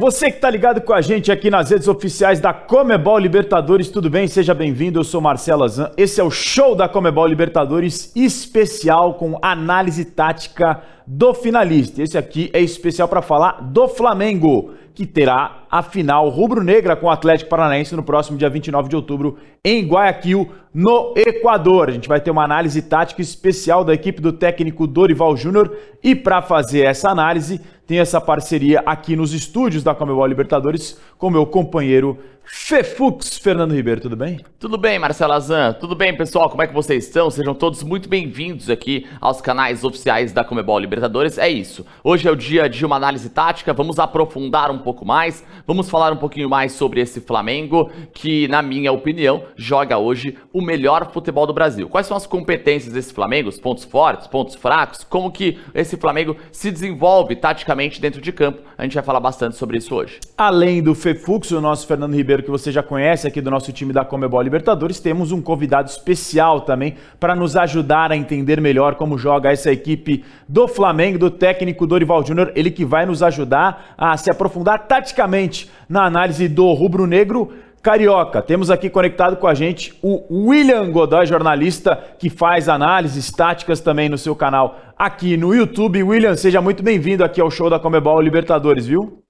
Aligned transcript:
Você 0.00 0.30
que 0.30 0.36
está 0.36 0.48
ligado 0.48 0.80
com 0.80 0.92
a 0.92 1.00
gente 1.00 1.32
aqui 1.32 1.50
nas 1.50 1.70
redes 1.70 1.88
oficiais 1.88 2.38
da 2.38 2.52
Comebol 2.52 3.18
Libertadores, 3.18 3.88
tudo 3.88 4.08
bem? 4.08 4.28
Seja 4.28 4.54
bem-vindo, 4.54 5.00
eu 5.00 5.02
sou 5.02 5.20
Marcelo 5.20 5.64
Azan. 5.64 5.90
Esse 5.96 6.20
é 6.20 6.22
o 6.22 6.30
show 6.30 6.76
da 6.76 6.88
Comebol 6.88 7.26
Libertadores 7.26 8.12
especial 8.14 9.14
com 9.14 9.36
análise 9.42 10.04
tática 10.04 10.80
do 11.10 11.32
finalista. 11.32 12.02
Esse 12.02 12.18
aqui 12.18 12.50
é 12.52 12.60
especial 12.60 13.08
para 13.08 13.22
falar 13.22 13.62
do 13.62 13.88
Flamengo, 13.88 14.74
que 14.94 15.06
terá 15.06 15.64
a 15.70 15.82
final 15.82 16.28
rubro-negra 16.28 16.94
com 16.94 17.06
o 17.06 17.10
Atlético 17.10 17.48
Paranaense 17.48 17.96
no 17.96 18.02
próximo 18.02 18.36
dia 18.36 18.50
29 18.50 18.90
de 18.90 18.96
outubro 18.96 19.38
em 19.64 19.86
Guayaquil, 19.86 20.50
no 20.74 21.14
Equador. 21.16 21.88
A 21.88 21.92
gente 21.92 22.08
vai 22.08 22.20
ter 22.20 22.30
uma 22.30 22.44
análise 22.44 22.82
tática 22.82 23.22
especial 23.22 23.84
da 23.84 23.94
equipe 23.94 24.20
do 24.20 24.34
técnico 24.34 24.86
Dorival 24.86 25.34
Júnior 25.34 25.74
e 26.04 26.14
para 26.14 26.42
fazer 26.42 26.84
essa 26.84 27.08
análise 27.08 27.58
tem 27.86 28.00
essa 28.00 28.20
parceria 28.20 28.82
aqui 28.84 29.16
nos 29.16 29.32
estúdios 29.32 29.82
da 29.82 29.94
Comebol 29.94 30.26
Libertadores 30.26 31.00
com 31.16 31.30
meu 31.30 31.46
companheiro 31.46 32.18
Fefux, 32.50 33.36
Fernando 33.36 33.74
Ribeiro, 33.74 34.00
tudo 34.00 34.16
bem? 34.16 34.40
Tudo 34.58 34.78
bem, 34.78 34.98
Marcelo 34.98 35.34
Azan. 35.34 35.74
Tudo 35.74 35.94
bem, 35.94 36.16
pessoal? 36.16 36.48
Como 36.48 36.62
é 36.62 36.66
que 36.66 36.72
vocês 36.72 37.04
estão? 37.04 37.30
Sejam 37.30 37.54
todos 37.54 37.82
muito 37.82 38.08
bem-vindos 38.08 38.70
aqui 38.70 39.06
aos 39.20 39.42
canais 39.42 39.84
oficiais 39.84 40.32
da 40.32 40.42
Comebol 40.42 40.78
Libertadores. 40.78 40.97
É 41.38 41.48
isso. 41.48 41.86
Hoje 42.02 42.28
é 42.28 42.30
o 42.30 42.36
dia 42.36 42.68
de 42.68 42.84
uma 42.84 42.96
análise 42.96 43.28
tática. 43.30 43.72
Vamos 43.72 43.98
aprofundar 43.98 44.70
um 44.70 44.78
pouco 44.78 45.04
mais. 45.04 45.44
Vamos 45.66 45.88
falar 45.90 46.12
um 46.12 46.16
pouquinho 46.16 46.48
mais 46.48 46.72
sobre 46.72 47.00
esse 47.00 47.20
Flamengo, 47.20 47.90
que, 48.12 48.48
na 48.48 48.62
minha 48.62 48.92
opinião, 48.92 49.42
joga 49.56 49.98
hoje 49.98 50.36
o 50.52 50.62
melhor 50.62 51.10
futebol 51.12 51.46
do 51.46 51.52
Brasil. 51.52 51.88
Quais 51.88 52.06
são 52.06 52.16
as 52.16 52.26
competências 52.26 52.92
desse 52.92 53.12
Flamengo? 53.12 53.48
Os 53.48 53.60
pontos 53.60 53.84
fortes, 53.84 54.26
pontos 54.26 54.54
fracos? 54.54 55.04
Como 55.04 55.30
que 55.30 55.58
esse 55.74 55.96
Flamengo 55.96 56.36
se 56.50 56.70
desenvolve 56.70 57.36
taticamente 57.36 58.00
dentro 58.00 58.20
de 58.20 58.32
campo? 58.32 58.62
A 58.76 58.82
gente 58.84 58.94
vai 58.94 59.02
falar 59.02 59.20
bastante 59.20 59.56
sobre 59.56 59.78
isso 59.78 59.94
hoje. 59.94 60.20
Além 60.36 60.82
do 60.82 60.94
Fefux, 60.94 61.50
o 61.50 61.60
nosso 61.60 61.86
Fernando 61.86 62.14
Ribeiro 62.14 62.42
que 62.42 62.50
você 62.50 62.70
já 62.70 62.82
conhece 62.82 63.26
aqui 63.26 63.40
do 63.40 63.50
nosso 63.50 63.72
time 63.72 63.92
da 63.92 64.04
Comebol 64.04 64.40
Libertadores, 64.40 65.00
temos 65.00 65.32
um 65.32 65.42
convidado 65.42 65.88
especial 65.90 66.62
também 66.62 66.94
para 67.18 67.34
nos 67.34 67.56
ajudar 67.56 68.12
a 68.12 68.16
entender 68.16 68.60
melhor 68.60 68.94
como 68.94 69.18
joga 69.18 69.50
essa 69.50 69.70
equipe 69.70 70.24
do 70.48 70.66
Flamengo, 70.66 70.87
do 71.18 71.30
técnico 71.30 71.86
Dorival 71.86 72.24
Júnior, 72.24 72.52
ele 72.54 72.70
que 72.70 72.84
vai 72.84 73.06
nos 73.06 73.22
ajudar 73.22 73.94
a 73.96 74.16
se 74.16 74.30
aprofundar 74.30 74.86
taticamente 74.86 75.70
na 75.88 76.04
análise 76.04 76.48
do 76.48 76.72
rubro-negro 76.72 77.52
carioca. 77.82 78.42
Temos 78.42 78.70
aqui 78.70 78.90
conectado 78.90 79.36
com 79.36 79.46
a 79.46 79.54
gente 79.54 79.94
o 80.02 80.48
William 80.48 80.90
Godoy, 80.90 81.26
jornalista 81.26 81.96
que 82.18 82.28
faz 82.28 82.68
análises 82.68 83.30
táticas 83.30 83.80
também 83.80 84.08
no 84.08 84.18
seu 84.18 84.34
canal 84.34 84.78
aqui 84.96 85.36
no 85.36 85.54
YouTube. 85.54 86.02
William, 86.02 86.34
seja 86.36 86.60
muito 86.60 86.82
bem-vindo 86.82 87.24
aqui 87.24 87.40
ao 87.40 87.50
show 87.50 87.70
da 87.70 87.78
Comebol 87.78 88.20
Libertadores, 88.20 88.86
viu? 88.86 89.22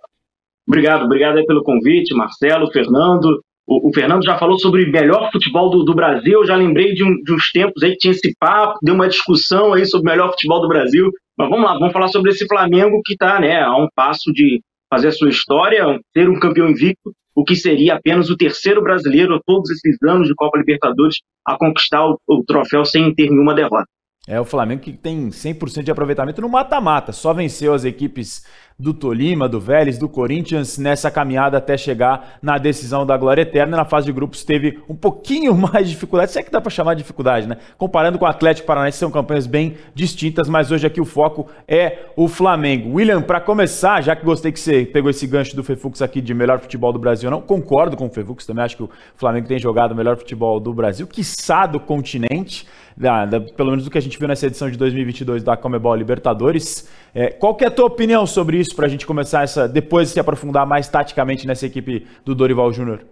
Obrigado, 0.67 1.05
obrigado 1.05 1.45
pelo 1.47 1.62
convite, 1.62 2.14
Marcelo, 2.14 2.70
Fernando. 2.70 3.41
O, 3.67 3.89
o 3.89 3.95
Fernando 3.95 4.25
já 4.25 4.39
falou 4.39 4.59
sobre 4.59 4.84
o 4.84 4.91
melhor 4.91 5.31
futebol 5.31 5.70
do, 5.70 5.84
do 5.84 5.95
Brasil. 5.95 6.41
Eu 6.41 6.47
já 6.47 6.56
lembrei 6.56 6.95
de, 6.95 7.05
um, 7.05 7.23
de, 7.23 7.33
uns 7.34 7.51
tempos 7.51 7.83
aí 7.83 7.92
que 7.92 7.98
tinha 7.98 8.12
esse 8.12 8.34
papo, 8.39 8.79
deu 8.83 8.95
uma 8.95 9.09
discussão 9.09 9.73
aí 9.75 9.84
sobre 9.86 10.09
o 10.09 10.11
melhor 10.11 10.31
futebol 10.31 10.61
do 10.61 10.69
Brasil. 10.69 11.11
Mas 11.39 11.48
vamos 11.48 11.64
lá, 11.64 11.75
vamos 11.75 11.92
falar 11.92 12.08
sobre 12.08 12.33
esse 12.33 12.47
Flamengo 12.48 13.00
que 13.05 13.12
está 13.12 13.39
né, 13.39 13.62
a 13.62 13.77
um 13.77 13.86
passo 13.94 14.33
de 14.33 14.61
fazer 14.91 15.08
a 15.08 15.12
sua 15.12 15.28
história, 15.28 15.84
ser 16.12 16.28
um 16.28 16.41
campeão 16.41 16.69
invicto, 16.69 17.12
o 17.33 17.45
que 17.45 17.55
seria 17.55 17.95
apenas 17.95 18.28
o 18.28 18.36
terceiro 18.36 18.83
brasileiro 18.83 19.41
todos 19.47 19.70
esses 19.70 19.97
anos 20.03 20.27
de 20.27 20.34
Copa 20.34 20.58
Libertadores 20.58 21.19
a 21.47 21.56
conquistar 21.56 22.05
o, 22.05 22.19
o 22.27 22.42
troféu 22.45 22.84
sem 22.84 23.14
ter 23.14 23.30
nenhuma 23.30 23.55
derrota. 23.55 23.86
É 24.27 24.41
o 24.41 24.45
Flamengo 24.45 24.83
que 24.83 24.92
tem 24.92 25.28
100% 25.28 25.84
de 25.84 25.91
aproveitamento 25.92 26.42
no 26.42 26.48
mata-mata, 26.48 27.12
só 27.12 27.33
venceu 27.33 27.73
as 27.73 27.84
equipes 27.84 28.45
do 28.80 28.94
Tolima, 28.94 29.48
do 29.48 29.58
Vélez, 29.58 29.98
do 29.98 30.08
Corinthians 30.08 30.78
nessa 30.78 31.10
caminhada 31.10 31.58
até 31.58 31.77
chegar 31.77 32.39
na 32.40 32.58
decisão 32.58 33.05
da 33.05 33.16
glória 33.16 33.42
eterna. 33.42 33.77
Na 33.77 33.84
fase 33.84 34.06
de 34.06 34.12
grupos 34.12 34.44
teve 34.44 34.78
um 34.89 34.94
pouquinho 34.94 35.52
mais 35.58 35.86
de 35.86 35.94
dificuldade, 35.94 36.30
se 36.30 36.39
é 36.39 36.44
que 36.44 36.52
dá 36.52 36.61
para 36.61 36.70
chamar 36.70 36.94
de 36.94 37.02
dificuldade, 37.02 37.48
né? 37.48 37.56
Comparando 37.77 38.20
com 38.20 38.24
o 38.24 38.28
Atlético 38.28 38.68
Paranaense, 38.68 38.98
são 38.98 39.11
campanhas 39.11 39.48
bem 39.48 39.74
distintas, 39.96 40.48
mas 40.48 40.70
hoje 40.70 40.86
aqui 40.86 41.00
o 41.00 41.05
foco 41.05 41.48
é 41.67 42.06
o 42.17 42.28
Flamengo. 42.28 42.94
William, 42.94 43.20
para 43.20 43.40
começar, 43.40 44.00
já 44.00 44.14
que 44.14 44.24
gostei 44.24 44.52
que 44.52 44.61
você 44.61 44.84
pegou 44.84 45.11
esse 45.11 45.27
gancho 45.27 45.56
do 45.56 45.64
Fefux 45.64 46.00
aqui 46.00 46.20
de 46.20 46.33
melhor 46.33 46.61
futebol 46.61 46.92
do 46.92 47.00
Brasil, 47.00 47.28
não 47.33 47.40
concordo 47.40 47.96
com 47.96 48.06
o 48.06 48.11
Fefux, 48.11 48.46
também 48.46 48.64
acho 48.64 48.77
que 48.77 48.84
o 48.84 48.90
Flamengo 49.17 49.48
tem 49.48 49.58
jogado 49.58 49.90
o 49.90 49.96
melhor 49.96 50.17
futebol 50.17 50.61
do 50.61 50.72
Brasil, 50.72 51.05
quiçá 51.08 51.67
do 51.67 51.80
continente, 51.80 52.64
da, 52.98 53.25
da, 53.25 53.41
pelo 53.41 53.70
menos 53.70 53.85
do 53.85 53.91
que 53.91 53.98
a 53.98 54.01
gente 54.01 54.19
viu 54.19 54.27
nessa 54.27 54.47
edição 54.47 54.69
de 54.69 54.77
2022 54.77 55.45
da 55.45 55.57
Comebol 55.57 55.95
Libertadores. 55.95 56.91
É, 57.14 57.29
qual 57.31 57.55
que 57.55 57.64
é 57.64 57.69
a 57.69 57.70
tua 57.70 57.86
opinião 57.86 58.27
sobre 58.27 58.59
isso, 58.59 58.75
para 58.75 58.86
a 58.86 58.89
gente 58.89 59.07
começar 59.07 59.45
essa, 59.45 59.69
depois 59.69 60.09
se 60.09 60.19
aprofundar 60.19 60.67
mais 60.67 60.89
taticamente 60.89 61.47
nessa 61.47 61.67
equipe 61.67 62.07
do 62.25 62.35
Dorival 62.35 62.73
Júnior? 62.73 63.05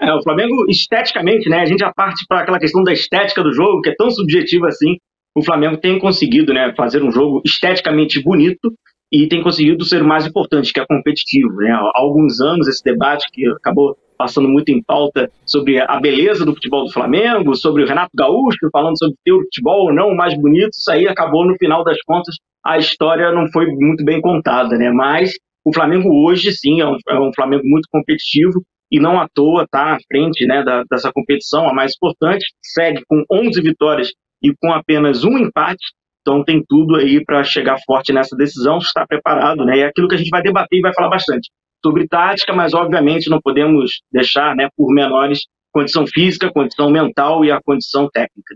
É, 0.00 0.12
o 0.14 0.22
Flamengo, 0.22 0.66
esteticamente, 0.68 1.48
né? 1.48 1.60
A 1.60 1.64
gente 1.64 1.80
já 1.80 1.92
parte 1.92 2.24
para 2.28 2.40
aquela 2.40 2.60
questão 2.60 2.82
da 2.84 2.92
estética 2.92 3.42
do 3.42 3.52
jogo, 3.52 3.80
que 3.80 3.90
é 3.90 3.94
tão 3.96 4.10
subjetiva 4.10 4.68
assim. 4.68 4.96
O 5.36 5.42
Flamengo 5.42 5.78
tem 5.78 5.98
conseguido 5.98 6.54
né, 6.54 6.72
fazer 6.76 7.02
um 7.02 7.10
jogo 7.10 7.42
esteticamente 7.44 8.22
bonito 8.22 8.72
e 9.12 9.26
tem 9.26 9.42
conseguido 9.42 9.84
ser 9.84 10.00
o 10.02 10.06
mais 10.06 10.26
importante, 10.26 10.72
que 10.72 10.78
é 10.78 10.86
competitivo. 10.86 11.56
Né? 11.56 11.72
Há 11.72 11.90
alguns 11.94 12.40
anos, 12.40 12.68
esse 12.68 12.84
debate 12.84 13.26
que 13.32 13.44
acabou 13.48 13.96
passando 14.16 14.48
muito 14.48 14.70
em 14.70 14.82
pauta 14.82 15.30
sobre 15.46 15.80
a 15.80 16.00
beleza 16.00 16.44
do 16.44 16.54
futebol 16.54 16.84
do 16.84 16.92
Flamengo, 16.92 17.54
sobre 17.54 17.82
o 17.82 17.86
Renato 17.86 18.10
Gaúcho 18.14 18.68
falando 18.72 18.98
sobre 18.98 19.16
ter 19.24 19.32
o 19.32 19.42
futebol 19.42 19.86
ou 19.86 19.94
não 19.94 20.14
mais 20.14 20.34
bonito, 20.34 20.70
isso 20.72 20.90
aí 20.90 21.06
acabou, 21.06 21.46
no 21.46 21.56
final 21.56 21.84
das 21.84 22.00
contas, 22.02 22.34
a 22.64 22.78
história 22.78 23.32
não 23.32 23.46
foi 23.52 23.66
muito 23.66 24.04
bem 24.04 24.20
contada, 24.20 24.76
né? 24.76 24.90
Mas 24.90 25.32
o 25.64 25.72
Flamengo 25.72 26.08
hoje, 26.24 26.52
sim, 26.52 26.80
é 26.80 26.86
um, 26.86 26.96
é 27.08 27.20
um 27.20 27.30
Flamengo 27.34 27.62
muito 27.64 27.88
competitivo 27.90 28.62
e 28.90 29.00
não 29.00 29.20
à 29.20 29.26
toa 29.32 29.64
está 29.64 29.94
à 29.94 29.98
frente 30.06 30.46
né, 30.46 30.62
da, 30.62 30.84
dessa 30.90 31.10
competição, 31.12 31.68
a 31.68 31.74
mais 31.74 31.92
importante, 31.94 32.44
segue 32.62 33.02
com 33.08 33.22
11 33.30 33.60
vitórias 33.60 34.08
e 34.42 34.54
com 34.60 34.72
apenas 34.72 35.24
um 35.24 35.38
empate, 35.38 35.84
então 36.20 36.44
tem 36.44 36.62
tudo 36.66 36.96
aí 36.96 37.22
para 37.24 37.42
chegar 37.44 37.78
forte 37.84 38.12
nessa 38.12 38.36
decisão, 38.36 38.78
está 38.78 39.06
preparado, 39.06 39.64
né? 39.64 39.80
É 39.80 39.86
aquilo 39.86 40.08
que 40.08 40.14
a 40.14 40.18
gente 40.18 40.30
vai 40.30 40.42
debater 40.42 40.78
e 40.78 40.82
vai 40.82 40.92
falar 40.94 41.10
bastante 41.10 41.50
sobre 41.84 42.08
tática, 42.08 42.54
mas 42.54 42.72
obviamente 42.72 43.28
não 43.28 43.40
podemos 43.40 44.00
deixar, 44.10 44.56
né, 44.56 44.68
por 44.74 44.90
menores, 44.90 45.40
condição 45.70 46.06
física, 46.06 46.50
condição 46.50 46.88
mental 46.88 47.44
e 47.44 47.50
a 47.50 47.60
condição 47.62 48.08
técnica. 48.08 48.54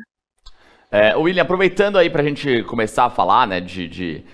É, 0.91 1.15
William, 1.15 1.43
aproveitando 1.43 1.99
aí 1.99 2.09
para 2.09 2.23
a 2.23 2.25
gente 2.25 2.63
começar 2.63 3.05
a 3.05 3.11
falar, 3.11 3.47
né, 3.47 3.61
de, 3.61 3.87
de, 3.87 4.25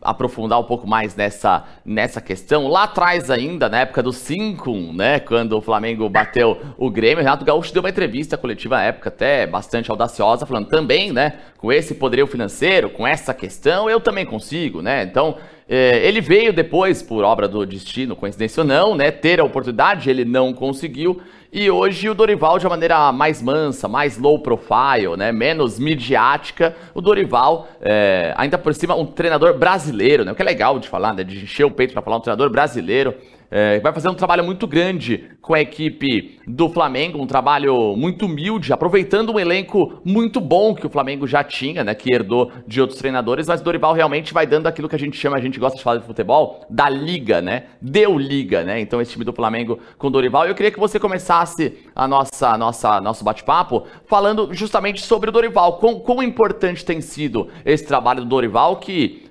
aprofundar 0.00 0.58
um 0.58 0.64
pouco 0.64 0.86
mais 0.86 1.14
nessa, 1.14 1.64
nessa 1.84 2.20
questão, 2.20 2.66
lá 2.68 2.84
atrás 2.84 3.30
ainda, 3.30 3.68
na 3.68 3.80
época 3.80 4.02
do 4.02 4.12
5, 4.12 4.70
né, 4.92 5.20
quando 5.20 5.56
o 5.56 5.60
Flamengo 5.60 6.08
bateu 6.08 6.60
o 6.76 6.90
Grêmio, 6.90 7.18
o 7.18 7.24
Renato 7.24 7.44
Gaúcho 7.44 7.72
deu 7.72 7.82
uma 7.82 7.90
entrevista 7.90 8.36
coletiva 8.36 8.76
na 8.76 8.84
época 8.84 9.08
até 9.08 9.46
bastante 9.46 9.90
audaciosa, 9.90 10.46
falando 10.46 10.68
também, 10.68 11.12
né, 11.12 11.34
com 11.56 11.72
esse 11.72 11.94
poderio 11.94 12.26
financeiro, 12.26 12.90
com 12.90 13.06
essa 13.06 13.32
questão, 13.32 13.88
eu 13.88 14.00
também 14.00 14.26
consigo, 14.26 14.82
né, 14.82 15.04
então 15.04 15.36
é, 15.68 16.06
ele 16.06 16.20
veio 16.20 16.52
depois, 16.52 17.02
por 17.02 17.24
obra 17.24 17.48
do 17.48 17.64
destino, 17.64 18.16
coincidência 18.16 18.62
ou 18.62 18.66
não, 18.66 18.94
né, 18.94 19.10
ter 19.10 19.40
a 19.40 19.44
oportunidade, 19.44 20.10
ele 20.10 20.24
não 20.24 20.52
conseguiu. 20.52 21.20
E 21.54 21.70
hoje 21.70 22.08
o 22.08 22.14
Dorival, 22.14 22.58
de 22.58 22.64
uma 22.64 22.70
maneira 22.70 23.12
mais 23.12 23.42
mansa, 23.42 23.86
mais 23.86 24.16
low 24.16 24.38
profile, 24.38 25.18
né, 25.18 25.30
menos 25.30 25.78
midiática, 25.78 26.74
o 26.94 27.02
Dorival, 27.02 27.68
é, 27.78 28.32
ainda 28.38 28.56
por 28.56 28.72
cima, 28.72 28.94
um 28.94 29.04
treinador 29.04 29.58
brasileiro, 29.58 30.24
né, 30.24 30.32
o 30.32 30.34
que 30.34 30.40
é 30.40 30.44
legal 30.46 30.78
de 30.78 30.88
falar, 30.88 31.12
né, 31.12 31.22
de 31.22 31.44
encher 31.44 31.66
o 31.66 31.70
peito 31.70 31.92
para 31.92 32.00
falar 32.00 32.16
um 32.16 32.20
treinador 32.20 32.48
brasileiro, 32.48 33.14
é, 33.54 33.78
vai 33.80 33.92
fazer 33.92 34.08
um 34.08 34.14
trabalho 34.14 34.42
muito 34.42 34.66
grande 34.66 35.28
com 35.42 35.52
a 35.52 35.60
equipe 35.60 36.40
do 36.48 36.70
Flamengo, 36.70 37.20
um 37.20 37.26
trabalho 37.26 37.94
muito 37.94 38.24
humilde, 38.24 38.72
aproveitando 38.72 39.30
um 39.30 39.38
elenco 39.38 40.00
muito 40.02 40.40
bom 40.40 40.74
que 40.74 40.86
o 40.86 40.90
Flamengo 40.90 41.26
já 41.26 41.44
tinha, 41.44 41.84
né, 41.84 41.94
que 41.94 42.12
herdou 42.12 42.50
de 42.66 42.80
outros 42.80 42.98
treinadores, 42.98 43.46
mas 43.46 43.60
Dorival 43.60 43.92
realmente 43.92 44.32
vai 44.32 44.46
dando 44.46 44.68
aquilo 44.68 44.88
que 44.88 44.96
a 44.96 44.98
gente 44.98 45.18
chama, 45.18 45.36
a 45.36 45.40
gente 45.40 45.60
gosta 45.60 45.76
de 45.76 45.84
falar 45.84 45.98
de 45.98 46.06
futebol, 46.06 46.64
da 46.70 46.88
liga, 46.88 47.42
né? 47.42 47.64
Deu 47.80 48.18
liga, 48.18 48.64
né? 48.64 48.80
Então 48.80 49.02
esse 49.02 49.12
time 49.12 49.24
do 49.24 49.34
Flamengo 49.34 49.78
com 49.98 50.10
Dorival, 50.10 50.46
eu 50.46 50.54
queria 50.54 50.70
que 50.70 50.80
você 50.80 50.98
começasse 50.98 51.74
a 51.94 52.08
nossa 52.08 52.56
nossa 52.56 53.00
nosso 53.02 53.22
bate-papo 53.22 53.84
falando 54.06 54.54
justamente 54.54 55.02
sobre 55.02 55.28
o 55.28 55.32
Dorival, 55.32 55.76
quão, 55.78 56.00
quão 56.00 56.22
importante 56.22 56.84
tem 56.86 57.02
sido 57.02 57.48
esse 57.66 57.86
trabalho 57.86 58.22
do 58.22 58.28
Dorival 58.28 58.76
que 58.76 59.30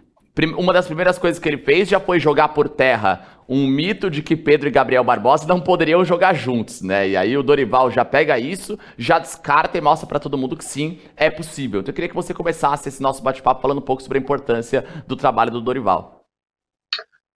uma 0.58 0.72
das 0.72 0.86
primeiras 0.86 1.18
coisas 1.18 1.42
que 1.42 1.50
ele 1.50 1.58
fez 1.58 1.90
já 1.90 2.00
foi 2.00 2.20
jogar 2.20 2.50
por 2.50 2.70
terra 2.70 3.41
um 3.54 3.68
mito 3.68 4.10
de 4.10 4.24
que 4.24 4.34
Pedro 4.34 4.70
e 4.70 4.72
Gabriel 4.72 5.04
Barbosa 5.04 5.46
não 5.46 5.60
poderiam 5.60 6.06
jogar 6.06 6.34
juntos, 6.34 6.82
né? 6.82 7.10
E 7.10 7.18
aí 7.18 7.36
o 7.36 7.44
Dorival 7.44 7.92
já 7.92 8.06
pega 8.06 8.40
isso, 8.40 8.80
já 8.98 9.20
descarta 9.20 9.78
e 9.78 9.82
mostra 9.82 10.08
para 10.08 10.22
todo 10.22 10.38
mundo 10.38 10.56
que 10.56 10.64
sim, 10.64 11.00
é 11.18 11.30
possível. 11.30 11.82
Então 11.82 11.92
eu 11.92 11.94
queria 11.94 12.08
que 12.08 12.16
você 12.16 12.34
começasse 12.34 12.88
esse 12.88 13.02
nosso 13.02 13.22
bate-papo 13.22 13.62
falando 13.62 13.80
um 13.80 13.86
pouco 13.86 14.02
sobre 14.02 14.20
a 14.20 14.22
importância 14.22 14.86
do 15.06 15.18
trabalho 15.18 15.52
do 15.52 15.60
Dorival. 15.60 16.22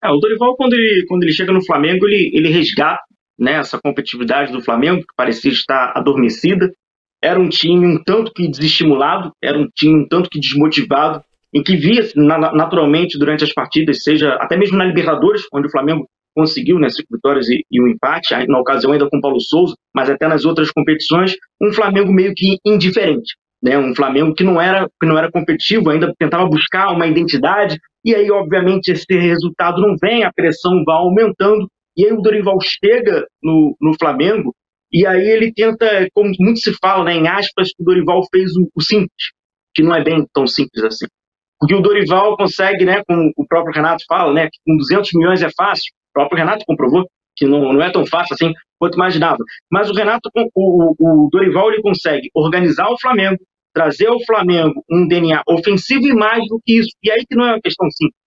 É, 0.03 0.11
o 0.11 0.17
Dorival, 0.17 0.55
quando 0.55 0.73
ele, 0.73 1.03
quando 1.07 1.23
ele 1.23 1.33
chega 1.33 1.51
no 1.51 1.65
Flamengo, 1.65 2.07
ele, 2.07 2.29
ele 2.31 2.49
resgata 2.49 3.01
né, 3.39 3.53
essa 3.53 3.79
competitividade 3.81 4.51
do 4.51 4.61
Flamengo, 4.61 5.01
que 5.01 5.15
parecia 5.17 5.51
estar 5.51 5.93
adormecida. 5.95 6.71
Era 7.23 7.39
um 7.39 7.49
time 7.49 7.87
um 7.87 8.03
tanto 8.03 8.31
que 8.31 8.47
desestimulado, 8.47 9.31
era 9.43 9.57
um 9.57 9.67
time 9.73 10.03
um 10.03 10.07
tanto 10.07 10.29
que 10.29 10.39
desmotivado, 10.39 11.23
em 11.53 11.61
que 11.61 11.75
via 11.75 12.01
naturalmente 12.15 13.17
durante 13.17 13.43
as 13.43 13.53
partidas, 13.53 14.03
seja 14.03 14.33
até 14.35 14.57
mesmo 14.57 14.77
na 14.77 14.85
Libertadores, 14.85 15.43
onde 15.53 15.67
o 15.67 15.71
Flamengo 15.71 16.07
conseguiu 16.35 16.79
né, 16.79 16.89
cinco 16.89 17.09
vitórias 17.11 17.47
e, 17.47 17.63
e 17.71 17.81
um 17.81 17.87
empate, 17.87 18.33
na 18.47 18.59
ocasião 18.59 18.91
ainda 18.91 19.07
com 19.07 19.17
o 19.17 19.21
Paulo 19.21 19.39
Souza, 19.39 19.75
mas 19.95 20.09
até 20.09 20.27
nas 20.27 20.45
outras 20.45 20.71
competições, 20.71 21.35
um 21.61 21.71
Flamengo 21.71 22.11
meio 22.11 22.33
que 22.35 22.57
indiferente. 22.65 23.35
Né, 23.61 23.77
um 23.77 23.95
Flamengo 23.95 24.33
que 24.33 24.43
não 24.43 24.59
era 24.59 24.89
que 24.99 25.07
não 25.07 25.17
era 25.17 25.31
competitivo, 25.31 25.89
ainda 25.89 26.13
tentava 26.19 26.45
buscar 26.47 26.91
uma 26.91 27.07
identidade, 27.07 27.77
e 28.03 28.13
aí, 28.13 28.29
obviamente, 28.29 28.91
esse 28.91 29.05
resultado 29.17 29.81
não 29.81 29.95
vem, 30.01 30.25
a 30.25 30.33
pressão 30.33 30.83
vai 30.83 30.97
aumentando, 30.97 31.69
e 31.95 32.05
aí 32.05 32.11
o 32.11 32.21
Dorival 32.21 32.57
chega 32.61 33.25
no, 33.41 33.77
no 33.79 33.93
Flamengo, 33.97 34.53
e 34.91 35.07
aí 35.07 35.29
ele 35.29 35.53
tenta, 35.53 36.07
como 36.13 36.31
muito 36.39 36.59
se 36.59 36.73
fala, 36.81 37.05
né, 37.05 37.13
em 37.13 37.27
aspas, 37.27 37.69
que 37.69 37.81
o 37.81 37.85
Dorival 37.85 38.21
fez 38.29 38.51
o, 38.57 38.69
o 38.75 38.81
simples, 38.81 39.31
que 39.73 39.81
não 39.81 39.95
é 39.95 40.03
bem 40.03 40.25
tão 40.33 40.45
simples 40.45 40.83
assim. 40.83 41.05
Porque 41.63 41.75
o 41.75 41.81
Dorival 41.81 42.35
consegue, 42.35 42.83
né, 42.83 43.01
como 43.07 43.31
o 43.37 43.47
próprio 43.47 43.73
Renato 43.73 44.03
fala, 44.05 44.33
né, 44.33 44.49
que 44.51 44.59
com 44.65 44.75
200 44.75 45.09
milhões 45.13 45.41
é 45.41 45.47
fácil, 45.55 45.93
o 46.09 46.13
próprio 46.13 46.37
Renato 46.39 46.65
comprovou 46.67 47.05
que 47.37 47.47
não, 47.47 47.71
não 47.71 47.81
é 47.81 47.89
tão 47.89 48.05
fácil 48.05 48.33
assim 48.33 48.53
quanto 48.77 48.95
imaginava. 48.95 49.37
Mas 49.71 49.89
o 49.89 49.93
Renato, 49.93 50.29
o, 50.35 50.93
o 50.99 51.29
Dorival, 51.31 51.71
ele 51.71 51.81
consegue 51.81 52.29
organizar 52.35 52.89
o 52.89 52.99
Flamengo, 52.99 53.37
trazer 53.73 54.07
ao 54.07 54.21
Flamengo 54.25 54.83
um 54.91 55.07
DNA 55.07 55.41
ofensivo 55.47 56.05
e 56.05 56.13
mais 56.13 56.45
do 56.49 56.59
que 56.65 56.79
isso. 56.79 56.89
E 57.01 57.09
aí 57.09 57.19
que 57.25 57.33
não 57.33 57.45
é 57.45 57.53
uma 57.53 57.61
questão 57.61 57.89
simples. 57.91 58.19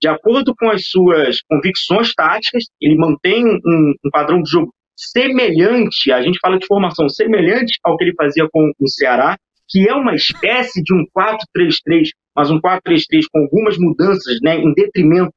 De 0.00 0.06
acordo 0.06 0.54
com 0.56 0.70
as 0.70 0.88
suas 0.88 1.42
convicções 1.50 2.14
táticas, 2.14 2.62
ele 2.80 2.94
mantém 2.96 3.44
um, 3.44 3.92
um 4.04 4.10
padrão 4.12 4.40
de 4.40 4.48
jogo 4.52 4.72
semelhante, 4.96 6.12
a 6.12 6.22
gente 6.22 6.38
fala 6.40 6.56
de 6.56 6.66
formação 6.66 7.08
semelhante 7.08 7.76
ao 7.82 7.96
que 7.96 8.04
ele 8.04 8.14
fazia 8.14 8.46
com 8.52 8.70
o 8.78 8.88
Ceará, 8.88 9.36
que 9.68 9.88
é 9.88 9.94
uma 9.94 10.14
espécie 10.14 10.82
de 10.82 10.94
um 10.94 11.04
4-3-3, 11.16 12.08
mas 12.34 12.50
um 12.50 12.60
4-3-3 12.60 13.24
com 13.30 13.40
algumas 13.40 13.76
mudanças, 13.78 14.38
né, 14.42 14.56
em 14.56 14.72
detrimento 14.72 15.34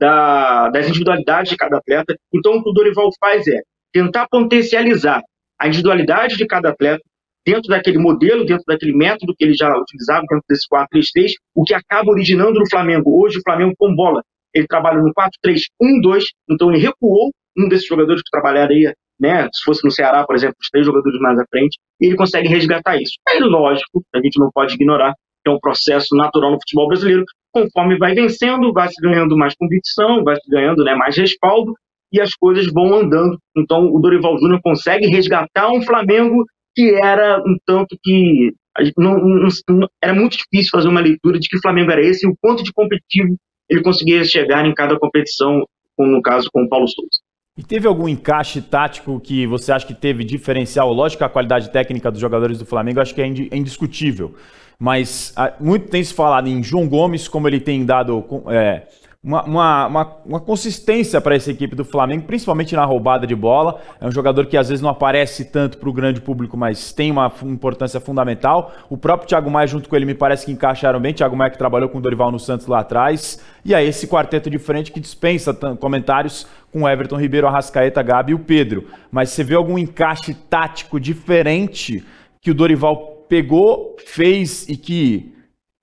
da, 0.00 0.68
das 0.70 0.88
individualidades 0.88 1.50
de 1.50 1.56
cada 1.56 1.78
atleta. 1.78 2.14
Então, 2.32 2.56
o 2.56 2.62
que 2.62 2.70
o 2.70 2.72
Dorival 2.72 3.10
faz 3.20 3.46
é 3.46 3.60
tentar 3.92 4.26
potencializar 4.28 5.22
a 5.60 5.68
individualidade 5.68 6.36
de 6.36 6.46
cada 6.46 6.70
atleta 6.70 7.02
dentro 7.46 7.68
daquele 7.68 7.98
modelo, 7.98 8.44
dentro 8.44 8.64
daquele 8.66 8.96
método 8.96 9.34
que 9.36 9.44
ele 9.44 9.54
já 9.54 9.70
utilizava, 9.76 10.24
dentro 10.28 10.44
desse 10.48 10.66
4-3-3, 10.68 11.32
o 11.54 11.62
que 11.62 11.74
acaba 11.74 12.10
originando 12.10 12.58
no 12.58 12.68
Flamengo. 12.68 13.22
Hoje, 13.22 13.38
o 13.38 13.42
Flamengo 13.42 13.74
com 13.78 13.94
bola, 13.94 14.22
ele 14.54 14.66
trabalha 14.66 14.98
no 14.98 15.12
4-3-1-2, 15.12 16.24
então 16.50 16.72
ele 16.72 16.80
recuou 16.80 17.30
um 17.56 17.68
desses 17.68 17.86
jogadores 17.86 18.22
que 18.22 18.30
trabalharia, 18.30 18.94
né, 19.20 19.48
se 19.52 19.62
fosse 19.64 19.84
no 19.84 19.90
Ceará, 19.90 20.24
por 20.24 20.34
exemplo, 20.34 20.56
os 20.60 20.68
três 20.70 20.86
jogadores 20.86 21.18
mais 21.20 21.38
à 21.38 21.44
frente, 21.50 21.78
e 22.00 22.06
ele 22.06 22.16
consegue 22.16 22.48
resgatar 22.48 22.96
isso. 22.96 23.14
É 23.28 23.38
lógico, 23.40 24.02
a 24.14 24.18
gente 24.18 24.38
não 24.38 24.50
pode 24.52 24.74
ignorar 24.74 25.12
que 25.44 25.50
é 25.50 25.52
um 25.52 25.60
processo 25.60 26.16
natural 26.16 26.52
no 26.52 26.58
futebol 26.58 26.88
brasileiro, 26.88 27.24
conforme 27.52 27.98
vai 27.98 28.14
vencendo, 28.14 28.72
vai 28.72 28.88
se 28.88 29.00
ganhando 29.00 29.36
mais 29.36 29.54
convicção, 29.54 30.24
vai 30.24 30.36
se 30.36 30.50
ganhando 30.50 30.82
né, 30.82 30.94
mais 30.94 31.16
respaldo 31.16 31.74
e 32.12 32.20
as 32.20 32.34
coisas 32.34 32.66
vão 32.72 32.94
andando. 32.94 33.38
Então 33.56 33.86
o 33.92 34.00
Dorival 34.00 34.38
Júnior 34.38 34.60
consegue 34.62 35.06
resgatar 35.06 35.70
um 35.70 35.82
Flamengo 35.82 36.44
que 36.74 36.94
era 36.94 37.38
um 37.46 37.56
tanto 37.64 37.96
que 38.02 38.52
não, 38.98 39.16
não, 39.18 39.48
não, 39.68 39.88
era 40.02 40.12
muito 40.12 40.36
difícil 40.36 40.70
fazer 40.72 40.88
uma 40.88 41.00
leitura 41.00 41.38
de 41.38 41.48
que 41.48 41.56
o 41.56 41.60
Flamengo 41.60 41.92
era 41.92 42.04
esse 42.04 42.26
e 42.26 42.30
o 42.30 42.34
quanto 42.40 42.64
de 42.64 42.72
competitivo 42.72 43.36
ele 43.70 43.82
conseguia 43.82 44.24
chegar 44.24 44.66
em 44.66 44.74
cada 44.74 44.98
competição, 44.98 45.62
no 45.98 46.20
caso 46.22 46.48
com 46.52 46.64
o 46.64 46.68
Paulo 46.68 46.88
Souza. 46.88 47.20
E 47.56 47.62
teve 47.62 47.86
algum 47.86 48.08
encaixe 48.08 48.60
tático 48.60 49.20
que 49.20 49.46
você 49.46 49.70
acha 49.70 49.86
que 49.86 49.94
teve 49.94 50.24
diferencial? 50.24 50.92
Lógico 50.92 51.24
a 51.24 51.28
qualidade 51.28 51.70
técnica 51.70 52.10
dos 52.10 52.20
jogadores 52.20 52.58
do 52.58 52.66
Flamengo 52.66 53.00
acho 53.00 53.14
que 53.14 53.22
é 53.22 53.26
indiscutível 53.26 54.34
mas 54.78 55.32
ah, 55.36 55.52
muito 55.60 55.88
tem 55.88 56.02
se 56.02 56.12
falado 56.12 56.48
em 56.48 56.62
João 56.62 56.88
Gomes, 56.88 57.28
como 57.28 57.48
ele 57.48 57.60
tem 57.60 57.84
dado 57.84 58.24
é, 58.48 58.82
uma, 59.22 59.42
uma, 59.44 59.86
uma, 59.86 60.16
uma, 60.26 60.40
consistência 60.40 61.18
para 61.20 61.34
essa 61.34 61.50
equipe 61.50 61.74
do 61.74 61.84
Flamengo, 61.84 62.24
principalmente 62.24 62.76
na 62.76 62.84
roubada 62.84 63.26
de 63.26 63.34
bola. 63.34 63.80
É 63.98 64.06
um 64.06 64.10
jogador 64.10 64.44
que 64.44 64.56
às 64.56 64.68
vezes 64.68 64.82
não 64.82 64.90
aparece 64.90 65.46
tanto 65.46 65.78
para 65.78 65.88
o 65.88 65.92
grande 65.92 66.20
público, 66.20 66.56
mas 66.56 66.92
tem 66.92 67.10
uma 67.10 67.32
importância 67.44 67.98
fundamental. 67.98 68.72
O 68.90 68.98
próprio 68.98 69.26
Thiago 69.26 69.50
Maia, 69.50 69.66
junto 69.66 69.88
com 69.88 69.96
ele, 69.96 70.04
me 70.04 70.14
parece 70.14 70.44
que 70.44 70.52
encaixaram 70.52 71.00
bem. 71.00 71.14
Thiago 71.14 71.34
Maia 71.34 71.50
que 71.50 71.56
trabalhou 71.56 71.88
com 71.88 71.96
o 71.96 72.00
Dorival 72.02 72.30
no 72.30 72.38
Santos 72.38 72.66
lá 72.66 72.80
atrás. 72.80 73.42
E 73.64 73.74
aí 73.74 73.88
esse 73.88 74.06
quarteto 74.06 74.50
de 74.50 74.58
frente 74.58 74.92
que 74.92 75.00
dispensa 75.00 75.54
comentários 75.80 76.46
com 76.74 76.88
Everton 76.88 77.16
Ribeiro, 77.16 77.46
Arrascaeta, 77.46 78.02
Gabi 78.02 78.32
e 78.32 78.34
o 78.34 78.40
Pedro. 78.40 78.88
Mas 79.08 79.30
você 79.30 79.44
vê 79.44 79.54
algum 79.54 79.78
encaixe 79.78 80.34
tático 80.34 80.98
diferente 80.98 82.04
que 82.42 82.50
o 82.50 82.54
Dorival 82.54 83.24
pegou, 83.28 83.94
fez 84.04 84.68
e 84.68 84.76
que 84.76 85.32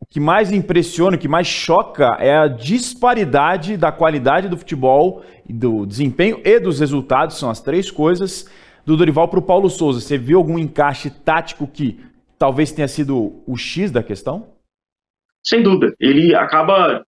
o 0.01 0.05
que 0.05 0.19
mais 0.19 0.51
impressiona, 0.51 1.15
o 1.15 1.19
que 1.19 1.29
mais 1.29 1.47
choca 1.47 2.17
é 2.19 2.35
a 2.35 2.49
disparidade 2.49 3.77
da 3.77 3.89
qualidade 3.89 4.49
do 4.49 4.57
futebol, 4.57 5.23
do 5.49 5.85
desempenho 5.85 6.41
e 6.43 6.59
dos 6.59 6.81
resultados, 6.81 7.37
são 7.37 7.49
as 7.49 7.61
três 7.61 7.89
coisas, 7.89 8.51
do 8.85 8.97
Dorival 8.97 9.29
para 9.29 9.39
o 9.39 9.43
Paulo 9.43 9.69
Souza. 9.69 10.01
Você 10.01 10.17
viu 10.17 10.39
algum 10.39 10.59
encaixe 10.59 11.09
tático 11.09 11.65
que 11.65 12.01
talvez 12.37 12.73
tenha 12.73 12.87
sido 12.89 13.41
o 13.47 13.55
X 13.55 13.91
da 13.91 14.03
questão? 14.03 14.49
Sem 15.41 15.63
dúvida. 15.63 15.93
Ele 15.97 16.35
acaba, 16.35 17.01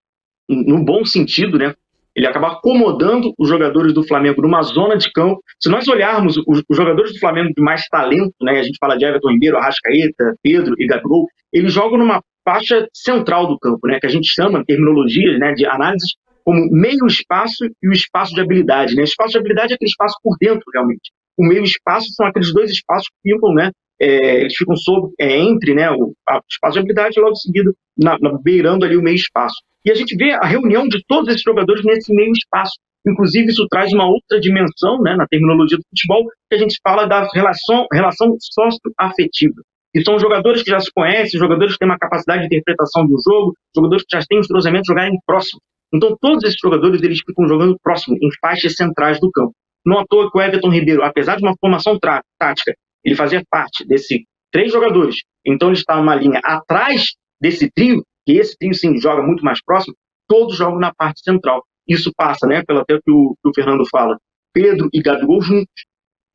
no 0.49 0.85
bom 0.85 1.03
sentido, 1.03 1.57
né, 1.57 1.75
ele 2.15 2.27
acaba 2.27 2.53
acomodando 2.53 3.33
os 3.37 3.49
jogadores 3.49 3.93
do 3.93 4.05
Flamengo 4.05 4.41
numa 4.41 4.61
zona 4.61 4.95
de 4.97 5.11
campo. 5.11 5.41
Se 5.59 5.69
nós 5.69 5.87
olharmos 5.87 6.37
os, 6.37 6.63
os, 6.69 6.77
jogadores 6.77 7.13
do 7.13 7.19
Flamengo 7.19 7.51
de 7.55 7.61
mais 7.61 7.87
talento, 7.87 8.33
né, 8.41 8.59
a 8.59 8.63
gente 8.63 8.77
fala 8.79 8.95
de 8.95 9.05
Everton 9.05 9.31
Ribeiro, 9.31 9.57
Arrascaeta, 9.57 10.35
Pedro 10.41 10.75
e 10.77 10.85
Gabigol, 10.85 11.27
eles 11.51 11.73
jogam 11.73 11.97
numa 11.97 12.21
faixa 12.45 12.87
central 12.93 13.47
do 13.47 13.57
campo, 13.57 13.87
né, 13.87 13.99
que 13.99 14.05
a 14.05 14.09
gente 14.09 14.27
chama, 14.27 14.63
terminologias 14.65 15.39
né, 15.39 15.53
de 15.53 15.65
análises, 15.65 16.13
como 16.43 16.69
meio 16.71 17.05
espaço 17.07 17.65
e 17.81 17.87
o 17.87 17.93
espaço 17.93 18.33
de 18.33 18.41
habilidade. 18.41 18.95
Né? 18.95 19.01
O 19.01 19.05
espaço 19.05 19.31
de 19.31 19.37
habilidade 19.37 19.71
é 19.71 19.75
aquele 19.75 19.89
espaço 19.89 20.15
por 20.21 20.35
dentro, 20.39 20.63
realmente. 20.73 21.11
O 21.37 21.47
meio 21.47 21.63
espaço 21.63 22.07
são 22.13 22.27
aqueles 22.27 22.53
dois 22.53 22.69
espaços 22.69 23.07
que 23.09 23.33
ficam, 23.33 23.53
né, 23.53 23.71
é, 23.99 24.41
eles 24.41 24.55
ficam 24.55 24.75
sob, 24.75 25.13
é, 25.19 25.37
entre 25.37 25.73
né, 25.73 25.89
o 25.91 26.13
espaço 26.49 26.73
de 26.73 26.79
habilidade 26.79 27.17
e 27.17 27.21
logo 27.21 27.31
em 27.31 27.35
seguida 27.35 27.71
na, 27.97 28.17
na, 28.19 28.37
beirando 28.41 28.85
ali 28.85 28.97
o 28.97 29.01
meio 29.01 29.15
espaço. 29.15 29.55
E 29.85 29.91
a 29.91 29.95
gente 29.95 30.15
vê 30.15 30.31
a 30.31 30.45
reunião 30.45 30.87
de 30.87 31.03
todos 31.07 31.29
esses 31.29 31.41
jogadores 31.41 31.83
nesse 31.83 32.13
meio 32.13 32.31
espaço. 32.31 32.73
Inclusive, 33.05 33.51
isso 33.51 33.67
traz 33.69 33.91
uma 33.91 34.07
outra 34.07 34.39
dimensão 34.39 35.01
né, 35.01 35.15
na 35.15 35.27
terminologia 35.27 35.77
do 35.77 35.83
futebol, 35.89 36.25
que 36.49 36.55
a 36.55 36.57
gente 36.57 36.79
fala 36.81 37.05
da 37.05 37.27
relação, 37.33 37.85
relação 37.91 38.35
sócio-afetiva. 38.39 39.61
E 39.93 40.01
são 40.03 40.17
jogadores 40.17 40.63
que 40.63 40.71
já 40.71 40.79
se 40.79 40.89
conhecem, 40.91 41.39
jogadores 41.39 41.73
que 41.73 41.79
têm 41.79 41.87
uma 41.87 41.99
capacidade 41.99 42.41
de 42.41 42.47
interpretação 42.47 43.05
do 43.05 43.15
jogo, 43.21 43.53
jogadores 43.75 44.03
que 44.07 44.17
já 44.17 44.23
têm 44.27 44.39
um 44.39 44.41
entrosamento 44.41 44.87
jogarem 44.87 45.19
próximo. 45.25 45.59
Então, 45.93 46.17
todos 46.19 46.43
esses 46.43 46.57
jogadores 46.63 47.03
eles 47.03 47.19
ficam 47.19 47.47
jogando 47.47 47.77
próximo, 47.83 48.17
em 48.19 48.29
faixas 48.41 48.75
centrais 48.75 49.19
do 49.19 49.29
campo. 49.31 49.53
Não 49.85 49.99
à 49.99 50.05
toa 50.07 50.31
que 50.31 50.37
o 50.37 50.41
Everton 50.41 50.69
Ribeiro, 50.69 51.03
apesar 51.03 51.35
de 51.35 51.43
uma 51.43 51.55
formação 51.59 51.99
tática, 51.99 52.73
ele 53.03 53.15
fazia 53.15 53.43
parte 53.51 53.85
desse 53.85 54.23
três 54.51 54.71
jogadores. 54.71 55.17
Então, 55.45 55.69
ele 55.69 55.77
está 55.77 55.97
numa 55.97 56.15
linha 56.15 56.39
atrás 56.43 57.11
desse 57.39 57.69
trio, 57.69 58.03
que 58.25 58.33
esse 58.33 58.57
trio 58.57 58.73
sim 58.73 58.97
joga 58.97 59.21
muito 59.21 59.43
mais 59.43 59.63
próximo, 59.63 59.95
todos 60.27 60.55
jogam 60.55 60.79
na 60.79 60.93
parte 60.93 61.21
central. 61.21 61.63
Isso 61.87 62.11
passa, 62.15 62.47
né, 62.47 62.63
pelo 62.65 62.79
até 62.79 62.95
que 62.95 63.11
o, 63.11 63.35
que 63.41 63.49
o 63.49 63.53
Fernando 63.53 63.83
fala, 63.89 64.17
Pedro 64.53 64.89
e 64.93 65.01
Gabigol 65.01 65.41
juntos. 65.41 65.85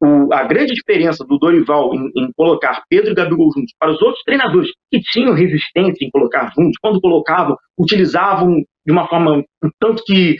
O, 0.00 0.32
a 0.32 0.44
grande 0.44 0.74
diferença 0.74 1.24
do 1.24 1.38
Dorival 1.38 1.92
em, 1.92 2.06
em, 2.16 2.30
colocar 2.36 2.84
Pedro 2.88 3.10
e 3.10 3.14
Gabigol 3.14 3.50
juntos 3.52 3.74
para 3.80 3.90
os 3.90 4.00
outros 4.00 4.22
treinadores 4.22 4.70
que 4.92 5.00
tinham 5.00 5.34
resistência 5.34 6.04
em 6.04 6.10
colocar 6.10 6.52
juntos, 6.56 6.78
quando 6.80 7.00
colocavam, 7.00 7.56
utilizavam 7.76 8.62
de 8.86 8.92
uma 8.92 9.08
forma 9.08 9.38
um 9.38 9.70
tanto 9.80 10.04
que 10.04 10.36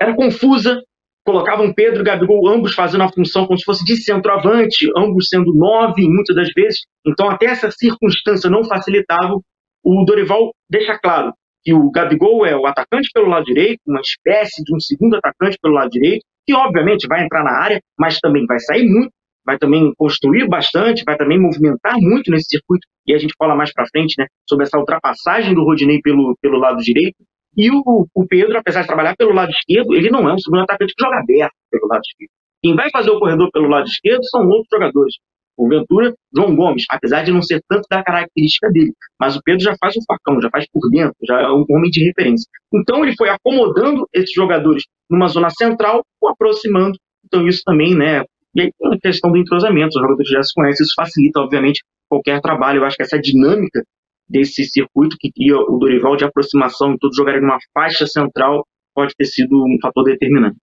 era 0.00 0.16
confusa, 0.16 0.80
colocavam 1.22 1.74
Pedro 1.74 2.00
e 2.00 2.04
Gabigol 2.04 2.48
ambos 2.48 2.74
fazendo 2.74 3.02
a 3.02 3.12
função 3.12 3.46
como 3.46 3.58
se 3.58 3.64
fosse 3.64 3.84
de 3.84 3.96
centroavante, 3.96 4.90
ambos 4.96 5.28
sendo 5.28 5.52
nove 5.52 6.08
muitas 6.08 6.34
das 6.34 6.48
vezes. 6.54 6.80
Então 7.06 7.28
até 7.28 7.46
essa 7.46 7.70
circunstância 7.70 8.48
não 8.48 8.64
facilitava 8.64 9.38
o 9.86 10.04
Dorival 10.04 10.50
deixa 10.68 10.98
claro 10.98 11.32
que 11.62 11.72
o 11.72 11.90
Gabigol 11.92 12.44
é 12.44 12.56
o 12.56 12.66
atacante 12.66 13.08
pelo 13.14 13.28
lado 13.28 13.44
direito, 13.44 13.78
uma 13.86 14.00
espécie 14.00 14.62
de 14.64 14.74
um 14.74 14.80
segundo 14.80 15.14
atacante 15.14 15.56
pelo 15.62 15.74
lado 15.74 15.90
direito, 15.90 16.24
que 16.44 16.52
obviamente 16.54 17.06
vai 17.06 17.24
entrar 17.24 17.44
na 17.44 17.52
área, 17.52 17.80
mas 17.96 18.18
também 18.18 18.44
vai 18.46 18.58
sair 18.58 18.84
muito, 18.84 19.10
vai 19.44 19.56
também 19.58 19.92
construir 19.96 20.48
bastante, 20.48 21.04
vai 21.06 21.16
também 21.16 21.40
movimentar 21.40 21.96
muito 21.98 22.32
nesse 22.32 22.46
circuito, 22.50 22.86
e 23.06 23.14
a 23.14 23.18
gente 23.18 23.34
fala 23.38 23.54
mais 23.54 23.72
para 23.72 23.86
frente, 23.86 24.14
né, 24.18 24.26
sobre 24.48 24.64
essa 24.64 24.76
ultrapassagem 24.76 25.54
do 25.54 25.62
Rodinei 25.62 26.00
pelo, 26.00 26.36
pelo 26.42 26.58
lado 26.58 26.78
direito. 26.82 27.16
E 27.56 27.70
o, 27.70 28.06
o 28.12 28.26
Pedro, 28.28 28.58
apesar 28.58 28.80
de 28.82 28.88
trabalhar 28.88 29.14
pelo 29.16 29.32
lado 29.32 29.50
esquerdo, 29.50 29.94
ele 29.94 30.10
não 30.10 30.28
é 30.28 30.34
um 30.34 30.38
segundo 30.38 30.62
atacante 30.62 30.94
que 30.96 31.04
joga 31.04 31.20
aberto 31.20 31.54
pelo 31.70 31.86
lado 31.86 32.02
esquerdo. 32.04 32.30
Quem 32.62 32.74
vai 32.74 32.90
fazer 32.90 33.10
o 33.10 33.20
corredor 33.20 33.50
pelo 33.52 33.68
lado 33.68 33.86
esquerdo 33.86 34.24
são 34.24 34.42
outros 34.46 34.68
jogadores. 34.72 35.14
O 35.56 35.68
Ventura, 35.68 36.14
João 36.34 36.54
Gomes, 36.54 36.84
apesar 36.90 37.22
de 37.22 37.32
não 37.32 37.42
ser 37.42 37.60
tanto 37.68 37.86
da 37.90 38.02
característica 38.02 38.70
dele, 38.70 38.92
mas 39.18 39.36
o 39.36 39.40
Pedro 39.42 39.62
já 39.62 39.74
faz 39.80 39.94
o 39.96 40.04
facão, 40.06 40.40
já 40.40 40.50
faz 40.50 40.66
por 40.70 40.88
dentro, 40.90 41.14
já 41.26 41.40
é 41.40 41.48
um 41.48 41.64
homem 41.70 41.90
de 41.90 42.04
referência. 42.04 42.46
Então 42.74 43.04
ele 43.04 43.14
foi 43.16 43.28
acomodando 43.28 44.06
esses 44.12 44.32
jogadores 44.32 44.84
numa 45.10 45.28
zona 45.28 45.48
central, 45.50 46.02
ou 46.20 46.30
aproximando. 46.30 46.98
Então 47.24 47.46
isso 47.46 47.62
também, 47.64 47.94
né? 47.94 48.22
E 48.54 48.62
aí 48.62 48.70
tem 48.78 48.90
a 48.92 48.98
questão 49.00 49.30
do 49.30 49.38
entrosamento, 49.38 49.96
os 49.96 50.02
jogadores 50.02 50.28
já 50.28 50.42
se 50.42 50.52
conhecem, 50.54 50.84
isso 50.84 50.94
facilita, 50.96 51.40
obviamente, 51.40 51.82
qualquer 52.08 52.40
trabalho. 52.40 52.80
Eu 52.80 52.84
acho 52.84 52.96
que 52.96 53.02
essa 53.02 53.18
dinâmica 53.18 53.82
desse 54.28 54.64
circuito 54.64 55.16
que 55.18 55.30
cria 55.30 55.56
o 55.56 55.78
Dorival 55.78 56.16
de 56.16 56.24
aproximação 56.24 56.96
todos 56.98 57.16
jogarem 57.16 57.40
numa 57.40 57.58
faixa 57.72 58.06
central 58.06 58.64
pode 58.94 59.14
ter 59.16 59.26
sido 59.26 59.56
um 59.56 59.76
fator 59.80 60.04
determinante. 60.04 60.56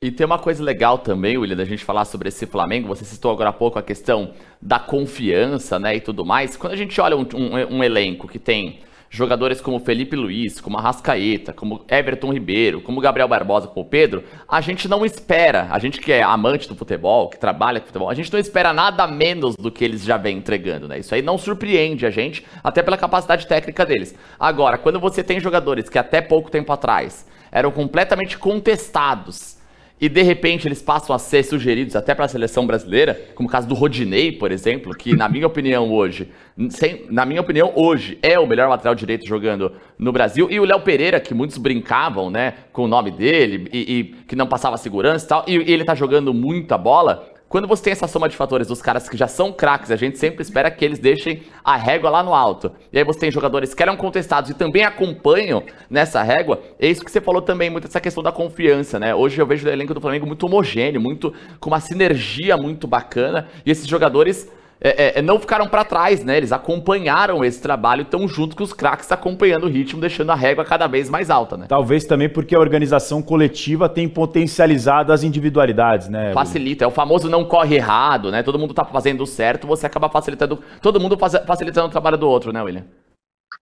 E 0.00 0.12
tem 0.12 0.24
uma 0.24 0.38
coisa 0.38 0.62
legal 0.62 0.98
também, 0.98 1.36
William, 1.36 1.56
da 1.56 1.64
gente 1.64 1.84
falar 1.84 2.04
sobre 2.04 2.28
esse 2.28 2.46
Flamengo. 2.46 2.86
Você 2.86 3.04
citou 3.04 3.32
agora 3.32 3.50
há 3.50 3.52
pouco 3.52 3.80
a 3.80 3.82
questão 3.82 4.32
da 4.62 4.78
confiança, 4.78 5.76
né, 5.76 5.96
e 5.96 6.00
tudo 6.00 6.24
mais. 6.24 6.56
Quando 6.56 6.72
a 6.72 6.76
gente 6.76 7.00
olha 7.00 7.16
um, 7.16 7.26
um, 7.34 7.78
um 7.78 7.82
elenco 7.82 8.28
que 8.28 8.38
tem 8.38 8.78
jogadores 9.10 9.60
como 9.60 9.80
Felipe 9.80 10.14
Luiz, 10.14 10.60
como 10.60 10.78
Arrascaeta, 10.78 11.52
como 11.52 11.84
Everton 11.88 12.32
Ribeiro, 12.32 12.80
como 12.80 13.00
Gabriel 13.00 13.26
Barbosa, 13.26 13.66
como 13.66 13.84
Pedro, 13.84 14.22
a 14.48 14.60
gente 14.60 14.86
não 14.86 15.04
espera, 15.04 15.66
a 15.68 15.80
gente 15.80 16.00
que 16.00 16.12
é 16.12 16.22
amante 16.22 16.68
do 16.68 16.76
futebol, 16.76 17.28
que 17.28 17.36
trabalha 17.36 17.80
com 17.80 17.86
futebol, 17.86 18.08
a 18.08 18.14
gente 18.14 18.32
não 18.32 18.38
espera 18.38 18.72
nada 18.72 19.04
menos 19.04 19.56
do 19.56 19.68
que 19.68 19.84
eles 19.84 20.04
já 20.04 20.16
vêm 20.16 20.36
entregando, 20.36 20.86
né? 20.86 21.00
Isso 21.00 21.12
aí 21.12 21.22
não 21.22 21.36
surpreende 21.36 22.06
a 22.06 22.10
gente, 22.10 22.46
até 22.62 22.84
pela 22.84 22.96
capacidade 22.96 23.48
técnica 23.48 23.84
deles. 23.84 24.14
Agora, 24.38 24.78
quando 24.78 25.00
você 25.00 25.24
tem 25.24 25.40
jogadores 25.40 25.88
que 25.88 25.98
até 25.98 26.20
pouco 26.20 26.52
tempo 26.52 26.72
atrás 26.72 27.26
eram 27.50 27.72
completamente 27.72 28.38
contestados 28.38 29.57
e 30.00 30.08
de 30.08 30.22
repente 30.22 30.68
eles 30.68 30.80
passam 30.80 31.14
a 31.14 31.18
ser 31.18 31.42
sugeridos 31.42 31.96
até 31.96 32.14
para 32.14 32.24
a 32.24 32.28
seleção 32.28 32.66
brasileira, 32.66 33.20
como 33.34 33.48
o 33.48 33.52
caso 33.52 33.66
do 33.66 33.74
Rodinei, 33.74 34.32
por 34.32 34.52
exemplo, 34.52 34.94
que 34.94 35.14
na 35.14 35.28
minha 35.28 35.46
opinião 35.46 35.92
hoje, 35.92 36.30
sem, 36.70 37.06
na 37.10 37.24
minha 37.26 37.40
opinião 37.40 37.72
hoje 37.74 38.18
é 38.22 38.38
o 38.38 38.46
melhor 38.46 38.68
lateral 38.68 38.94
direito 38.94 39.26
jogando 39.26 39.72
no 39.98 40.12
Brasil, 40.12 40.48
e 40.50 40.60
o 40.60 40.64
Léo 40.64 40.80
Pereira, 40.80 41.20
que 41.20 41.34
muitos 41.34 41.58
brincavam, 41.58 42.30
né, 42.30 42.54
com 42.72 42.82
o 42.84 42.88
nome 42.88 43.10
dele 43.10 43.68
e, 43.72 43.78
e 43.78 44.04
que 44.26 44.36
não 44.36 44.46
passava 44.46 44.76
segurança 44.76 45.24
e 45.24 45.28
tal, 45.28 45.44
e, 45.46 45.56
e 45.56 45.72
ele 45.72 45.84
tá 45.84 45.94
jogando 45.94 46.32
muita 46.32 46.78
bola, 46.78 47.37
quando 47.48 47.66
você 47.66 47.84
tem 47.84 47.92
essa 47.92 48.06
soma 48.06 48.28
de 48.28 48.36
fatores 48.36 48.68
dos 48.68 48.82
caras 48.82 49.08
que 49.08 49.16
já 49.16 49.26
são 49.26 49.52
craques, 49.52 49.90
a 49.90 49.96
gente 49.96 50.18
sempre 50.18 50.42
espera 50.42 50.70
que 50.70 50.84
eles 50.84 50.98
deixem 50.98 51.42
a 51.64 51.76
régua 51.76 52.10
lá 52.10 52.22
no 52.22 52.34
alto. 52.34 52.70
E 52.92 52.98
aí 52.98 53.04
você 53.04 53.20
tem 53.20 53.30
jogadores 53.30 53.72
que 53.72 53.82
eram 53.82 53.96
contestados 53.96 54.50
e 54.50 54.54
também 54.54 54.84
acompanham 54.84 55.62
nessa 55.88 56.22
régua. 56.22 56.60
É 56.78 56.86
isso 56.86 57.02
que 57.02 57.10
você 57.10 57.20
falou 57.20 57.40
também, 57.40 57.70
muito 57.70 57.86
essa 57.86 58.00
questão 58.00 58.22
da 58.22 58.30
confiança, 58.30 58.98
né? 58.98 59.14
Hoje 59.14 59.40
eu 59.40 59.46
vejo 59.46 59.66
o 59.66 59.70
elenco 59.70 59.94
do 59.94 60.00
Flamengo 60.00 60.26
muito 60.26 60.44
homogêneo, 60.44 61.00
muito 61.00 61.32
com 61.58 61.70
uma 61.70 61.80
sinergia 61.80 62.56
muito 62.56 62.86
bacana. 62.86 63.48
E 63.64 63.70
esses 63.70 63.86
jogadores 63.86 64.50
é, 64.80 64.88
é, 64.88 65.18
é, 65.18 65.22
não 65.22 65.38
ficaram 65.38 65.66
para 65.68 65.84
trás, 65.84 66.24
né? 66.24 66.36
Eles 66.36 66.52
acompanharam 66.52 67.44
esse 67.44 67.60
trabalho, 67.60 68.02
estão 68.02 68.28
junto 68.28 68.54
com 68.54 68.62
os 68.62 68.72
craques 68.72 69.10
acompanhando 69.10 69.64
o 69.64 69.68
ritmo, 69.68 70.00
deixando 70.00 70.30
a 70.30 70.34
régua 70.34 70.64
cada 70.64 70.86
vez 70.86 71.10
mais 71.10 71.30
alta, 71.30 71.56
né? 71.56 71.66
Talvez 71.68 72.04
também 72.04 72.28
porque 72.28 72.54
a 72.54 72.60
organização 72.60 73.20
coletiva 73.20 73.88
tem 73.88 74.08
potencializado 74.08 75.12
as 75.12 75.24
individualidades, 75.24 76.08
né? 76.08 76.32
Facilita, 76.32 76.84
é 76.84 76.86
o 76.86 76.92
famoso 76.92 77.28
não 77.28 77.44
corre 77.44 77.76
errado, 77.76 78.30
né? 78.30 78.42
Todo 78.42 78.58
mundo 78.58 78.72
tá 78.72 78.84
fazendo 78.84 79.26
certo, 79.26 79.66
você 79.66 79.86
acaba 79.86 80.08
facilitando, 80.08 80.62
todo 80.80 81.00
mundo 81.00 81.18
faz, 81.18 81.34
facilitando 81.44 81.88
o 81.88 81.90
trabalho 81.90 82.16
do 82.16 82.28
outro, 82.28 82.52
né, 82.52 82.62
William? 82.62 82.84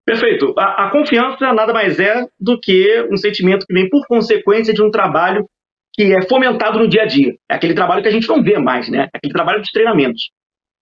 Perfeito. 0.05 0.55
A, 0.57 0.87
a 0.87 0.91
confiança 0.91 1.53
nada 1.53 1.73
mais 1.73 1.99
é 1.99 2.27
do 2.39 2.61
que 2.61 3.07
um 3.11 3.17
sentimento 3.17 3.67
que 3.67 3.75
vem 3.75 3.89
por 3.89 4.07
consequência 4.07 4.73
de 4.73 4.83
um 4.83 4.91
trabalho 4.91 5.47
que 5.93 6.15
é 6.15 6.23
fomentado 6.29 6.79
no 6.79 6.87
dia 6.87 7.03
a 7.03 7.07
dia. 7.07 7.35
É 7.51 7.55
aquele 7.55 7.75
trabalho 7.75 8.03
que 8.03 8.09
a 8.09 8.13
gente 8.13 8.29
não 8.29 8.43
vê 8.43 8.59
mais, 8.59 8.89
né? 8.89 9.09
É 9.13 9.17
aquele 9.17 9.33
trabalho 9.33 9.61
dos 9.61 9.71
treinamentos. 9.71 10.31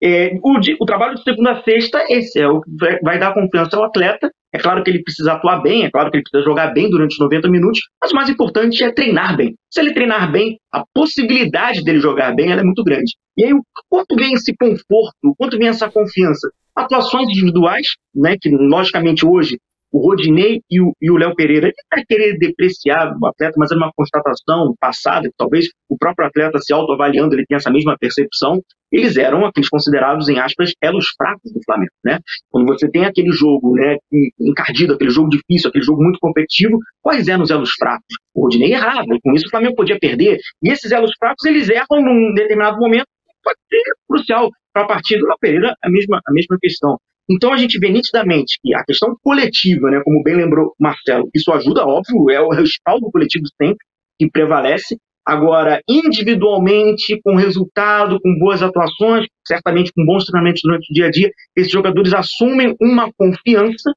É, 0.06 0.34
o, 0.42 0.61
o, 0.80 0.84
trabalho 0.84 1.14
de 1.14 1.23
segunda 1.23 1.52
a 1.52 1.62
sexta, 1.62 2.04
esse 2.11 2.38
é 2.38 2.46
o 2.46 2.61
que 2.61 2.70
vai, 3.02 3.18
dar 3.18 3.32
confiança 3.32 3.75
ao 3.75 3.84
atleta. 3.84 4.30
É 4.52 4.58
claro 4.58 4.84
que 4.84 4.90
ele 4.90 5.02
precisa 5.02 5.32
atuar 5.32 5.62
bem, 5.62 5.84
é 5.84 5.90
claro 5.90 6.11
que 6.11 6.18
ele 6.18 6.25
precisa 6.25 6.44
jogar 6.44 6.75
bem 6.75 6.90
durante 6.90 7.12
os 7.12 7.18
90 7.18 7.49
minutos, 7.49 7.80
mas 8.02 8.12
o 8.12 8.14
mais 8.14 8.28
importante 8.28 8.84
é 8.84 8.92
treinar 8.92 9.34
bem. 9.34 9.54
Se 9.70 9.80
ele 9.80 9.94
treinar 9.94 10.30
bem, 10.30 10.58
a 10.70 10.84
possibilidade 10.92 11.82
dele 11.82 12.00
jogar 12.00 12.34
bem 12.34 12.52
é 12.52 12.62
muito 12.62 12.84
grande. 12.84 13.14
E 13.38 13.46
aí, 13.46 13.52
quanto 13.88 14.14
vem 14.14 14.34
esse 14.34 14.54
conforto, 14.54 15.34
quanto 15.38 15.56
vem 15.56 15.68
essa 15.68 15.90
confiança? 15.90 16.50
Atuações 16.76 17.26
individuais, 17.30 17.87
né, 18.14 18.37
que 18.38 18.50
logicamente 18.50 19.25
hoje 19.25 19.58
o 19.94 20.00
Rodinei 20.00 20.60
e 20.68 20.80
o 20.80 21.16
Léo 21.16 21.36
Pereira. 21.36 21.68
Ele 21.68 21.74
vai 21.88 22.04
querer 22.04 22.36
depreciar 22.36 23.16
o 23.16 23.26
atleta, 23.28 23.54
mas 23.56 23.70
é 23.70 23.76
uma 23.76 23.92
constatação 23.94 24.74
passada, 24.80 25.28
que 25.28 25.34
talvez 25.38 25.68
o 25.88 25.96
próprio 25.96 26.26
atleta 26.26 26.58
se 26.58 26.72
autoavaliando, 26.72 27.32
ele 27.32 27.44
tenha 27.46 27.58
essa 27.58 27.70
mesma 27.70 27.96
percepção. 27.96 28.60
Eles 28.90 29.16
eram 29.16 29.46
aqueles 29.46 29.68
considerados, 29.68 30.28
em 30.28 30.40
aspas, 30.40 30.72
elos 30.82 31.06
fracos 31.16 31.52
do 31.52 31.60
Flamengo. 31.64 31.92
Né? 32.04 32.18
Quando 32.50 32.66
você 32.66 32.90
tem 32.90 33.04
aquele 33.04 33.30
jogo 33.30 33.74
né, 33.76 33.96
encardido, 34.40 34.94
aquele 34.94 35.10
jogo 35.10 35.28
difícil, 35.28 35.68
aquele 35.68 35.84
jogo 35.84 36.02
muito 36.02 36.18
competitivo, 36.18 36.76
quais 37.00 37.28
eram 37.28 37.44
os 37.44 37.50
elos 37.50 37.70
fracos? 37.78 38.16
O 38.34 38.42
Rodinei 38.42 38.72
errava, 38.72 39.14
e 39.14 39.20
com 39.20 39.32
isso 39.32 39.46
o 39.46 39.50
Flamengo 39.50 39.76
podia 39.76 39.98
perder. 39.98 40.38
E 40.60 40.70
esses 40.70 40.90
elos 40.90 41.12
fracos, 41.16 41.44
eles 41.44 41.68
erram 41.70 42.02
num 42.02 42.34
determinado 42.34 42.78
momento, 42.78 43.06
pode 43.44 43.58
ser 43.70 43.82
crucial 44.08 44.50
para 44.72 44.82
a 44.82 44.88
partida. 44.88 45.22
O 45.22 45.28
Léo 45.28 45.36
Pereira, 45.40 45.74
a 45.80 45.88
mesma, 45.88 46.20
a 46.26 46.32
mesma 46.32 46.58
questão. 46.60 46.98
Então 47.31 47.52
a 47.52 47.57
gente 47.57 47.78
vê 47.78 47.90
nitidamente 47.90 48.59
que 48.62 48.75
a 48.75 48.85
questão 48.85 49.14
coletiva, 49.23 49.90
né, 49.90 50.00
como 50.04 50.23
bem 50.23 50.37
lembrou 50.37 50.75
Marcelo, 50.78 51.28
isso 51.35 51.50
ajuda, 51.52 51.87
óbvio, 51.87 52.31
é 52.31 52.40
o 52.40 52.50
respaldo 52.50 53.11
coletivo 53.11 53.45
sempre 53.61 53.78
que 54.19 54.28
prevalece. 54.31 54.97
Agora, 55.26 55.81
individualmente, 55.88 57.19
com 57.25 57.35
resultado, 57.35 58.21
com 58.21 58.38
boas 58.38 58.62
atuações, 58.62 59.26
certamente 59.47 59.90
com 59.97 60.04
bons 60.04 60.26
treinamentos 60.26 60.61
durante 60.62 60.90
o 60.90 60.95
dia 60.95 61.07
a 61.07 61.11
dia, 61.11 61.31
esses 61.57 61.73
jogadores 61.73 62.12
assumem 62.12 62.75
uma 62.78 63.11
confiança 63.16 63.90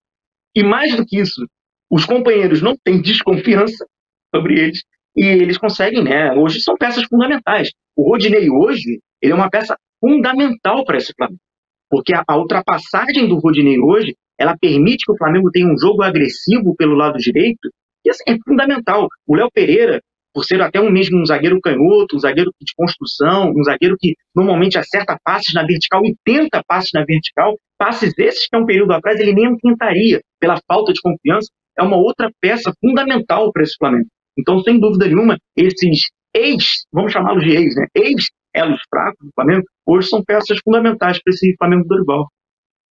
e, 0.55 0.63
mais 0.63 0.95
do 0.95 1.05
que 1.05 1.19
isso, 1.19 1.45
os 1.91 2.05
companheiros 2.05 2.61
não 2.61 2.77
têm 2.81 3.01
desconfiança 3.01 3.85
sobre 4.33 4.57
eles 4.57 4.81
e 5.17 5.25
eles 5.25 5.57
conseguem, 5.57 6.03
né? 6.03 6.31
Hoje 6.33 6.61
são 6.61 6.77
peças 6.77 7.03
fundamentais. 7.03 7.71
O 7.95 8.09
Rodinei 8.09 8.49
hoje, 8.49 8.99
ele 9.21 9.33
é 9.33 9.35
uma 9.35 9.49
peça 9.49 9.75
fundamental 9.99 10.85
para 10.85 10.97
esse 10.97 11.11
Flamengo. 11.13 11.41
Porque 11.89 12.13
a, 12.13 12.23
a 12.27 12.37
ultrapassagem 12.37 13.27
do 13.27 13.39
Rodinei 13.39 13.79
hoje, 13.79 14.15
ela 14.39 14.55
permite 14.59 15.05
que 15.05 15.11
o 15.11 15.17
Flamengo 15.17 15.49
tenha 15.51 15.67
um 15.67 15.77
jogo 15.77 16.03
agressivo 16.03 16.75
pelo 16.75 16.95
lado 16.95 17.17
direito, 17.17 17.69
e 18.05 18.09
assim, 18.09 18.23
é 18.27 18.37
fundamental. 18.47 19.07
O 19.27 19.35
Léo 19.35 19.49
Pereira, 19.53 20.01
por 20.33 20.45
ser 20.45 20.61
até 20.61 20.79
um 20.79 20.91
mesmo 20.91 21.19
um 21.19 21.25
zagueiro 21.25 21.59
canhoto, 21.59 22.15
um 22.15 22.19
zagueiro 22.19 22.51
de 22.61 22.73
construção, 22.75 23.51
um 23.55 23.63
zagueiro 23.63 23.95
que 23.99 24.13
normalmente 24.35 24.77
acerta 24.77 25.17
passes 25.23 25.53
na 25.53 25.65
vertical 25.65 26.05
e 26.05 26.15
tenta 26.23 26.61
passes 26.67 26.91
na 26.93 27.03
vertical, 27.03 27.57
passes 27.77 28.13
esses 28.17 28.47
que 28.47 28.55
há 28.55 28.59
um 28.59 28.65
período 28.65 28.93
atrás 28.93 29.19
ele 29.19 29.33
nem 29.33 29.55
tentaria, 29.57 30.21
pela 30.39 30.59
falta 30.67 30.93
de 30.93 31.01
confiança, 31.01 31.49
é 31.77 31.83
uma 31.83 31.97
outra 31.97 32.29
peça 32.41 32.71
fundamental 32.79 33.51
para 33.51 33.63
esse 33.63 33.75
Flamengo. 33.77 34.07
Então, 34.37 34.59
sem 34.61 34.79
dúvida 34.79 35.07
nenhuma, 35.07 35.37
esses 35.55 36.09
ex, 36.33 36.85
vamos 36.93 37.11
chamá-los 37.11 37.43
de 37.43 37.55
ex, 37.55 37.75
né? 37.75 37.87
Ex 37.95 38.25
elos 38.57 38.79
fracos 38.89 39.19
do 39.25 39.31
Flamengo, 39.33 39.63
hoje 39.85 40.09
são 40.09 40.23
peças 40.23 40.57
fundamentais 40.63 41.21
para 41.21 41.33
esse 41.33 41.55
Flamengo 41.57 41.83
do 41.83 41.89
Dorival. 41.89 42.27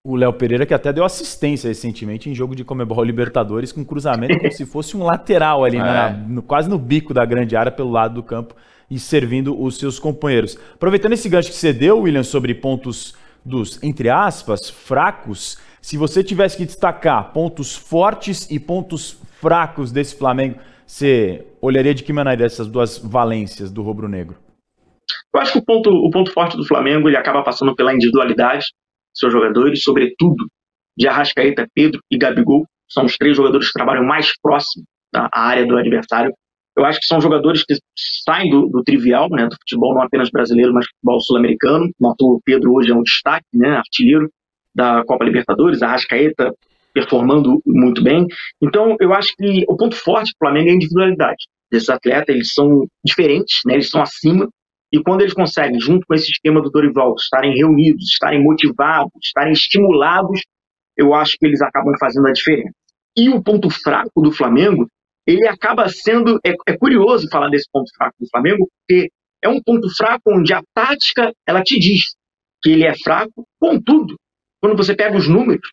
O 0.05 0.15
Léo 0.15 0.31
Pereira 0.31 0.65
que 0.65 0.73
até 0.73 0.93
deu 0.93 1.03
assistência 1.03 1.67
recentemente 1.67 2.29
em 2.29 2.33
jogo 2.33 2.55
de 2.55 2.63
Comebol 2.63 3.03
Libertadores 3.03 3.73
com 3.73 3.83
cruzamento 3.83 4.37
como 4.37 4.51
se 4.51 4.65
fosse 4.65 4.95
um 4.95 5.03
lateral 5.03 5.65
ali, 5.65 5.75
é. 5.77 5.81
na, 5.81 6.09
no, 6.11 6.41
quase 6.41 6.69
no 6.69 6.79
bico 6.79 7.13
da 7.13 7.25
grande 7.25 7.55
área 7.55 7.71
pelo 7.71 7.91
lado 7.91 8.15
do 8.15 8.23
campo 8.23 8.55
e 8.89 8.97
servindo 8.97 9.61
os 9.61 9.77
seus 9.77 9.99
companheiros. 9.99 10.57
Aproveitando 10.73 11.13
esse 11.13 11.27
gancho 11.27 11.49
que 11.49 11.55
você 11.55 11.73
deu, 11.73 11.99
William, 11.99 12.23
sobre 12.23 12.55
pontos 12.55 13.15
dos, 13.43 13.81
entre 13.83 14.09
aspas, 14.09 14.69
fracos, 14.69 15.57
se 15.81 15.97
você 15.97 16.23
tivesse 16.23 16.55
que 16.55 16.65
destacar 16.65 17.33
pontos 17.33 17.75
fortes 17.75 18.49
e 18.49 18.59
pontos 18.59 19.19
fracos 19.41 19.91
desse 19.91 20.15
Flamengo, 20.15 20.57
você 20.85 21.45
olharia 21.61 21.93
de 21.93 22.03
que 22.03 22.13
maneira 22.13 22.45
essas 22.45 22.67
duas 22.67 22.97
valências 22.97 23.69
do 23.69 23.81
rubro-negro? 23.81 24.46
Eu 25.33 25.41
acho 25.41 25.53
que 25.53 25.59
o 25.59 25.65
ponto, 25.65 25.89
o 25.89 26.09
ponto 26.09 26.31
forte 26.31 26.57
do 26.57 26.65
Flamengo 26.65 27.07
ele 27.07 27.17
acaba 27.17 27.43
passando 27.43 27.75
pela 27.75 27.93
individualidade 27.93 28.65
dos 29.11 29.19
seus 29.19 29.31
jogadores, 29.31 29.83
sobretudo 29.83 30.47
de 30.97 31.07
Arrascaeta, 31.07 31.67
Pedro 31.73 32.01
e 32.09 32.17
Gabigol. 32.17 32.65
São 32.89 33.05
os 33.05 33.17
três 33.17 33.35
jogadores 33.35 33.67
que 33.67 33.73
trabalham 33.73 34.03
mais 34.03 34.31
próximo 34.41 34.85
da 35.13 35.29
área 35.33 35.65
do 35.65 35.77
adversário. 35.77 36.33
Eu 36.75 36.85
acho 36.85 36.99
que 36.99 37.07
são 37.07 37.19
jogadores 37.19 37.63
que 37.63 37.75
saem 38.23 38.49
do, 38.49 38.67
do 38.67 38.83
trivial, 38.83 39.27
né, 39.29 39.47
do 39.47 39.55
futebol 39.55 39.95
não 39.95 40.03
apenas 40.03 40.29
brasileiro, 40.29 40.73
mas 40.73 40.85
futebol 40.85 41.19
sul-americano. 41.19 41.89
O 41.99 42.41
Pedro 42.45 42.73
hoje 42.73 42.91
é 42.91 42.95
um 42.95 43.01
destaque, 43.01 43.45
né, 43.53 43.77
artilheiro 43.77 44.29
da 44.73 45.03
Copa 45.05 45.25
Libertadores, 45.25 45.81
Arrascaeta 45.81 46.53
performando 46.93 47.61
muito 47.65 48.03
bem. 48.03 48.25
Então, 48.61 48.95
eu 48.99 49.13
acho 49.13 49.29
que 49.37 49.65
o 49.67 49.75
ponto 49.75 49.95
forte 49.95 50.31
do 50.31 50.37
Flamengo 50.39 50.69
é 50.69 50.71
a 50.71 50.75
individualidade 50.75 51.45
desses 51.71 51.89
atletas. 51.89 52.33
Eles 52.33 52.53
são 52.53 52.85
diferentes, 53.03 53.57
né, 53.65 53.73
eles 53.73 53.89
são 53.89 54.01
acima 54.01 54.47
e 54.91 55.01
quando 55.01 55.21
eles 55.21 55.33
conseguem, 55.33 55.79
junto 55.79 56.05
com 56.07 56.13
esse 56.13 56.31
esquema 56.31 56.61
do 56.61 56.69
Dorival, 56.69 57.13
estarem 57.15 57.55
reunidos, 57.55 58.03
estarem 58.05 58.41
motivados, 58.41 59.11
estarem 59.21 59.51
estimulados, 59.51 60.41
eu 60.95 61.13
acho 61.13 61.37
que 61.37 61.45
eles 61.45 61.61
acabam 61.61 61.93
fazendo 61.99 62.27
a 62.27 62.31
diferença. 62.31 62.71
E 63.15 63.29
o 63.29 63.43
ponto 63.43 63.69
fraco 63.69 64.21
do 64.21 64.31
Flamengo, 64.31 64.87
ele 65.25 65.47
acaba 65.47 65.89
sendo. 65.89 66.39
É, 66.45 66.53
é 66.67 66.77
curioso 66.77 67.27
falar 67.29 67.49
desse 67.49 67.67
ponto 67.71 67.91
fraco 67.95 68.15
do 68.19 68.27
Flamengo, 68.29 68.67
porque 68.79 69.09
é 69.43 69.49
um 69.49 69.61
ponto 69.61 69.89
fraco 69.95 70.21
onde 70.27 70.53
a 70.53 70.61
tática 70.73 71.33
ela 71.45 71.61
te 71.61 71.77
diz 71.77 72.15
que 72.61 72.71
ele 72.71 72.85
é 72.85 72.95
fraco, 72.97 73.45
contudo, 73.59 74.15
quando 74.61 74.75
você 74.75 74.95
pega 74.95 75.17
os 75.17 75.27
números, 75.27 75.69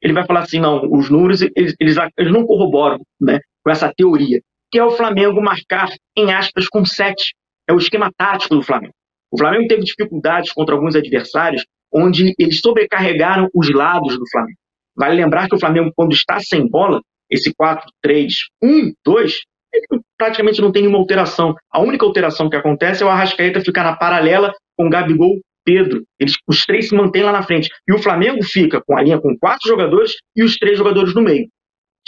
ele 0.00 0.12
vai 0.12 0.26
falar 0.26 0.40
assim: 0.40 0.60
não, 0.60 0.82
os 0.90 1.08
números 1.08 1.40
eles, 1.42 1.74
eles, 1.80 1.96
eles 2.18 2.32
não 2.32 2.46
corroboram 2.46 3.00
né, 3.20 3.40
com 3.64 3.70
essa 3.70 3.92
teoria, 3.96 4.40
que 4.70 4.78
é 4.78 4.84
o 4.84 4.90
Flamengo 4.90 5.40
marcar, 5.40 5.88
em 6.16 6.32
aspas, 6.32 6.68
com 6.68 6.84
sete 6.84 7.34
é 7.68 7.72
o 7.72 7.78
esquema 7.78 8.10
tático 8.16 8.54
do 8.54 8.62
Flamengo. 8.62 8.94
O 9.30 9.38
Flamengo 9.38 9.68
teve 9.68 9.82
dificuldades 9.82 10.52
contra 10.52 10.74
alguns 10.74 10.94
adversários 10.94 11.64
onde 11.92 12.34
eles 12.38 12.60
sobrecarregaram 12.60 13.48
os 13.54 13.70
lados 13.72 14.18
do 14.18 14.28
Flamengo. 14.30 14.58
Vale 14.96 15.16
lembrar 15.16 15.48
que 15.48 15.54
o 15.54 15.58
Flamengo, 15.58 15.90
quando 15.94 16.12
está 16.12 16.38
sem 16.40 16.68
bola, 16.68 17.00
esse 17.30 17.52
4, 17.54 17.86
3, 18.02 18.34
1, 18.62 18.92
2, 19.04 19.40
ele 19.72 20.02
praticamente 20.18 20.60
não 20.60 20.70
tem 20.70 20.82
nenhuma 20.82 20.98
alteração. 20.98 21.54
A 21.70 21.80
única 21.80 22.04
alteração 22.04 22.50
que 22.50 22.56
acontece 22.56 23.02
é 23.02 23.06
o 23.06 23.08
Arrascaeta 23.08 23.60
ficar 23.60 23.84
na 23.84 23.96
paralela 23.96 24.52
com 24.76 24.90
Gabigol 24.90 25.40
Pedro. 25.64 26.02
Eles, 26.18 26.34
os 26.46 26.64
três 26.64 26.88
se 26.88 26.94
mantêm 26.94 27.22
lá 27.22 27.32
na 27.32 27.42
frente. 27.42 27.70
E 27.88 27.94
o 27.94 27.98
Flamengo 27.98 28.42
fica 28.42 28.82
com 28.86 28.96
a 28.96 29.02
linha 29.02 29.20
com 29.20 29.36
quatro 29.38 29.68
jogadores 29.68 30.12
e 30.36 30.42
os 30.42 30.56
três 30.56 30.76
jogadores 30.76 31.14
no 31.14 31.22
meio. 31.22 31.48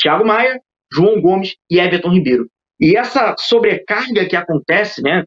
Thiago 0.00 0.26
Maia, 0.26 0.58
João 0.92 1.20
Gomes 1.20 1.54
e 1.70 1.78
Everton 1.78 2.10
Ribeiro. 2.10 2.46
E 2.78 2.96
essa 2.96 3.34
sobrecarga 3.38 4.26
que 4.28 4.36
acontece, 4.36 5.00
né, 5.02 5.24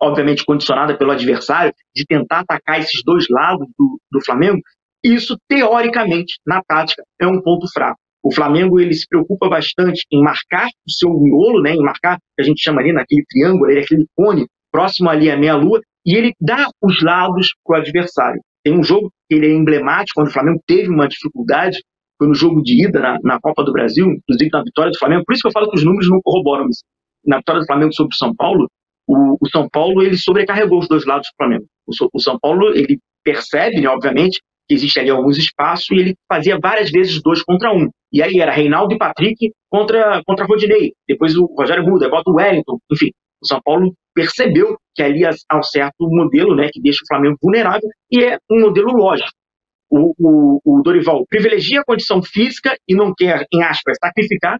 obviamente 0.00 0.44
condicionada 0.44 0.96
pelo 0.96 1.10
adversário, 1.10 1.72
de 1.94 2.04
tentar 2.06 2.40
atacar 2.40 2.80
esses 2.80 3.02
dois 3.04 3.26
lados 3.28 3.66
do, 3.78 3.98
do 4.10 4.24
Flamengo, 4.24 4.60
isso, 5.04 5.36
teoricamente, 5.48 6.38
na 6.46 6.62
tática, 6.66 7.02
é 7.20 7.26
um 7.26 7.40
ponto 7.40 7.66
fraco. 7.72 7.98
O 8.24 8.34
Flamengo 8.34 8.80
ele 8.80 8.92
se 8.92 9.06
preocupa 9.08 9.48
bastante 9.48 10.04
em 10.12 10.20
marcar 10.20 10.66
o 10.66 10.90
seu 10.90 11.10
miolo, 11.10 11.62
né, 11.62 11.74
em 11.74 11.82
marcar, 11.82 12.16
que 12.16 12.42
a 12.42 12.44
gente 12.44 12.60
chama 12.60 12.80
ali 12.80 12.92
naquele 12.92 13.22
triângulo, 13.28 13.70
ele, 13.70 13.80
aquele 13.80 14.04
cone 14.16 14.46
próximo 14.72 15.08
ali 15.08 15.30
à 15.30 15.36
meia-lua, 15.36 15.80
e 16.04 16.16
ele 16.16 16.32
dá 16.40 16.68
os 16.82 17.02
lados 17.02 17.54
para 17.64 17.78
o 17.78 17.80
adversário. 17.80 18.40
Tem 18.64 18.76
um 18.76 18.82
jogo 18.82 19.12
que 19.28 19.36
ele 19.36 19.46
é 19.46 19.54
emblemático, 19.54 20.14
quando 20.16 20.28
o 20.28 20.32
Flamengo 20.32 20.60
teve 20.66 20.88
uma 20.88 21.06
dificuldade, 21.06 21.78
foi 22.18 22.26
no 22.26 22.34
jogo 22.34 22.62
de 22.62 22.84
ida 22.84 22.98
na, 22.98 23.18
na, 23.22 23.40
Copa 23.40 23.62
do 23.62 23.72
Brasil, 23.72 24.06
inclusive 24.06 24.50
na 24.52 24.62
vitória 24.64 24.90
do 24.90 24.98
Flamengo. 24.98 25.22
Por 25.24 25.34
isso 25.34 25.42
que 25.42 25.48
eu 25.48 25.52
falo 25.52 25.70
que 25.70 25.76
os 25.76 25.84
números 25.84 26.08
não 26.10 26.20
corroboram. 26.22 26.66
Na 27.24 27.38
vitória 27.38 27.60
do 27.60 27.66
Flamengo 27.66 27.92
sobre 27.92 28.14
o 28.14 28.18
São 28.18 28.34
Paulo, 28.34 28.68
o, 29.06 29.36
o 29.40 29.48
São 29.48 29.68
Paulo 29.68 30.02
ele 30.02 30.16
sobrecarregou 30.16 30.78
os 30.78 30.88
dois 30.88 31.04
lados 31.06 31.28
do 31.28 31.36
Flamengo. 31.36 31.66
O, 31.86 31.92
o 32.12 32.20
São 32.20 32.38
Paulo 32.38 32.74
ele 32.74 32.98
percebe, 33.24 33.80
né, 33.80 33.88
obviamente, 33.88 34.40
que 34.68 34.74
existe 34.74 34.98
ali 34.98 35.10
alguns 35.10 35.38
espaços 35.38 35.90
e 35.90 36.00
ele 36.00 36.14
fazia 36.28 36.58
várias 36.60 36.90
vezes 36.90 37.20
dois 37.22 37.42
contra 37.42 37.72
um. 37.72 37.88
E 38.12 38.22
aí 38.22 38.40
era 38.40 38.52
Reinaldo 38.52 38.94
e 38.94 38.98
Patrick 38.98 39.52
contra, 39.70 40.22
contra 40.26 40.46
Rodinei. 40.46 40.92
Depois 41.08 41.36
o 41.36 41.46
Rogério 41.56 41.84
Muda, 41.84 42.08
bota 42.08 42.30
o 42.30 42.34
Wellington. 42.34 42.78
Enfim, 42.92 43.10
o 43.42 43.46
São 43.46 43.60
Paulo 43.62 43.94
percebeu 44.14 44.76
que 44.94 45.02
ali 45.02 45.24
há 45.24 45.58
um 45.58 45.62
certo 45.62 46.08
modelo 46.08 46.56
né, 46.56 46.68
que 46.72 46.80
deixa 46.80 47.00
o 47.04 47.06
Flamengo 47.06 47.36
vulnerável 47.40 47.88
e 48.10 48.24
é 48.24 48.38
um 48.50 48.60
modelo 48.60 48.92
lógico. 48.92 49.30
O, 49.88 50.14
o, 50.18 50.60
o 50.64 50.82
Dorival 50.82 51.24
privilegia 51.28 51.80
a 51.80 51.84
condição 51.84 52.20
física 52.20 52.76
e 52.88 52.94
não 52.94 53.12
quer, 53.16 53.46
em 53.52 53.62
aspas, 53.62 53.96
sacrificar 54.02 54.58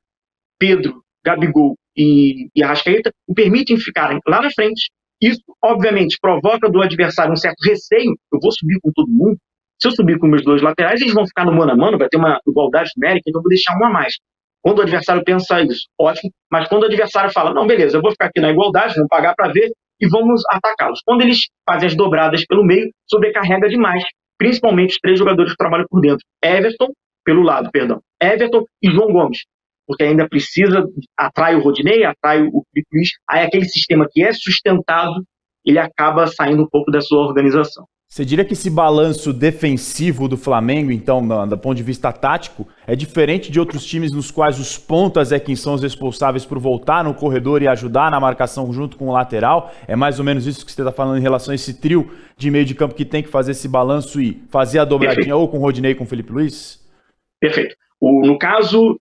Pedro, 0.58 1.02
Gabigol 1.26 1.74
e, 1.96 2.48
e 2.54 2.62
Arrascaeta, 2.62 3.10
o 3.26 3.34
permitem 3.34 3.76
ficarem 3.76 4.20
lá 4.28 4.40
na 4.40 4.50
frente. 4.50 4.90
Isso, 5.20 5.40
obviamente, 5.64 6.18
provoca 6.20 6.70
do 6.70 6.80
adversário 6.80 7.32
um 7.32 7.36
certo 7.36 7.60
receio. 7.64 8.14
Eu 8.32 8.38
vou 8.40 8.52
subir 8.52 8.78
com 8.80 8.92
todo 8.94 9.10
mundo. 9.10 9.36
Se 9.80 9.88
eu 9.88 9.92
subir 9.92 10.18
com 10.18 10.26
meus 10.26 10.44
dois 10.44 10.62
laterais, 10.62 11.00
eles 11.00 11.12
vão 11.12 11.26
ficar 11.26 11.44
no 11.44 11.52
mano 11.52 11.72
a 11.72 11.76
mano, 11.76 11.98
vai 11.98 12.08
ter 12.08 12.16
uma 12.16 12.38
igualdade 12.46 12.90
numérica, 12.96 13.24
então 13.28 13.40
eu 13.40 13.42
vou 13.42 13.50
deixar 13.50 13.76
um 13.78 13.84
a 13.84 13.90
mais. 13.90 14.14
Quando 14.62 14.78
o 14.78 14.82
adversário 14.82 15.22
pensa 15.24 15.60
isso, 15.62 15.86
ótimo. 16.00 16.30
Mas 16.50 16.68
quando 16.68 16.84
o 16.84 16.86
adversário 16.86 17.30
fala, 17.30 17.52
não, 17.52 17.66
beleza, 17.66 17.98
eu 17.98 18.02
vou 18.02 18.10
ficar 18.10 18.26
aqui 18.26 18.40
na 18.40 18.50
igualdade, 18.50 18.94
vamos 18.94 19.08
pagar 19.08 19.34
para 19.34 19.52
ver 19.52 19.70
e 20.00 20.08
vamos 20.08 20.42
atacá-los. 20.48 21.00
Quando 21.04 21.22
eles 21.22 21.40
fazem 21.68 21.88
as 21.88 21.96
dobradas 21.96 22.44
pelo 22.46 22.64
meio, 22.64 22.90
sobrecarrega 23.08 23.68
demais, 23.68 24.02
principalmente 24.38 24.92
os 24.92 24.98
três 24.98 25.18
jogadores 25.18 25.52
que 25.52 25.58
trabalham 25.58 25.86
por 25.90 26.00
dentro. 26.00 26.24
Everton, 26.42 26.88
pelo 27.24 27.42
lado, 27.42 27.70
perdão. 27.70 28.00
Everton 28.20 28.64
e 28.82 28.90
João 28.90 29.12
Gomes. 29.12 29.40
Porque 29.86 30.04
ainda 30.04 30.28
precisa, 30.28 30.84
atrai 31.16 31.54
o 31.54 31.62
Rodinei, 31.62 32.04
atrai 32.04 32.42
o 32.42 32.62
Felipe 32.72 32.88
Luiz. 32.92 33.10
Aí 33.28 33.44
aquele 33.44 33.66
sistema 33.66 34.06
que 34.10 34.22
é 34.22 34.32
sustentado, 34.32 35.24
ele 35.64 35.78
acaba 35.78 36.26
saindo 36.26 36.62
um 36.62 36.68
pouco 36.68 36.90
da 36.90 37.00
sua 37.00 37.24
organização. 37.26 37.86
Você 38.08 38.24
diria 38.24 38.44
que 38.44 38.52
esse 38.52 38.70
balanço 38.70 39.32
defensivo 39.32 40.28
do 40.28 40.36
Flamengo, 40.36 40.92
então, 40.92 41.46
do, 41.46 41.58
ponto 41.58 41.76
de 41.76 41.82
vista 41.82 42.12
tático, 42.12 42.66
é 42.86 42.94
diferente 42.94 43.50
de 43.50 43.58
outros 43.58 43.84
times 43.84 44.12
nos 44.12 44.30
quais 44.30 44.60
os 44.60 44.78
pontas 44.78 45.32
é 45.32 45.40
quem 45.40 45.56
são 45.56 45.74
os 45.74 45.82
responsáveis 45.82 46.44
por 46.44 46.58
voltar 46.58 47.02
no 47.02 47.12
corredor 47.12 47.62
e 47.62 47.68
ajudar 47.68 48.10
na 48.12 48.20
marcação 48.20 48.72
junto 48.72 48.96
com 48.96 49.08
o 49.08 49.12
lateral? 49.12 49.72
É 49.88 49.96
mais 49.96 50.20
ou 50.20 50.24
menos 50.24 50.46
isso 50.46 50.64
que 50.64 50.70
você 50.70 50.80
está 50.80 50.92
falando 50.92 51.18
em 51.18 51.22
relação 51.22 51.50
a 51.50 51.56
esse 51.56 51.74
trio 51.74 52.08
de 52.36 52.48
meio 52.48 52.64
de 52.64 52.76
campo 52.76 52.94
que 52.94 53.04
tem 53.04 53.24
que 53.24 53.28
fazer 53.28 53.50
esse 53.50 53.68
balanço 53.68 54.20
e 54.20 54.40
fazer 54.50 54.78
a 54.78 54.84
dobradinha 54.84 55.16
Perfeito. 55.16 55.38
ou 55.38 55.48
com 55.48 55.58
o 55.58 55.60
Rodinei 55.60 55.92
ou 55.92 55.98
com 55.98 56.04
o 56.04 56.08
Felipe 56.08 56.32
Luiz? 56.32 56.80
Perfeito. 57.40 57.74
O, 58.00 58.24
no 58.24 58.38
caso, 58.38 59.00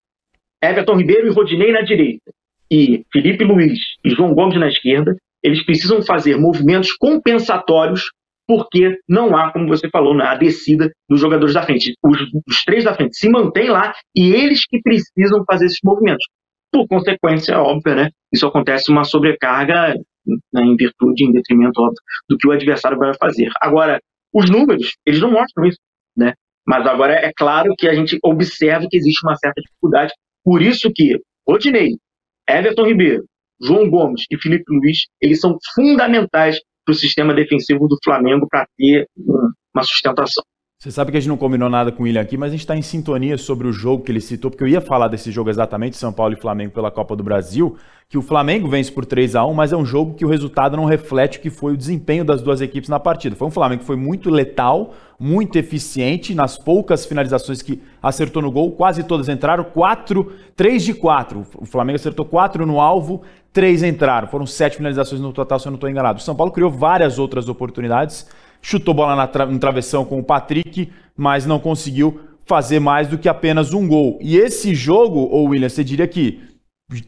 Everton 0.64 0.98
Ribeiro 0.98 1.28
e 1.28 1.32
Rodinei 1.32 1.72
na 1.72 1.82
direita, 1.82 2.32
e 2.72 3.06
Felipe 3.12 3.44
Luiz 3.44 3.80
e 4.04 4.10
João 4.10 4.34
Gomes 4.34 4.60
na 4.60 4.68
esquerda, 4.68 5.16
eles 5.44 5.64
precisam 5.64 6.02
fazer 6.02 6.38
movimentos 6.38 6.94
compensatórios 6.94 8.04
porque 8.48 8.98
não 9.08 9.36
há, 9.36 9.52
como 9.52 9.68
você 9.68 9.90
falou, 9.90 10.16
né, 10.16 10.24
a 10.26 10.36
descida 10.36 10.92
dos 11.10 11.20
jogadores 11.20 11.54
da 11.54 11.64
frente. 11.64 11.94
Os, 12.04 12.20
os, 12.48 12.64
três 12.64 12.84
da 12.84 12.94
frente 12.94 13.18
se 13.18 13.30
mantêm 13.30 13.70
lá 13.70 13.94
e 14.16 14.32
eles 14.34 14.66
que 14.68 14.80
precisam 14.82 15.44
fazer 15.46 15.66
esses 15.66 15.80
movimentos. 15.84 16.26
Por 16.72 16.88
consequência, 16.88 17.60
óbvia, 17.60 17.96
né, 17.96 18.10
isso 18.34 18.46
acontece 18.46 18.92
uma 18.92 19.04
sobrecarga 19.04 19.96
né, 20.54 20.62
em 20.64 20.76
virtude, 20.76 21.26
em 21.26 21.32
detrimento, 21.32 21.82
óbvio, 21.82 22.02
do 22.30 22.38
que 22.38 22.48
o 22.48 22.52
adversário 22.52 22.98
vai 22.98 23.14
fazer. 23.20 23.50
Agora, 23.62 24.00
os 24.34 24.50
números, 24.50 24.96
eles 25.06 25.22
não 25.22 25.32
mostram 25.32 25.66
isso, 25.66 25.80
né? 26.16 26.34
Mas 26.68 26.86
agora 26.88 27.14
é 27.14 27.32
claro 27.36 27.74
que 27.78 27.88
a 27.88 27.94
gente 27.94 28.18
observa 28.24 28.88
que 28.90 28.98
existe 28.98 29.26
uma 29.26 29.36
certa 29.36 29.62
dificuldade. 29.62 30.12
Por 30.46 30.62
isso 30.62 30.92
que 30.94 31.20
Rodinei, 31.48 31.98
Everton 32.48 32.86
Ribeiro, 32.86 33.26
João 33.60 33.90
Gomes 33.90 34.26
e 34.30 34.38
Felipe 34.38 34.64
Luiz, 34.70 35.00
eles 35.20 35.40
são 35.40 35.58
fundamentais 35.74 36.60
para 36.86 36.94
o 36.94 36.96
sistema 36.96 37.34
defensivo 37.34 37.88
do 37.88 37.98
Flamengo 38.04 38.48
para 38.48 38.68
ter 38.78 39.08
uma 39.18 39.84
sustentação. 39.84 40.44
Você 40.78 40.92
sabe 40.92 41.10
que 41.10 41.18
a 41.18 41.20
gente 41.20 41.30
não 41.30 41.38
combinou 41.38 41.70
nada 41.70 41.92
com 41.92 42.06
ele 42.06 42.20
aqui, 42.20 42.38
mas 42.38 42.50
a 42.50 42.52
gente 42.52 42.60
está 42.60 42.76
em 42.76 42.82
sintonia 42.82 43.38
sobre 43.40 43.66
o 43.66 43.72
jogo 43.72 44.04
que 44.04 44.12
ele 44.12 44.22
citou, 44.22 44.52
porque 44.52 44.64
eu 44.64 44.68
ia 44.68 44.82
falar 44.82 45.08
desse 45.08 45.32
jogo 45.32 45.50
exatamente, 45.50 45.98
São 45.98 46.14
Paulo 46.14 46.34
e 46.34 46.40
Flamengo 46.40 46.74
pela 46.74 46.92
Copa 46.92 47.16
do 47.16 47.24
Brasil, 47.24 47.76
que 48.08 48.18
o 48.18 48.22
Flamengo 48.22 48.68
vence 48.68 48.92
por 48.92 49.04
3 49.04 49.36
a 49.36 49.46
1 49.46 49.54
mas 49.54 49.74
é 49.74 49.78
um 49.78 49.86
jogo 49.86 50.14
que 50.14 50.26
o 50.26 50.28
resultado 50.28 50.78
não 50.78 50.86
reflete 50.86 51.40
o 51.40 51.42
que 51.42 51.50
foi 51.50 51.74
o 51.74 51.78
desempenho 51.78 52.24
das 52.24 52.42
duas 52.42 52.62
equipes 52.62 52.90
na 52.90 53.00
partida. 53.00 53.36
Foi 53.36 53.48
um 53.48 53.52
Flamengo 53.52 53.82
que 53.82 53.88
foi 53.88 53.96
muito 53.96 54.30
letal, 54.30 54.94
muito 55.20 55.58
eficiente 55.58 56.36
nas 56.36 56.58
poucas 56.58 57.06
finalizações 57.06 57.62
que 57.62 57.82
acertou 58.02 58.42
no 58.42 58.52
gol, 58.52 58.72
quase 58.72 59.04
todas 59.04 59.30
entraram, 59.30 59.64
4, 59.64 60.32
3 60.56 60.84
de 60.84 60.94
4. 60.94 61.46
O 61.58 61.66
Flamengo 61.66 61.96
acertou 61.96 62.26
4 62.26 62.66
no 62.66 62.80
alvo, 62.80 63.24
três 63.56 63.82
entraram. 63.82 64.28
Foram 64.28 64.46
sete 64.46 64.76
finalizações 64.76 65.22
no 65.22 65.32
total, 65.32 65.58
se 65.58 65.66
eu 65.66 65.72
não 65.72 65.78
estou 65.78 65.90
enganado. 65.90 66.20
O 66.20 66.22
São 66.22 66.36
Paulo 66.36 66.52
criou 66.52 66.70
várias 66.70 67.18
outras 67.18 67.48
oportunidades, 67.48 68.28
chutou 68.62 68.94
bola 68.94 69.16
na 69.16 69.28
tra 69.28 69.46
no 69.46 69.58
travessão 69.58 70.04
com 70.04 70.20
o 70.20 70.24
Patrick, 70.24 70.92
mas 71.16 71.46
não 71.46 71.58
conseguiu 71.58 72.20
fazer 72.46 72.82
mais 72.82 73.08
do 73.08 73.18
que 73.18 73.30
apenas 73.30 73.74
um 73.74 73.88
gol. 73.88 74.20
E 74.22 74.36
esse 74.36 74.76
jogo, 74.76 75.20
ou 75.32 75.46
William, 75.46 75.70
você 75.70 75.86
diria 75.86 76.06
que, 76.06 76.42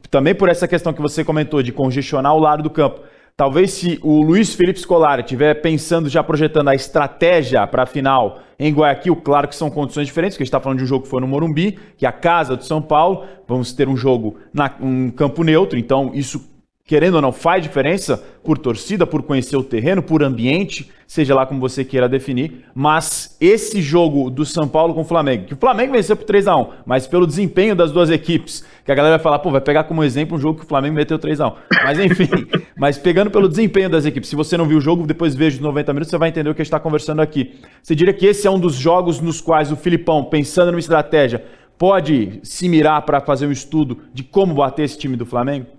também 0.10 0.34
por 0.34 0.48
essa 0.48 0.68
questão 0.68 0.94
que 0.94 1.02
você 1.02 1.22
comentou 1.22 1.62
de 1.62 1.74
congestionar 1.74 2.34
o 2.34 2.40
lado 2.40 2.64
do 2.64 2.70
campo, 2.70 3.02
Talvez 3.38 3.72
se 3.74 4.00
o 4.02 4.24
Luiz 4.24 4.56
Felipe 4.56 4.80
Scolari 4.80 5.22
estiver 5.22 5.62
pensando, 5.62 6.10
já 6.10 6.24
projetando 6.24 6.70
a 6.70 6.74
estratégia 6.74 7.68
para 7.68 7.84
a 7.84 7.86
final 7.86 8.40
em 8.58 8.74
Guayaquil, 8.74 9.16
claro 9.18 9.48
que 9.48 9.56
são 9.56 9.70
condições 9.70 10.08
diferentes, 10.08 10.36
porque 10.36 10.42
a 10.42 10.46
gente 10.46 10.50
está 10.50 10.60
falando 10.60 10.80
de 10.80 10.86
um 10.86 10.88
jogo 10.88 11.04
que 11.04 11.10
foi 11.12 11.22
no 11.22 11.28
Morumbi, 11.28 11.78
que 11.96 12.08
é 12.08 12.10
a 12.10 12.12
casa 12.12 12.58
do 12.58 12.66
São 12.66 12.82
Paulo, 12.82 13.26
vamos 13.48 13.72
ter 13.74 13.88
um 13.88 13.96
jogo 13.96 14.40
na 14.52 14.74
um 14.82 15.12
campo 15.12 15.44
neutro, 15.44 15.78
então 15.78 16.10
isso 16.16 16.50
querendo 16.88 17.16
ou 17.16 17.22
não, 17.22 17.34
faz 17.34 17.62
diferença 17.62 18.24
por 18.42 18.58
torcida, 18.58 19.06
por 19.06 19.22
conhecer 19.22 19.58
o 19.58 19.64
terreno, 19.64 20.02
por 20.02 20.24
ambiente, 20.24 20.90
seja 21.06 21.36
lá 21.36 21.46
como 21.46 21.60
você 21.60 21.84
queira 21.84 22.08
definir. 22.08 22.64
Mas 22.74 23.36
esse 23.42 23.82
jogo 23.82 24.30
do 24.30 24.46
São 24.46 24.70
Paulo 24.70 24.94
com 24.94 25.02
o 25.02 25.06
Flamengo, 25.06 25.46
que 25.46 25.54
o 25.54 25.58
Flamengo 25.58 25.92
venceu 25.92 26.16
por 26.16 26.24
3 26.24 26.48
a 26.48 26.56
1 26.56 26.70
mas 26.86 27.06
pelo 27.06 27.28
desempenho 27.28 27.76
das 27.76 27.92
duas 27.92 28.10
equipes, 28.10 28.66
que 28.86 28.92
a 28.92 28.96
galera 28.96 29.18
vai 29.18 29.24
falar, 29.24 29.40
pô, 29.40 29.52
vai 29.52 29.60
pegar 29.60 29.84
como 29.84 30.02
exemplo 30.02 30.38
um 30.38 30.40
jogo 30.40 30.60
que 30.60 30.66
o 30.66 30.68
Flamengo 30.68 30.96
meteu 30.96 31.20
3 31.20 31.42
a 31.42 31.48
1 31.50 31.54
Mas 31.84 32.00
enfim, 32.00 32.30
mas 32.80 32.98
pegando 32.98 33.30
pelo 33.30 33.50
desempenho 33.50 33.90
das 33.90 34.06
equipes, 34.06 34.30
se 34.30 34.36
você 34.38 34.56
não 34.56 34.66
viu 34.66 34.78
o 34.78 34.82
jogo, 34.82 35.06
depois 35.06 35.36
veja 35.36 35.58
os 35.58 35.62
90 35.62 35.92
minutos, 35.92 36.10
você 36.10 36.18
vai 36.18 36.30
entender 36.30 36.50
o 36.50 36.56
que 36.56 36.62
a 36.62 36.64
gente 36.64 36.70
está 36.70 36.80
conversando 36.80 37.22
aqui. 37.22 37.60
Você 37.84 37.94
diria 37.94 38.14
que 38.14 38.26
esse 38.26 38.48
é 38.48 38.50
um 38.50 38.60
dos 38.60 38.76
jogos 38.76 39.20
nos 39.20 39.42
quais 39.42 39.74
o 39.74 39.76
Filipão, 39.76 40.24
pensando 40.24 40.72
numa 40.72 40.80
estratégia, 40.80 41.44
pode 41.78 42.40
se 42.44 42.70
mirar 42.70 43.02
para 43.02 43.20
fazer 43.20 43.46
um 43.46 43.52
estudo 43.52 44.00
de 44.14 44.24
como 44.24 44.54
bater 44.54 44.86
esse 44.86 44.98
time 44.98 45.18
do 45.18 45.26
Flamengo? 45.26 45.77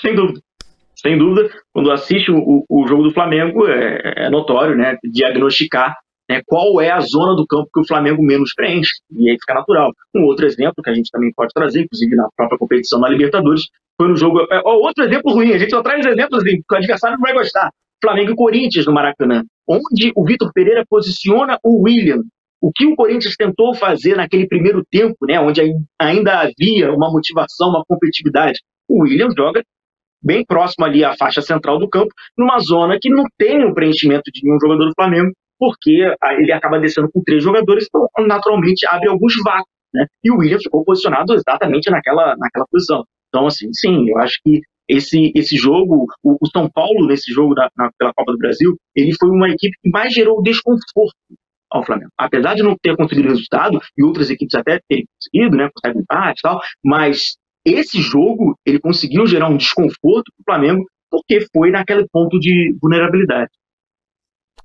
Sem 0.00 0.14
dúvida. 0.14 0.40
Sem 0.96 1.16
dúvida, 1.16 1.50
quando 1.72 1.90
assiste 1.90 2.30
o, 2.30 2.64
o 2.68 2.86
jogo 2.86 3.04
do 3.04 3.10
Flamengo, 3.10 3.66
é, 3.66 4.26
é 4.26 4.30
notório, 4.30 4.76
né? 4.76 4.98
Diagnosticar 5.02 5.94
né, 6.30 6.40
qual 6.46 6.80
é 6.80 6.90
a 6.90 7.00
zona 7.00 7.34
do 7.34 7.44
campo 7.44 7.68
que 7.74 7.80
o 7.80 7.86
Flamengo 7.86 8.22
menos 8.22 8.52
preenche. 8.54 8.92
E 9.10 9.28
aí 9.28 9.36
fica 9.40 9.54
natural. 9.54 9.92
Um 10.14 10.24
outro 10.24 10.46
exemplo 10.46 10.82
que 10.82 10.90
a 10.90 10.94
gente 10.94 11.10
também 11.10 11.32
pode 11.34 11.52
trazer, 11.52 11.82
inclusive 11.82 12.14
na 12.14 12.28
própria 12.36 12.56
competição 12.56 13.00
na 13.00 13.08
Libertadores, 13.08 13.62
foi 13.96 14.08
no 14.08 14.16
jogo. 14.16 14.46
É, 14.50 14.60
outro 14.64 15.04
exemplo 15.04 15.32
ruim, 15.32 15.52
a 15.52 15.58
gente 15.58 15.70
só 15.70 15.82
traz 15.82 16.06
exemplos 16.06 16.42
assim, 16.42 16.56
que 16.56 16.74
o 16.74 16.76
adversário 16.76 17.16
não 17.16 17.22
vai 17.22 17.34
gostar. 17.34 17.70
Flamengo 18.02 18.32
e 18.32 18.36
Corinthians 18.36 18.86
no 18.86 18.92
Maracanã, 18.92 19.42
onde 19.68 20.12
o 20.14 20.24
Vitor 20.24 20.50
Pereira 20.54 20.84
posiciona 20.88 21.58
o 21.64 21.82
William. 21.82 22.20
O 22.62 22.70
que 22.72 22.86
o 22.86 22.94
Corinthians 22.94 23.36
tentou 23.36 23.74
fazer 23.74 24.16
naquele 24.16 24.46
primeiro 24.46 24.84
tempo, 24.90 25.16
né, 25.26 25.40
onde 25.40 25.60
ainda 25.98 26.40
havia 26.40 26.92
uma 26.92 27.10
motivação, 27.10 27.70
uma 27.70 27.84
competitividade, 27.86 28.60
o 28.88 29.02
William 29.02 29.28
joga 29.36 29.62
bem 30.22 30.44
próximo 30.44 30.84
ali 30.84 31.04
à 31.04 31.14
faixa 31.16 31.40
central 31.40 31.78
do 31.78 31.88
campo, 31.88 32.12
numa 32.36 32.58
zona 32.58 32.98
que 33.00 33.08
não 33.10 33.24
tem 33.38 33.64
o 33.64 33.74
preenchimento 33.74 34.30
de 34.32 34.40
nenhum 34.42 34.58
jogador 34.60 34.86
do 34.86 34.94
Flamengo, 34.94 35.32
porque 35.58 36.14
ele 36.38 36.52
acaba 36.52 36.78
descendo 36.78 37.10
com 37.12 37.22
três 37.22 37.42
jogadores, 37.42 37.86
então 37.88 38.26
naturalmente 38.26 38.86
abre 38.86 39.08
alguns 39.08 39.34
vácuos, 39.44 39.70
né? 39.94 40.06
E 40.24 40.30
o 40.30 40.38
William 40.38 40.58
ficou 40.58 40.84
posicionado 40.84 41.34
exatamente 41.34 41.90
naquela, 41.90 42.34
naquela 42.38 42.66
posição. 42.70 43.04
Então, 43.28 43.46
assim, 43.46 43.72
sim, 43.72 44.08
eu 44.08 44.18
acho 44.18 44.38
que 44.44 44.60
esse, 44.88 45.30
esse 45.36 45.56
jogo, 45.56 46.06
o, 46.22 46.36
o 46.40 46.46
São 46.50 46.68
Paulo, 46.68 47.06
nesse 47.06 47.32
jogo 47.32 47.54
da, 47.54 47.68
na, 47.76 47.90
pela 47.96 48.12
Copa 48.12 48.32
do 48.32 48.38
Brasil, 48.38 48.76
ele 48.96 49.12
foi 49.18 49.28
uma 49.28 49.48
equipe 49.48 49.76
que 49.82 49.90
mais 49.90 50.12
gerou 50.12 50.42
desconforto 50.42 51.14
ao 51.70 51.84
Flamengo. 51.84 52.10
Apesar 52.18 52.54
de 52.54 52.62
não 52.62 52.74
ter 52.82 52.96
conseguido 52.96 53.28
resultado, 53.28 53.78
e 53.96 54.02
outras 54.02 54.30
equipes 54.30 54.54
até 54.54 54.80
terem 54.88 55.04
conseguido, 55.16 55.56
né, 55.56 55.70
conseguem 55.72 56.02
empate 56.02 56.40
e 56.40 56.42
tal, 56.42 56.60
mas 56.84 57.36
esse 57.64 58.00
jogo 58.00 58.56
ele 58.66 58.78
conseguiu 58.78 59.26
gerar 59.26 59.48
um 59.48 59.56
desconforto 59.56 60.32
para 60.36 60.42
o 60.42 60.44
Flamengo 60.44 60.86
porque 61.10 61.40
foi 61.52 61.70
naquele 61.70 62.06
ponto 62.12 62.38
de 62.38 62.74
vulnerabilidade. 62.80 63.50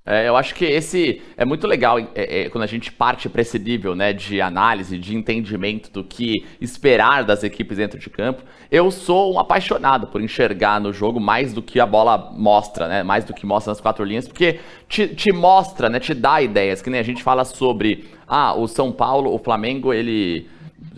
É, 0.07 0.27
eu 0.27 0.35
acho 0.37 0.53
que 0.53 0.63
esse 0.63 1.19
é 1.35 1.43
muito 1.43 1.65
legal 1.65 1.97
é, 1.97 2.05
é, 2.13 2.49
quando 2.49 2.63
a 2.63 2.67
gente 2.67 2.91
parte 2.91 3.27
para 3.27 3.41
esse 3.41 3.57
nível 3.57 3.95
né, 3.95 4.13
de 4.13 4.39
análise, 4.39 4.99
de 4.99 5.15
entendimento 5.15 5.91
do 5.91 6.03
que 6.03 6.45
esperar 6.61 7.23
das 7.23 7.43
equipes 7.43 7.77
dentro 7.77 7.97
de 7.97 8.07
campo. 8.07 8.43
Eu 8.69 8.91
sou 8.91 9.33
um 9.33 9.39
apaixonado 9.39 10.05
por 10.05 10.21
enxergar 10.21 10.79
no 10.79 10.93
jogo 10.93 11.19
mais 11.19 11.53
do 11.53 11.61
que 11.63 11.79
a 11.79 11.87
bola 11.87 12.31
mostra, 12.37 12.87
né, 12.87 13.01
mais 13.01 13.25
do 13.25 13.33
que 13.33 13.47
mostra 13.47 13.71
nas 13.71 13.81
quatro 13.81 14.05
linhas, 14.05 14.27
porque 14.27 14.59
te, 14.87 15.07
te 15.07 15.31
mostra, 15.33 15.89
né, 15.89 15.99
te 15.99 16.13
dá 16.13 16.39
ideias. 16.39 16.83
Que 16.83 16.91
nem 16.91 16.99
a 16.99 17.03
gente 17.03 17.23
fala 17.23 17.43
sobre 17.43 18.05
ah, 18.27 18.53
o 18.53 18.67
São 18.67 18.91
Paulo, 18.91 19.33
o 19.33 19.39
Flamengo, 19.39 19.91
ele. 19.91 20.47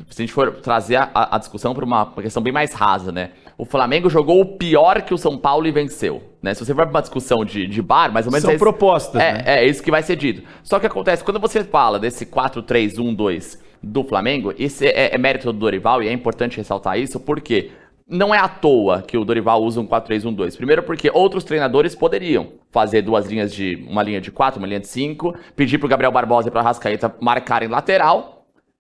Se 0.09 0.21
a 0.21 0.25
gente 0.25 0.33
for 0.33 0.51
trazer 0.61 0.95
a, 0.95 1.35
a 1.35 1.37
discussão 1.37 1.73
para 1.73 1.85
uma 1.85 2.05
questão 2.13 2.41
bem 2.41 2.53
mais 2.53 2.73
rasa, 2.73 3.11
né? 3.11 3.31
o 3.57 3.65
Flamengo 3.65 4.09
jogou 4.09 4.39
o 4.39 4.45
pior 4.57 5.01
que 5.01 5.13
o 5.13 5.17
São 5.17 5.37
Paulo 5.37 5.65
e 5.65 5.71
venceu. 5.71 6.21
Né? 6.41 6.53
Se 6.53 6.63
você 6.63 6.75
for 6.75 6.83
para 6.83 6.91
uma 6.91 7.01
discussão 7.01 7.43
de, 7.43 7.65
de 7.65 7.81
bar, 7.81 8.11
mais 8.13 8.27
ou 8.27 8.31
menos. 8.31 8.45
São 8.45 8.53
é 8.53 8.57
propostas. 8.57 9.19
É, 9.19 9.33
né? 9.33 9.43
é 9.45 9.65
isso 9.65 9.81
que 9.81 9.89
vai 9.89 10.03
ser 10.03 10.15
dito. 10.15 10.43
Só 10.63 10.79
que 10.79 10.85
acontece, 10.85 11.23
quando 11.23 11.39
você 11.39 11.63
fala 11.63 11.97
desse 11.97 12.25
4-3-1-2 12.27 13.57
do 13.81 14.03
Flamengo, 14.03 14.53
isso 14.57 14.83
é, 14.83 15.15
é 15.15 15.17
mérito 15.17 15.51
do 15.51 15.57
Dorival 15.57 16.03
e 16.03 16.07
é 16.07 16.13
importante 16.13 16.57
ressaltar 16.57 16.99
isso, 16.99 17.19
porque 17.19 17.71
não 18.07 18.33
é 18.33 18.37
à 18.37 18.47
toa 18.47 19.01
que 19.01 19.17
o 19.17 19.25
Dorival 19.25 19.63
usa 19.63 19.81
um 19.81 19.87
4-3-1-2. 19.87 20.55
Primeiro 20.55 20.83
porque 20.83 21.09
outros 21.11 21.43
treinadores 21.43 21.95
poderiam 21.95 22.49
fazer 22.71 23.01
duas 23.01 23.25
linhas 23.25 23.51
de 23.51 23.83
uma 23.89 24.03
linha 24.03 24.21
de 24.21 24.31
4, 24.31 24.59
uma 24.59 24.67
linha 24.67 24.79
de 24.79 24.87
5, 24.87 25.35
pedir 25.55 25.79
pro 25.79 25.87
Gabriel 25.87 26.11
Barbosa 26.11 26.49
e 26.49 26.51
pra 26.51 26.61
Rascaeta 26.61 27.13
marcarem 27.19 27.67
lateral 27.67 28.36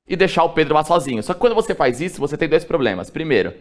e 0.07 0.15
deixar 0.15 0.43
o 0.43 0.49
Pedro 0.49 0.73
lá 0.73 0.83
sozinho. 0.83 1.21
Só 1.21 1.33
que 1.33 1.39
quando 1.39 1.55
você 1.55 1.75
faz 1.75 1.99
isso, 1.99 2.19
você 2.19 2.37
tem 2.37 2.47
dois 2.47 2.63
problemas. 2.63 3.09
Primeiro, 3.09 3.53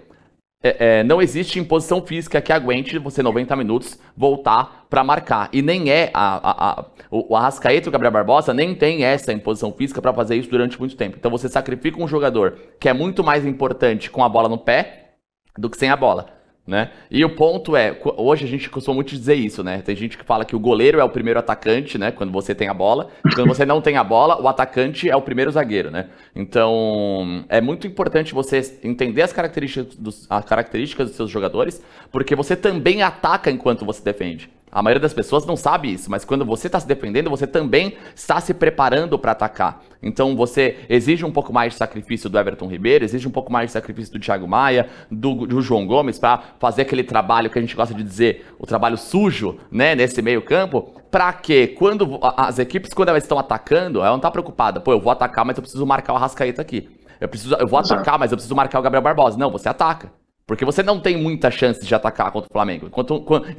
é, 0.62 0.98
é, 0.98 1.04
não 1.04 1.20
existe 1.20 1.59
imposição 1.59 2.00
física 2.02 2.40
que 2.40 2.52
aguente 2.52 2.98
você 2.98 3.22
90 3.22 3.54
minutos 3.56 3.98
voltar 4.16 4.87
para 4.88 5.04
marcar. 5.04 5.48
E 5.52 5.61
nem 5.61 5.90
é 5.90 6.11
a, 6.14 6.37
a, 6.37 6.80
a, 6.80 6.85
o 7.11 7.37
Arrascaeta 7.37 7.87
e 7.87 7.90
o 7.90 7.92
Gabriel 7.92 8.12
Barbosa 8.12 8.54
nem 8.54 8.74
tem 8.74 9.04
essa 9.04 9.32
imposição 9.32 9.72
física 9.72 10.00
para 10.00 10.14
fazer 10.14 10.37
isso 10.37 10.50
durante 10.50 10.78
muito 10.78 10.96
tempo. 10.96 11.16
Então 11.18 11.30
você 11.30 11.48
sacrifica 11.48 12.02
um 12.02 12.09
jogador 12.09 12.59
que 12.80 12.88
é 12.88 12.92
muito 12.92 13.22
mais 13.22 13.44
importante 13.44 14.11
com 14.11 14.24
a 14.24 14.28
bola 14.28 14.48
no 14.48 14.59
pé 14.59 15.14
do 15.59 15.68
que 15.68 15.76
sem 15.76 15.90
a 15.90 15.96
bola. 15.96 16.36
Né? 16.66 16.90
E 17.09 17.24
o 17.24 17.31
ponto 17.31 17.76
é, 17.76 17.96
hoje 18.16 18.44
a 18.44 18.48
gente 18.48 18.68
costuma 18.68 18.96
muito 18.96 19.11
dizer 19.11 19.35
isso, 19.35 19.62
né? 19.62 19.81
Tem 19.83 19.94
gente 19.94 20.18
que 20.18 20.24
fala 20.24 20.44
que 20.44 20.57
o 20.57 20.59
goleiro 20.59 20.98
é 20.98 21.05
o 21.05 21.09
primeiro 21.09 21.38
atacante, 21.38 21.96
né? 21.96 22.11
Quando 22.11 22.33
você 22.33 22.57
tem 22.57 22.68
a 22.68 22.74
bola. 22.74 23.09
Quando 23.37 23.46
você 23.46 23.64
não 23.64 23.81
tem 23.81 23.96
a 23.96 24.02
bola, 24.02 24.42
o 24.42 24.48
atacante 24.48 25.09
é 25.09 25.14
o 25.14 25.22
primeiro 25.22 25.48
zagueiro, 25.52 25.92
né? 25.92 26.09
Então, 26.35 27.44
é 27.48 27.61
muito 27.61 27.87
importante 27.87 28.35
você 28.35 28.79
entender 28.83 29.22
as 29.22 29.33
características 29.33 29.94
dos, 29.94 30.26
as 30.29 30.44
características 30.44 31.07
dos 31.07 31.16
seus 31.16 31.31
jogadores, 31.31 31.81
porque 32.11 32.35
você 32.35 32.57
também 32.57 33.00
ataca 33.00 33.48
enquanto 33.48 33.85
você 33.85 34.02
defende. 34.02 34.50
A 34.70 34.83
maioria 34.83 35.00
das 35.00 35.14
pessoas 35.14 35.46
não 35.46 35.57
sabe 35.57 35.92
isso, 35.92 36.11
mas 36.11 36.24
quando 36.24 36.44
você 36.44 36.66
está 36.66 36.79
se 36.79 36.87
defendendo, 36.87 37.31
você 37.31 37.46
também 37.46 37.96
está 38.14 38.40
se 38.40 38.52
preparando 38.52 39.18
para 39.18 39.33
atacar. 39.33 39.83
Então 40.02 40.37
você 40.37 40.76
exige 40.88 41.24
um 41.24 41.31
pouco 41.31 41.52
mais 41.52 41.72
de 41.72 41.79
sacrifício 41.79 42.29
do 42.29 42.38
Everton 42.38 42.66
Ribeiro, 42.66 43.05
exige 43.05 43.26
um 43.26 43.31
pouco 43.31 43.50
mais 43.50 43.68
de 43.68 43.72
sacrifício 43.72 44.12
do 44.12 44.20
Thiago 44.20 44.46
Maia, 44.46 44.88
do, 45.11 45.46
do 45.46 45.62
João 45.62 45.87
Gomes, 45.87 46.18
para 46.18 46.42
fazer 46.59 46.83
aquele 46.83 47.05
trabalho 47.05 47.48
que 47.48 47.59
a 47.59 47.62
gente 47.62 47.76
gosta 47.76 47.94
de 47.94 48.02
dizer, 48.02 48.44
o 48.59 48.66
trabalho 48.66 48.98
sujo, 48.98 49.59
né, 49.70 49.94
nesse 49.94 50.20
meio 50.20 50.42
campo, 50.42 50.92
para 51.11 51.33
que 51.33 51.68
quando 51.68 52.18
as 52.37 52.59
equipes, 52.59 52.92
quando 52.92 53.09
elas 53.09 53.22
estão 53.22 53.38
atacando, 53.38 54.00
ela 54.00 54.11
não 54.11 54.16
está 54.16 54.31
preocupada, 54.31 54.81
pô, 54.81 54.92
eu 54.92 55.00
vou 55.00 55.12
atacar, 55.12 55.44
mas 55.44 55.57
eu 55.57 55.62
preciso 55.62 55.87
marcar 55.87 56.12
o 56.12 56.16
Arrascaeta 56.16 56.61
aqui. 56.61 56.88
Eu, 57.20 57.29
preciso, 57.29 57.55
eu 57.55 57.66
vou 57.66 57.79
atacar, 57.79 58.18
mas 58.18 58.31
eu 58.31 58.37
preciso 58.37 58.55
marcar 58.55 58.79
o 58.79 58.83
Gabriel 58.83 59.02
Barbosa. 59.02 59.38
Não, 59.38 59.50
você 59.50 59.68
ataca. 59.68 60.11
Porque 60.46 60.64
você 60.64 60.82
não 60.82 61.00
tem 61.00 61.16
muita 61.16 61.50
chance 61.50 61.85
de 61.85 61.94
atacar 61.94 62.30
contra 62.30 62.48
o 62.48 62.52
Flamengo. 62.52 62.88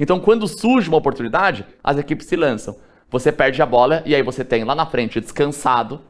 Então, 0.00 0.18
quando 0.18 0.48
surge 0.48 0.88
uma 0.88 0.96
oportunidade, 0.96 1.66
as 1.84 1.98
equipes 1.98 2.26
se 2.26 2.34
lançam. 2.34 2.76
Você 3.10 3.30
perde 3.30 3.60
a 3.60 3.66
bola 3.66 4.02
e 4.06 4.14
aí 4.14 4.22
você 4.22 4.44
tem 4.44 4.64
lá 4.64 4.74
na 4.74 4.86
frente, 4.86 5.20
descansado, 5.20 6.00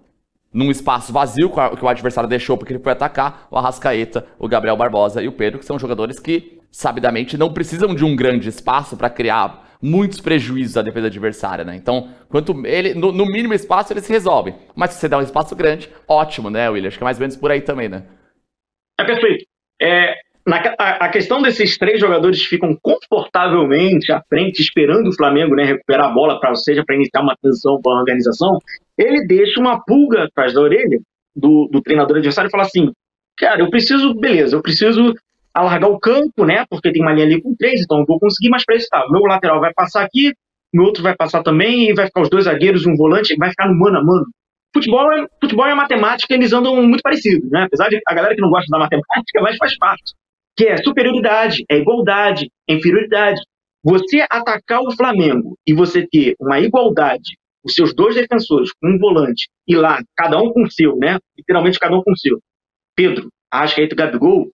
num 0.53 0.71
espaço 0.71 1.13
vazio 1.13 1.51
que 1.51 1.85
o 1.85 1.89
adversário 1.89 2.29
deixou 2.29 2.57
porque 2.57 2.73
ele 2.73 2.83
foi 2.83 2.93
atacar, 2.93 3.47
o 3.51 3.59
Arrascaeta, 3.59 4.27
o 4.39 4.49
Gabriel 4.49 4.77
Barbosa 4.77 5.23
e 5.23 5.29
o 5.29 5.33
Pedro, 5.33 5.59
que 5.59 5.65
são 5.65 5.79
jogadores 5.79 6.19
que, 6.19 6.61
sabidamente, 6.71 7.37
não 7.37 7.53
precisam 7.53 7.95
de 7.95 8.05
um 8.05 8.17
grande 8.17 8.49
espaço 8.49 8.97
para 8.97 9.11
criar 9.11 9.69
muitos 9.81 10.21
prejuízos 10.21 10.77
à 10.77 10.83
defesa 10.83 11.07
adversária, 11.07 11.65
né? 11.65 11.77
Então, 11.77 12.09
quanto 12.29 12.67
ele, 12.67 12.95
no, 12.95 13.13
no, 13.13 13.27
mínimo 13.27 13.55
espaço, 13.55 13.93
eles 13.93 14.05
se 14.05 14.13
resolvem. 14.13 14.55
Mas 14.75 14.91
se 14.91 15.01
você 15.01 15.09
dá 15.09 15.19
um 15.19 15.23
espaço 15.23 15.55
grande, 15.55 15.89
ótimo, 16.07 16.51
né, 16.51 16.69
William? 16.69 16.89
Acho 16.89 16.99
que 16.99 17.05
é 17.05 17.07
mais 17.07 17.19
ou 17.19 17.21
menos 17.21 17.37
por 17.37 17.51
aí 17.51 17.61
também, 17.61 17.89
né? 17.89 18.05
É 18.99 19.05
perfeito. 19.05 19.45
É, 19.81 20.15
na, 20.49 20.63
a, 20.79 21.05
a, 21.05 21.09
questão 21.11 21.43
desses 21.43 21.77
três 21.77 22.01
jogadores 22.01 22.41
que 22.41 22.49
ficam 22.49 22.75
confortavelmente 22.81 24.11
à 24.11 24.23
frente, 24.31 24.63
esperando 24.63 25.09
o 25.09 25.15
Flamengo 25.15 25.55
né, 25.55 25.65
recuperar 25.65 26.07
a 26.07 26.11
bola, 26.11 26.41
para 26.41 26.55
seja 26.55 26.83
para 26.87 26.97
iniciar 26.97 27.21
uma 27.21 27.37
transição 27.37 27.79
para 27.83 27.93
a 27.93 27.99
organização, 27.99 28.59
ele 28.97 29.27
deixa 29.27 29.61
uma 29.61 29.79
pulga 29.85 30.25
atrás 30.25 30.55
da 30.55 30.63
orelha 30.63 30.99
do, 31.37 31.69
do 31.71 31.83
treinador 31.83 32.17
adversário 32.17 32.49
e 32.49 32.51
fala 32.51 32.63
assim: 32.63 32.91
cara, 33.37 33.61
eu 33.61 33.69
preciso, 33.69 34.15
beleza, 34.15 34.57
eu 34.57 34.63
preciso 34.63 35.13
alargar 35.53 35.91
o 35.91 36.01
campo, 36.01 36.47
né? 36.47 36.65
Porque 36.71 36.91
tem 36.93 37.03
uma 37.03 37.13
linha 37.13 37.27
ali 37.27 37.43
com 37.43 37.55
três, 37.55 37.83
então 37.83 37.99
eu 37.99 38.07
vou 38.07 38.19
conseguir, 38.19 38.49
mas 38.49 38.65
para 38.65 38.77
isso 38.77 38.89
tá. 38.91 39.05
Meu 39.11 39.21
lateral 39.25 39.61
vai 39.61 39.75
passar 39.75 40.03
aqui, 40.03 40.33
o 40.75 40.83
outro 40.83 41.03
vai 41.03 41.15
passar 41.15 41.43
também, 41.43 41.91
e 41.91 41.95
vai 41.95 42.07
ficar 42.07 42.23
os 42.23 42.31
dois 42.31 42.47
zagueiros 42.47 42.87
um 42.87 42.97
volante, 42.97 43.37
vai 43.37 43.51
ficar 43.51 43.69
no 43.69 43.79
mano 43.79 43.99
a 43.99 44.03
mano. 44.03 44.25
Futebol 44.73 45.13
é, 45.13 45.27
futebol 45.43 45.67
é 45.67 45.75
matemática, 45.75 46.33
eles 46.33 46.55
andam 46.55 46.75
muito 46.83 47.03
parecidos, 47.03 47.51
né? 47.51 47.65
Apesar 47.65 47.91
de 47.91 48.01
a 48.07 48.15
galera 48.15 48.35
que 48.35 48.41
não 48.41 48.49
gosta 48.49 48.67
da 48.71 48.79
matemática, 48.79 49.43
mas 49.43 49.59
faz 49.59 49.77
parte 49.77 50.15
que 50.59 50.67
é 50.67 50.77
superioridade, 50.79 51.65
é 51.71 51.79
igualdade, 51.79 52.51
é 52.69 52.75
inferioridade. 52.75 53.41
Você 53.85 54.27
atacar 54.29 54.81
o 54.81 54.91
Flamengo 54.91 55.57
e 55.65 55.73
você 55.73 56.05
ter 56.05 56.35
uma 56.41 56.59
igualdade, 56.59 57.39
os 57.65 57.75
seus 57.75 57.95
dois 57.95 58.17
defensores 58.17 58.73
com 58.73 58.89
um 58.89 58.99
volante, 58.99 59.49
e 59.69 59.77
lá, 59.77 60.03
cada 60.17 60.37
um 60.43 60.53
com 60.53 60.65
o 60.65 60.71
seu, 60.71 60.97
né? 60.97 61.17
Literalmente 61.39 61.79
cada 61.79 61.97
um 61.97 62.03
com 62.03 62.11
o 62.11 62.19
seu. 62.19 62.41
Pedro, 62.97 63.29
Arrascaeta 63.49 63.95
e 63.95 63.97
Gabigol, 63.97 64.49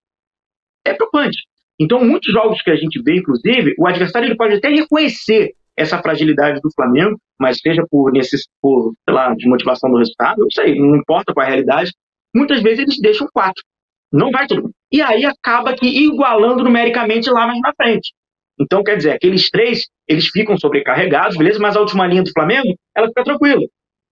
é 0.84 0.92
preocupante. 0.92 1.38
Então, 1.80 2.04
muitos 2.04 2.30
jogos 2.30 2.60
que 2.60 2.70
a 2.70 2.76
gente 2.76 3.00
vê, 3.02 3.16
inclusive, 3.16 3.74
o 3.78 3.86
adversário 3.86 4.26
ele 4.26 4.36
pode 4.36 4.56
até 4.56 4.68
reconhecer 4.68 5.54
essa 5.74 6.00
fragilidade 6.02 6.60
do 6.60 6.70
Flamengo, 6.76 7.18
mas 7.40 7.60
seja 7.60 7.82
por, 7.90 8.12
necess... 8.12 8.42
por 8.60 8.92
sei 9.08 9.14
lá, 9.14 9.34
desmotivação 9.34 9.90
do 9.90 9.96
resultado, 9.96 10.40
não 10.40 10.50
sei, 10.50 10.78
não 10.78 10.96
importa 10.96 11.32
qual 11.32 11.44
é 11.44 11.48
a 11.48 11.50
realidade, 11.50 11.92
muitas 12.36 12.62
vezes 12.62 12.80
eles 12.80 13.00
deixam 13.00 13.26
quatro. 13.32 13.64
Não 14.12 14.30
vai 14.30 14.46
todo 14.46 14.64
mundo. 14.64 14.73
E 14.92 15.02
aí 15.02 15.24
acaba 15.24 15.74
que 15.74 15.86
igualando 15.86 16.62
numericamente 16.62 17.30
lá 17.30 17.46
mais 17.46 17.60
na 17.60 17.72
frente. 17.74 18.12
Então, 18.60 18.82
quer 18.82 18.96
dizer, 18.96 19.12
aqueles 19.12 19.50
três, 19.50 19.86
eles 20.08 20.28
ficam 20.28 20.56
sobrecarregados, 20.56 21.36
beleza? 21.36 21.58
Mas 21.58 21.76
a 21.76 21.80
última 21.80 22.06
linha 22.06 22.22
do 22.22 22.30
Flamengo, 22.30 22.74
ela 22.96 23.08
fica 23.08 23.24
tranquila. 23.24 23.66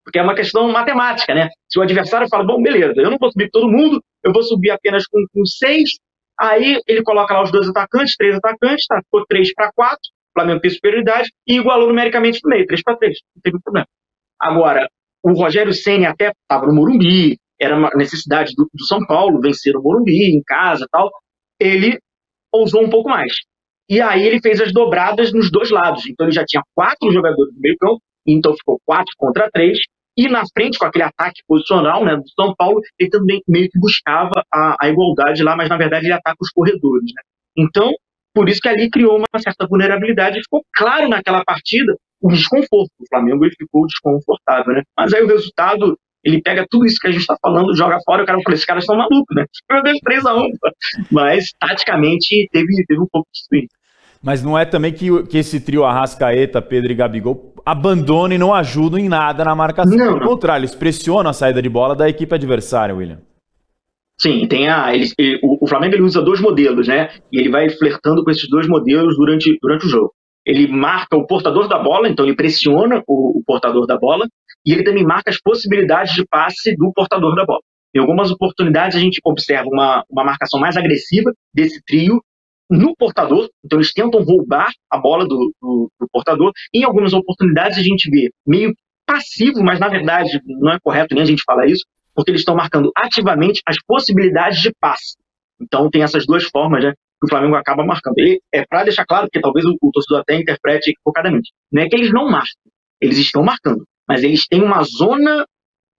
Porque 0.05 0.19
é 0.19 0.23
uma 0.23 0.35
questão 0.35 0.69
matemática, 0.71 1.33
né? 1.33 1.49
Se 1.71 1.79
o 1.79 1.83
adversário 1.83 2.27
fala, 2.29 2.45
bom, 2.45 2.61
beleza, 2.61 2.95
eu 2.97 3.11
não 3.11 3.19
vou 3.19 3.31
subir 3.31 3.51
todo 3.51 3.71
mundo, 3.71 4.03
eu 4.25 4.33
vou 4.33 4.43
subir 4.43 4.71
apenas 4.71 5.07
com, 5.07 5.25
com 5.33 5.45
seis, 5.45 5.91
aí 6.39 6.81
ele 6.89 7.03
coloca 7.03 7.35
lá 7.35 7.45
os 7.45 7.53
dois 7.53 7.69
atacantes, 7.69 8.17
três 8.17 8.35
atacantes, 8.35 8.87
tá? 8.87 9.01
Ficou 9.05 9.25
três 9.27 9.55
para 9.55 9.71
quatro, 9.73 10.03
o 10.31 10.41
Flamengo 10.41 10.61
tem 10.61 10.71
superioridade, 10.71 11.31
e 11.47 11.57
igualou 11.57 11.87
numericamente 11.87 12.41
no 12.43 12.51
meio, 12.51 12.67
três 12.67 12.83
para 12.83 12.97
três, 12.97 13.19
não 13.37 13.43
teve 13.43 13.63
problema. 13.63 13.87
Agora, 14.41 14.89
o 15.23 15.33
Rogério 15.35 15.73
Senna 15.73 16.11
até 16.11 16.33
estava 16.33 16.67
no 16.67 16.75
Morumbi, 16.75 17.39
era 17.63 17.77
uma 17.77 17.91
necessidade 17.95 18.53
do, 18.57 18.69
do 18.73 18.85
São 18.85 18.99
Paulo 19.07 19.41
vencer 19.41 19.77
o 19.77 19.83
Morumbi 19.83 20.35
em 20.35 20.43
casa 20.43 20.87
tal, 20.91 21.11
ele 21.61 21.99
ousou 22.53 22.83
um 22.83 22.91
pouco 22.91 23.09
mais. 23.09 23.33
E 23.89 24.01
aí 24.01 24.23
ele 24.23 24.41
fez 24.41 24.61
as 24.61 24.73
dobradas 24.73 25.33
nos 25.33 25.51
dois 25.51 25.71
lados. 25.71 26.07
Então 26.07 26.27
ele 26.27 26.35
já 26.35 26.45
tinha 26.45 26.63
quatro 26.75 27.11
jogadores 27.13 27.55
no 27.55 27.61
meio 27.61 27.77
campo, 27.79 28.01
então 28.27 28.55
ficou 28.55 28.79
quatro 28.85 29.13
contra 29.17 29.51
três. 29.51 29.79
E 30.17 30.29
na 30.29 30.43
frente, 30.53 30.79
com 30.79 30.85
aquele 30.85 31.05
ataque 31.05 31.41
posicional 31.47 32.05
né, 32.05 32.17
do 32.17 32.29
São 32.39 32.55
Paulo, 32.55 32.81
ele 32.99 33.09
também 33.09 33.41
meio 33.49 33.69
que 33.71 33.79
buscava 33.79 34.43
a, 34.53 34.77
a 34.81 34.89
igualdade 34.89 35.43
lá, 35.43 35.57
mas 35.57 35.69
na 35.69 35.77
verdade 35.79 36.07
ele 36.07 36.13
ataca 36.13 36.37
os 36.41 36.51
corredores. 36.51 37.05
Né? 37.15 37.23
Então, 37.57 37.93
por 38.35 38.49
isso 38.49 38.61
que 38.61 38.69
ali 38.69 38.91
criou 38.91 39.17
uma 39.17 39.41
certa 39.41 39.67
vulnerabilidade. 39.67 40.41
Ficou 40.43 40.63
claro 40.75 41.09
naquela 41.09 41.43
partida 41.45 41.95
o 42.21 42.29
desconforto. 42.31 42.91
O 43.01 43.09
Flamengo 43.09 43.45
ele 43.45 43.55
ficou 43.59 43.87
desconfortável. 43.87 44.75
Né? 44.75 44.83
Mas 44.97 45.15
aí 45.15 45.23
o 45.23 45.29
resultado 45.29 45.99
ele 46.25 46.41
pega 46.41 46.67
tudo 46.71 46.87
isso 46.87 46.99
que 47.01 47.09
a 47.09 47.11
gente 47.11 47.23
está 47.23 47.37
falando, 47.41 47.75
joga 47.77 47.99
fora, 48.05 48.23
o 48.23 48.27
cara 48.27 48.39
fala, 48.43 48.55
esses 48.55 48.67
caras 48.67 48.85
são 48.85 48.97
malucos, 48.97 49.35
né? 49.35 49.45
Perdeu 49.69 49.95
3x1. 50.07 50.49
Mas, 51.11 51.51
taticamente, 51.59 52.49
teve, 52.53 52.85
teve 52.87 53.01
um 53.01 53.09
pouco 53.11 53.29
de 53.33 53.41
swing. 53.47 53.69
Mas 54.23 54.43
não 54.43 54.57
é 54.57 54.65
também 54.65 54.93
que, 54.93 55.25
que 55.25 55.39
esse 55.39 55.59
trio 55.59 55.85
Arrascaeta, 55.85 56.63
Pedro 56.63 56.93
e 56.93 56.95
Gabigol 56.95 57.53
abandonam 57.67 58.37
e 58.37 58.39
não 58.39 58.55
ajudam 58.55 58.99
em 58.99 59.09
nada 59.09 59.45
na 59.45 59.55
marcação. 59.55 59.97
Não, 59.97 60.19
Pelo 60.19 60.29
contrário, 60.29 60.61
eles 60.61 60.77
pressionam 60.77 61.31
a 61.31 61.33
saída 61.33 61.61
de 61.61 61.69
bola 61.69 61.97
da 61.97 62.09
equipe 62.09 62.33
adversária, 62.33 62.95
William. 62.95 63.19
Sim, 64.21 64.47
tem 64.47 64.69
a. 64.69 64.95
Ele, 64.95 65.07
o, 65.43 65.67
Flamengo 65.67 65.97
ele 65.97 66.05
usa 66.05 66.23
dois 66.23 66.41
modelos, 66.41 66.87
né? 66.87 67.11
E 67.33 67.41
ele 67.41 67.51
vai 67.51 67.69
flertando 67.71 68.23
com 68.23 68.31
esses 68.31 68.49
dois 68.49 68.69
modelos 68.69 69.17
durante, 69.17 69.59
durante 69.61 69.87
o 69.87 69.89
jogo. 69.89 70.13
Ele 70.47 70.69
marca 70.69 71.17
o 71.17 71.27
portador 71.27 71.67
da 71.67 71.79
bola, 71.79 72.09
então 72.09 72.25
ele 72.25 72.37
pressiona 72.37 73.03
o, 73.09 73.41
o 73.41 73.43
portador 73.45 73.87
da 73.87 73.99
bola, 73.99 74.27
e 74.65 74.73
ele 74.73 74.85
também 74.85 75.05
marca 75.05 75.31
as 75.31 75.41
possibilidades 75.41 76.15
de 76.15 76.25
passe 76.27 76.75
do 76.77 76.93
portador 76.93 77.35
da 77.35 77.45
bola. 77.45 77.61
Em 77.95 77.99
algumas 78.01 78.31
oportunidades 78.31 78.97
a 78.97 79.01
gente 79.01 79.21
observa 79.25 79.69
uma, 79.69 80.05
uma 80.11 80.25
marcação 80.25 80.59
mais 80.59 80.77
agressiva 80.77 81.33
desse 81.55 81.83
trio 81.85 82.23
no 82.71 82.97
portador, 82.97 83.51
então 83.63 83.79
eles 83.79 83.93
tentam 83.93 84.23
roubar 84.23 84.71
a 84.91 84.99
bola 84.99 85.27
do, 85.27 85.53
do, 85.61 85.91
do 86.01 86.09
portador. 86.11 86.53
Em 86.73 86.85
algumas 86.85 87.13
oportunidades 87.13 87.77
a 87.77 87.83
gente 87.83 88.09
vê 88.11 88.31
meio 88.47 88.73
passivo, 89.07 89.63
mas 89.63 89.79
na 89.79 89.89
verdade 89.89 90.41
não 90.47 90.73
é 90.73 90.79
correto 90.83 91.15
nem 91.15 91.23
a 91.23 91.27
gente 91.27 91.43
falar 91.45 91.67
isso, 91.67 91.85
porque 92.15 92.31
eles 92.31 92.41
estão 92.41 92.55
marcando 92.55 92.91
ativamente 92.97 93.61
as 93.67 93.77
possibilidades 93.87 94.61
de 94.61 94.73
passe. 94.81 95.17
Então 95.61 95.91
tem 95.91 96.03
essas 96.03 96.25
duas 96.27 96.45
formas, 96.45 96.83
né? 96.83 96.93
Que 96.93 97.27
o 97.27 97.29
Flamengo 97.29 97.57
acaba 97.57 97.85
marcando. 97.85 98.19
E 98.19 98.41
é 98.53 98.65
para 98.65 98.85
deixar 98.85 99.05
claro, 99.05 99.27
porque 99.27 99.41
talvez 99.41 99.67
o, 99.67 99.77
o 99.81 99.91
torcedor 99.91 100.21
até 100.21 100.37
interprete 100.37 100.91
equivocadamente. 100.91 101.51
Não 101.71 101.83
é 101.83 101.89
que 101.89 101.95
eles 101.95 102.11
não 102.11 102.25
marcam, 102.25 102.71
eles 103.01 103.19
estão 103.19 103.43
marcando, 103.43 103.85
mas 104.13 104.23
eles 104.23 104.47
têm 104.47 104.63
uma 104.63 104.83
zona 104.83 105.47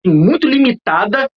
muito 0.06 0.48
limitada 0.48 1.28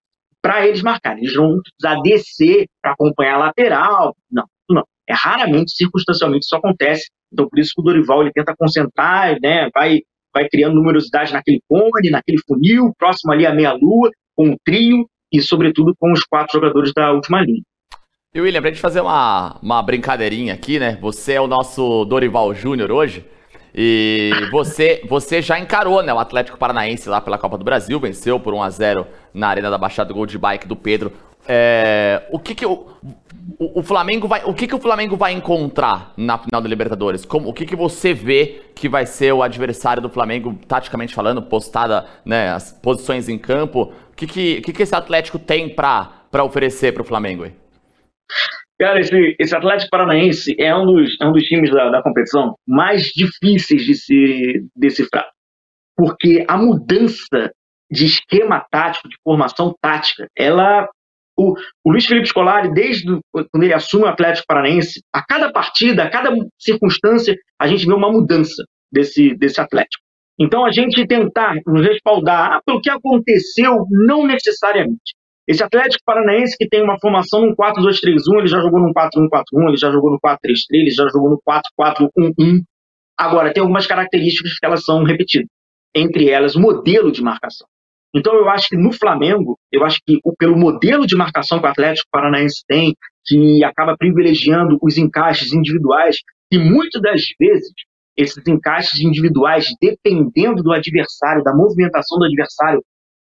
para 0.42 0.66
eles 0.66 0.82
marcarem. 0.82 1.22
Eles 1.22 1.34
vão 1.34 1.58
precisar 1.62 2.02
descer 2.02 2.66
para 2.82 2.92
acompanhar 2.92 3.36
a 3.36 3.46
lateral. 3.46 4.14
Não, 4.30 4.44
não. 4.68 4.84
É 5.08 5.14
raramente, 5.14 5.72
circunstancialmente, 5.72 6.44
isso 6.44 6.54
acontece. 6.54 7.08
Então, 7.32 7.48
por 7.48 7.58
isso 7.58 7.72
que 7.74 7.80
o 7.80 7.84
Dorival 7.84 8.20
ele 8.20 8.30
tenta 8.30 8.54
concentrar, 8.54 9.38
né? 9.40 9.70
Vai, 9.74 10.00
vai 10.34 10.46
criando 10.50 10.74
numerosidade 10.74 11.32
naquele 11.32 11.60
cone, 11.66 12.10
naquele 12.10 12.36
funil, 12.46 12.92
próximo 12.98 13.32
ali 13.32 13.46
à 13.46 13.54
meia-lua, 13.54 14.10
com 14.34 14.50
o 14.50 14.56
trio 14.62 15.08
e, 15.32 15.40
sobretudo, 15.40 15.94
com 15.98 16.12
os 16.12 16.24
quatro 16.24 16.60
jogadores 16.60 16.92
da 16.94 17.10
última 17.10 17.40
linha. 17.40 17.62
E 18.34 18.40
William, 18.42 18.60
pra 18.60 18.68
gente 18.68 18.82
fazer 18.82 19.00
uma, 19.00 19.58
uma 19.62 19.82
brincadeirinha 19.82 20.52
aqui, 20.52 20.78
né? 20.78 20.98
Você 21.00 21.32
é 21.32 21.40
o 21.40 21.46
nosso 21.46 22.04
Dorival 22.04 22.54
Júnior 22.54 22.92
hoje. 22.92 23.24
E 23.78 24.30
você, 24.50 25.02
você 25.06 25.42
já 25.42 25.58
encarou, 25.58 26.02
né, 26.02 26.12
o 26.14 26.18
Atlético 26.18 26.56
Paranaense 26.56 27.10
lá 27.10 27.20
pela 27.20 27.36
Copa 27.36 27.58
do 27.58 27.64
Brasil, 27.64 28.00
venceu 28.00 28.40
por 28.40 28.54
1 28.54 28.62
a 28.62 28.70
0 28.70 29.06
na 29.34 29.48
Arena 29.48 29.68
da 29.68 29.76
Baixada 29.76 30.14
gol 30.14 30.24
de 30.24 30.38
bike 30.38 30.66
do 30.66 30.74
Pedro. 30.74 31.12
É, 31.46 32.26
o 32.30 32.38
que 32.38 32.54
que 32.54 32.64
o, 32.64 32.86
o, 33.58 33.80
o, 33.80 33.82
Flamengo 33.82 34.26
vai, 34.26 34.42
o 34.46 34.54
que 34.54 34.66
que 34.66 34.74
o 34.74 34.80
Flamengo 34.80 35.14
vai 35.14 35.34
encontrar 35.34 36.14
na 36.16 36.38
final 36.38 36.62
da 36.62 36.68
Libertadores? 36.68 37.26
Como, 37.26 37.50
o 37.50 37.52
que 37.52 37.66
que 37.66 37.76
você 37.76 38.14
vê 38.14 38.62
que 38.74 38.88
vai 38.88 39.04
ser 39.04 39.32
o 39.32 39.42
adversário 39.42 40.02
do 40.02 40.08
Flamengo, 40.08 40.58
taticamente 40.66 41.14
falando, 41.14 41.42
postada, 41.42 42.06
né, 42.24 42.48
as 42.48 42.72
posições 42.72 43.28
em 43.28 43.36
campo? 43.36 43.92
O 44.10 44.16
que 44.16 44.26
que, 44.26 44.60
que, 44.62 44.72
que 44.72 44.82
esse 44.82 44.94
Atlético 44.94 45.38
tem 45.38 45.68
para 45.68 46.42
oferecer 46.42 46.94
para 46.94 47.02
o 47.02 47.04
Flamengo? 47.04 47.46
Cara, 48.78 49.00
esse, 49.00 49.36
esse 49.38 49.56
Atlético 49.56 49.90
Paranaense 49.90 50.54
é 50.58 50.74
um 50.74 50.84
dos, 50.84 51.16
é 51.20 51.26
um 51.26 51.32
dos 51.32 51.44
times 51.44 51.70
da, 51.70 51.90
da 51.90 52.02
competição 52.02 52.54
mais 52.66 53.04
difíceis 53.04 53.82
de 53.82 53.94
se 53.94 54.66
decifrar. 54.76 55.26
Porque 55.96 56.44
a 56.46 56.58
mudança 56.58 57.50
de 57.90 58.04
esquema 58.04 58.64
tático, 58.70 59.08
de 59.08 59.16
formação 59.24 59.74
tática, 59.80 60.28
ela. 60.36 60.88
O, 61.38 61.52
o 61.84 61.90
Luiz 61.92 62.06
Felipe 62.06 62.28
Scolari, 62.28 62.72
desde 62.72 63.06
quando 63.30 63.62
ele 63.62 63.74
assume 63.74 64.04
o 64.04 64.08
Atlético 64.08 64.46
Paranaense, 64.46 65.02
a 65.12 65.22
cada 65.22 65.52
partida, 65.52 66.04
a 66.04 66.10
cada 66.10 66.34
circunstância, 66.58 67.36
a 67.58 67.66
gente 67.66 67.84
vê 67.84 67.92
uma 67.92 68.10
mudança 68.10 68.64
desse, 68.90 69.34
desse 69.36 69.60
Atlético. 69.60 70.02
Então, 70.38 70.64
a 70.64 70.70
gente 70.70 71.06
tentar 71.06 71.56
nos 71.66 71.84
respaldar 71.84 72.60
pelo 72.64 72.80
que 72.80 72.88
aconteceu, 72.90 73.86
não 73.90 74.26
necessariamente. 74.26 75.14
Esse 75.46 75.62
Atlético 75.62 76.02
Paranaense 76.04 76.56
que 76.58 76.68
tem 76.68 76.82
uma 76.82 76.98
formação 76.98 77.42
num 77.42 77.54
4-2-3-1, 77.54 78.38
ele 78.38 78.48
já 78.48 78.60
jogou 78.60 78.80
num 78.80 78.92
4-1-4-1, 78.92 79.68
ele 79.68 79.76
já 79.76 79.92
jogou 79.92 80.10
no 80.10 80.18
4-3-3, 80.18 80.36
ele 80.72 80.90
já 80.90 81.06
jogou 81.08 81.30
no 81.30 81.40
4-4-1-1. 81.78 82.62
Agora, 83.16 83.52
tem 83.52 83.60
algumas 83.60 83.86
características 83.86 84.58
que 84.58 84.66
elas 84.66 84.84
são 84.84 85.04
repetidas. 85.04 85.48
Entre 85.94 86.28
elas, 86.28 86.56
modelo 86.56 87.12
de 87.12 87.22
marcação. 87.22 87.66
Então, 88.14 88.34
eu 88.34 88.48
acho 88.48 88.68
que 88.68 88.76
no 88.76 88.92
Flamengo, 88.92 89.58
eu 89.70 89.84
acho 89.84 90.00
que 90.04 90.18
pelo 90.38 90.58
modelo 90.58 91.06
de 91.06 91.14
marcação 91.14 91.60
que 91.60 91.66
o 91.66 91.70
Atlético 91.70 92.08
Paranaense 92.10 92.64
tem, 92.66 92.94
que 93.24 93.62
acaba 93.64 93.96
privilegiando 93.96 94.78
os 94.82 94.98
encaixes 94.98 95.52
individuais, 95.52 96.16
e 96.50 96.58
muitas 96.58 97.00
das 97.00 97.22
vezes 97.38 97.72
esses 98.16 98.42
encaixes 98.46 99.00
individuais, 99.00 99.66
dependendo 99.80 100.62
do 100.62 100.72
adversário, 100.72 101.42
da 101.42 101.54
movimentação 101.54 102.18
do 102.18 102.24
adversário, 102.24 102.82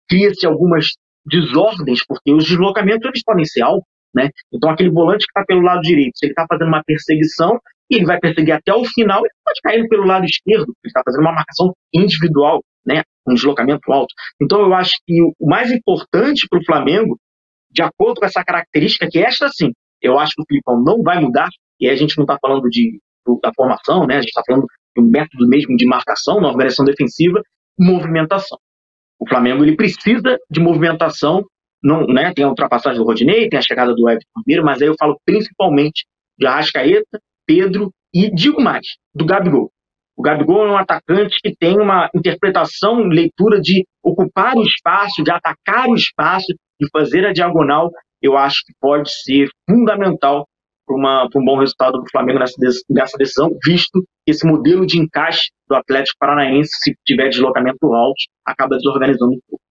cria-se 0.08 0.46
algumas 0.46 0.86
desordens, 1.28 2.04
porque 2.06 2.32
os 2.32 2.44
deslocamentos 2.44 3.06
eles 3.06 3.22
podem 3.22 3.44
ser 3.44 3.62
altos, 3.62 3.86
né? 4.14 4.30
Então 4.52 4.70
aquele 4.70 4.90
volante 4.90 5.24
que 5.24 5.30
está 5.30 5.44
pelo 5.46 5.62
lado 5.62 5.80
direito, 5.82 6.16
se 6.16 6.26
ele 6.26 6.32
está 6.32 6.46
fazendo 6.48 6.68
uma 6.68 6.82
perseguição 6.84 7.58
ele 7.90 8.04
vai 8.04 8.18
perseguir 8.18 8.52
até 8.52 8.72
o 8.74 8.84
final, 8.84 9.20
ele 9.20 9.34
pode 9.44 9.60
cair 9.62 9.88
pelo 9.88 10.04
lado 10.04 10.24
esquerdo, 10.24 10.74
ele 10.84 10.90
está 10.90 11.02
fazendo 11.04 11.22
uma 11.22 11.32
marcação 11.32 11.72
individual, 11.94 12.62
né? 12.86 13.02
Um 13.26 13.34
deslocamento 13.34 13.90
alto. 13.90 14.12
Então 14.40 14.60
eu 14.60 14.74
acho 14.74 14.96
que 15.06 15.14
o 15.22 15.48
mais 15.48 15.70
importante 15.72 16.46
para 16.48 16.58
o 16.58 16.64
Flamengo, 16.64 17.18
de 17.70 17.82
acordo 17.82 18.20
com 18.20 18.26
essa 18.26 18.44
característica, 18.44 19.08
que 19.10 19.18
esta 19.18 19.48
sim, 19.48 19.72
eu 20.02 20.18
acho 20.18 20.34
que 20.34 20.42
o 20.42 20.46
Filipão 20.46 20.82
não 20.82 21.02
vai 21.02 21.20
mudar, 21.20 21.48
e 21.80 21.88
a 21.88 21.96
gente 21.96 22.16
não 22.18 22.24
está 22.24 22.36
falando 22.40 22.68
de, 22.68 22.98
da 23.42 23.52
formação, 23.54 24.06
né? 24.06 24.16
A 24.16 24.20
gente 24.20 24.30
está 24.30 24.42
falando 24.46 24.66
um 24.98 25.02
método 25.02 25.48
mesmo 25.48 25.76
de 25.76 25.86
marcação, 25.86 26.40
na 26.40 26.48
organização 26.48 26.84
defensiva, 26.84 27.40
movimentação. 27.78 28.58
O 29.18 29.28
Flamengo 29.28 29.64
ele 29.64 29.76
precisa 29.76 30.38
de 30.50 30.60
movimentação, 30.60 31.44
não, 31.82 32.06
né? 32.06 32.32
tem 32.34 32.44
a 32.44 32.48
ultrapassagem 32.48 32.98
do 32.98 33.04
Rodinei, 33.04 33.48
tem 33.48 33.58
a 33.58 33.62
chegada 33.62 33.94
do 33.94 34.08
Everton 34.08 34.40
Ribeiro, 34.40 34.64
mas 34.64 34.80
aí 34.80 34.88
eu 34.88 34.94
falo 34.98 35.18
principalmente 35.24 36.06
de 36.38 36.46
Arrascaeta, 36.46 37.20
Pedro 37.46 37.90
e 38.14 38.30
digo 38.32 38.60
mais, 38.60 38.86
do 39.14 39.24
Gabigol. 39.24 39.70
O 40.16 40.22
Gabigol 40.22 40.66
é 40.66 40.70
um 40.70 40.76
atacante 40.76 41.38
que 41.40 41.54
tem 41.56 41.78
uma 41.78 42.10
interpretação, 42.14 43.04
leitura 43.04 43.60
de 43.60 43.84
ocupar 44.02 44.56
o 44.56 44.62
espaço, 44.62 45.22
de 45.22 45.30
atacar 45.30 45.88
o 45.88 45.94
espaço, 45.94 46.46
de 46.80 46.88
fazer 46.90 47.24
a 47.24 47.32
diagonal. 47.32 47.90
Eu 48.20 48.36
acho 48.36 48.64
que 48.66 48.72
pode 48.80 49.10
ser 49.12 49.48
fundamental 49.68 50.44
para 50.88 51.40
um 51.40 51.44
bom 51.44 51.58
resultado 51.58 51.98
do 51.98 52.10
Flamengo 52.10 52.38
nessa, 52.38 52.54
nessa 52.88 53.16
decisão, 53.18 53.50
visto 53.64 54.00
que 54.24 54.32
esse 54.32 54.46
modelo 54.46 54.86
de 54.86 54.98
encaixe 54.98 55.50
do 55.68 55.76
Atlético 55.76 56.16
Paranaense, 56.18 56.70
se 56.82 56.94
tiver 57.06 57.28
deslocamento 57.28 57.92
alto, 57.92 58.18
acaba 58.44 58.76
desorganizando 58.76 59.32
um 59.32 59.40
pouco. 59.48 59.62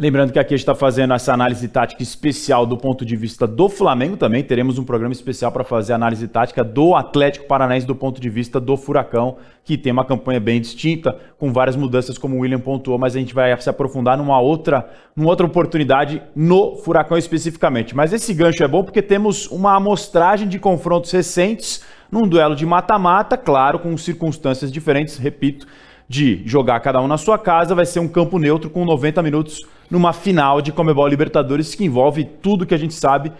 Lembrando 0.00 0.32
que 0.32 0.38
aqui 0.38 0.54
a 0.54 0.56
gente 0.56 0.62
está 0.62 0.74
fazendo 0.74 1.12
essa 1.12 1.34
análise 1.34 1.68
tática 1.68 2.02
especial 2.02 2.64
do 2.64 2.74
ponto 2.74 3.04
de 3.04 3.14
vista 3.16 3.46
do 3.46 3.68
Flamengo 3.68 4.16
também. 4.16 4.42
Teremos 4.42 4.78
um 4.78 4.82
programa 4.82 5.12
especial 5.12 5.52
para 5.52 5.62
fazer 5.62 5.92
análise 5.92 6.26
tática 6.26 6.64
do 6.64 6.94
Atlético 6.94 7.46
Paranaense 7.46 7.86
do 7.86 7.94
ponto 7.94 8.18
de 8.18 8.30
vista 8.30 8.58
do 8.58 8.78
Furacão, 8.78 9.36
que 9.62 9.76
tem 9.76 9.92
uma 9.92 10.06
campanha 10.06 10.40
bem 10.40 10.58
distinta, 10.58 11.18
com 11.36 11.52
várias 11.52 11.76
mudanças, 11.76 12.16
como 12.16 12.36
o 12.36 12.38
William 12.40 12.60
pontuou, 12.60 12.96
mas 12.96 13.14
a 13.14 13.18
gente 13.18 13.34
vai 13.34 13.54
se 13.60 13.68
aprofundar 13.68 14.16
numa 14.16 14.40
outra, 14.40 14.88
numa 15.14 15.28
outra 15.28 15.44
oportunidade 15.44 16.22
no 16.34 16.76
Furacão 16.76 17.18
especificamente. 17.18 17.94
Mas 17.94 18.14
esse 18.14 18.32
gancho 18.32 18.64
é 18.64 18.68
bom 18.68 18.82
porque 18.82 19.02
temos 19.02 19.48
uma 19.48 19.76
amostragem 19.76 20.48
de 20.48 20.58
confrontos 20.58 21.10
recentes 21.10 21.84
num 22.10 22.26
duelo 22.26 22.56
de 22.56 22.64
mata-mata, 22.64 23.36
claro, 23.36 23.78
com 23.78 23.94
circunstâncias 23.98 24.72
diferentes, 24.72 25.18
repito 25.18 25.66
de 26.10 26.42
jogar 26.44 26.80
cada 26.80 27.00
um 27.00 27.06
na 27.06 27.16
sua 27.16 27.38
casa, 27.38 27.72
vai 27.72 27.86
ser 27.86 28.00
um 28.00 28.08
campo 28.08 28.36
neutro 28.36 28.68
com 28.68 28.84
90 28.84 29.22
minutos 29.22 29.64
numa 29.88 30.12
final 30.12 30.60
de 30.60 30.72
Comebol 30.72 31.06
Libertadores 31.06 31.72
que 31.72 31.84
envolve 31.84 32.24
tudo 32.24 32.66
que 32.66 32.74
a 32.74 32.76
gente 32.76 32.94
sabe 32.94 33.30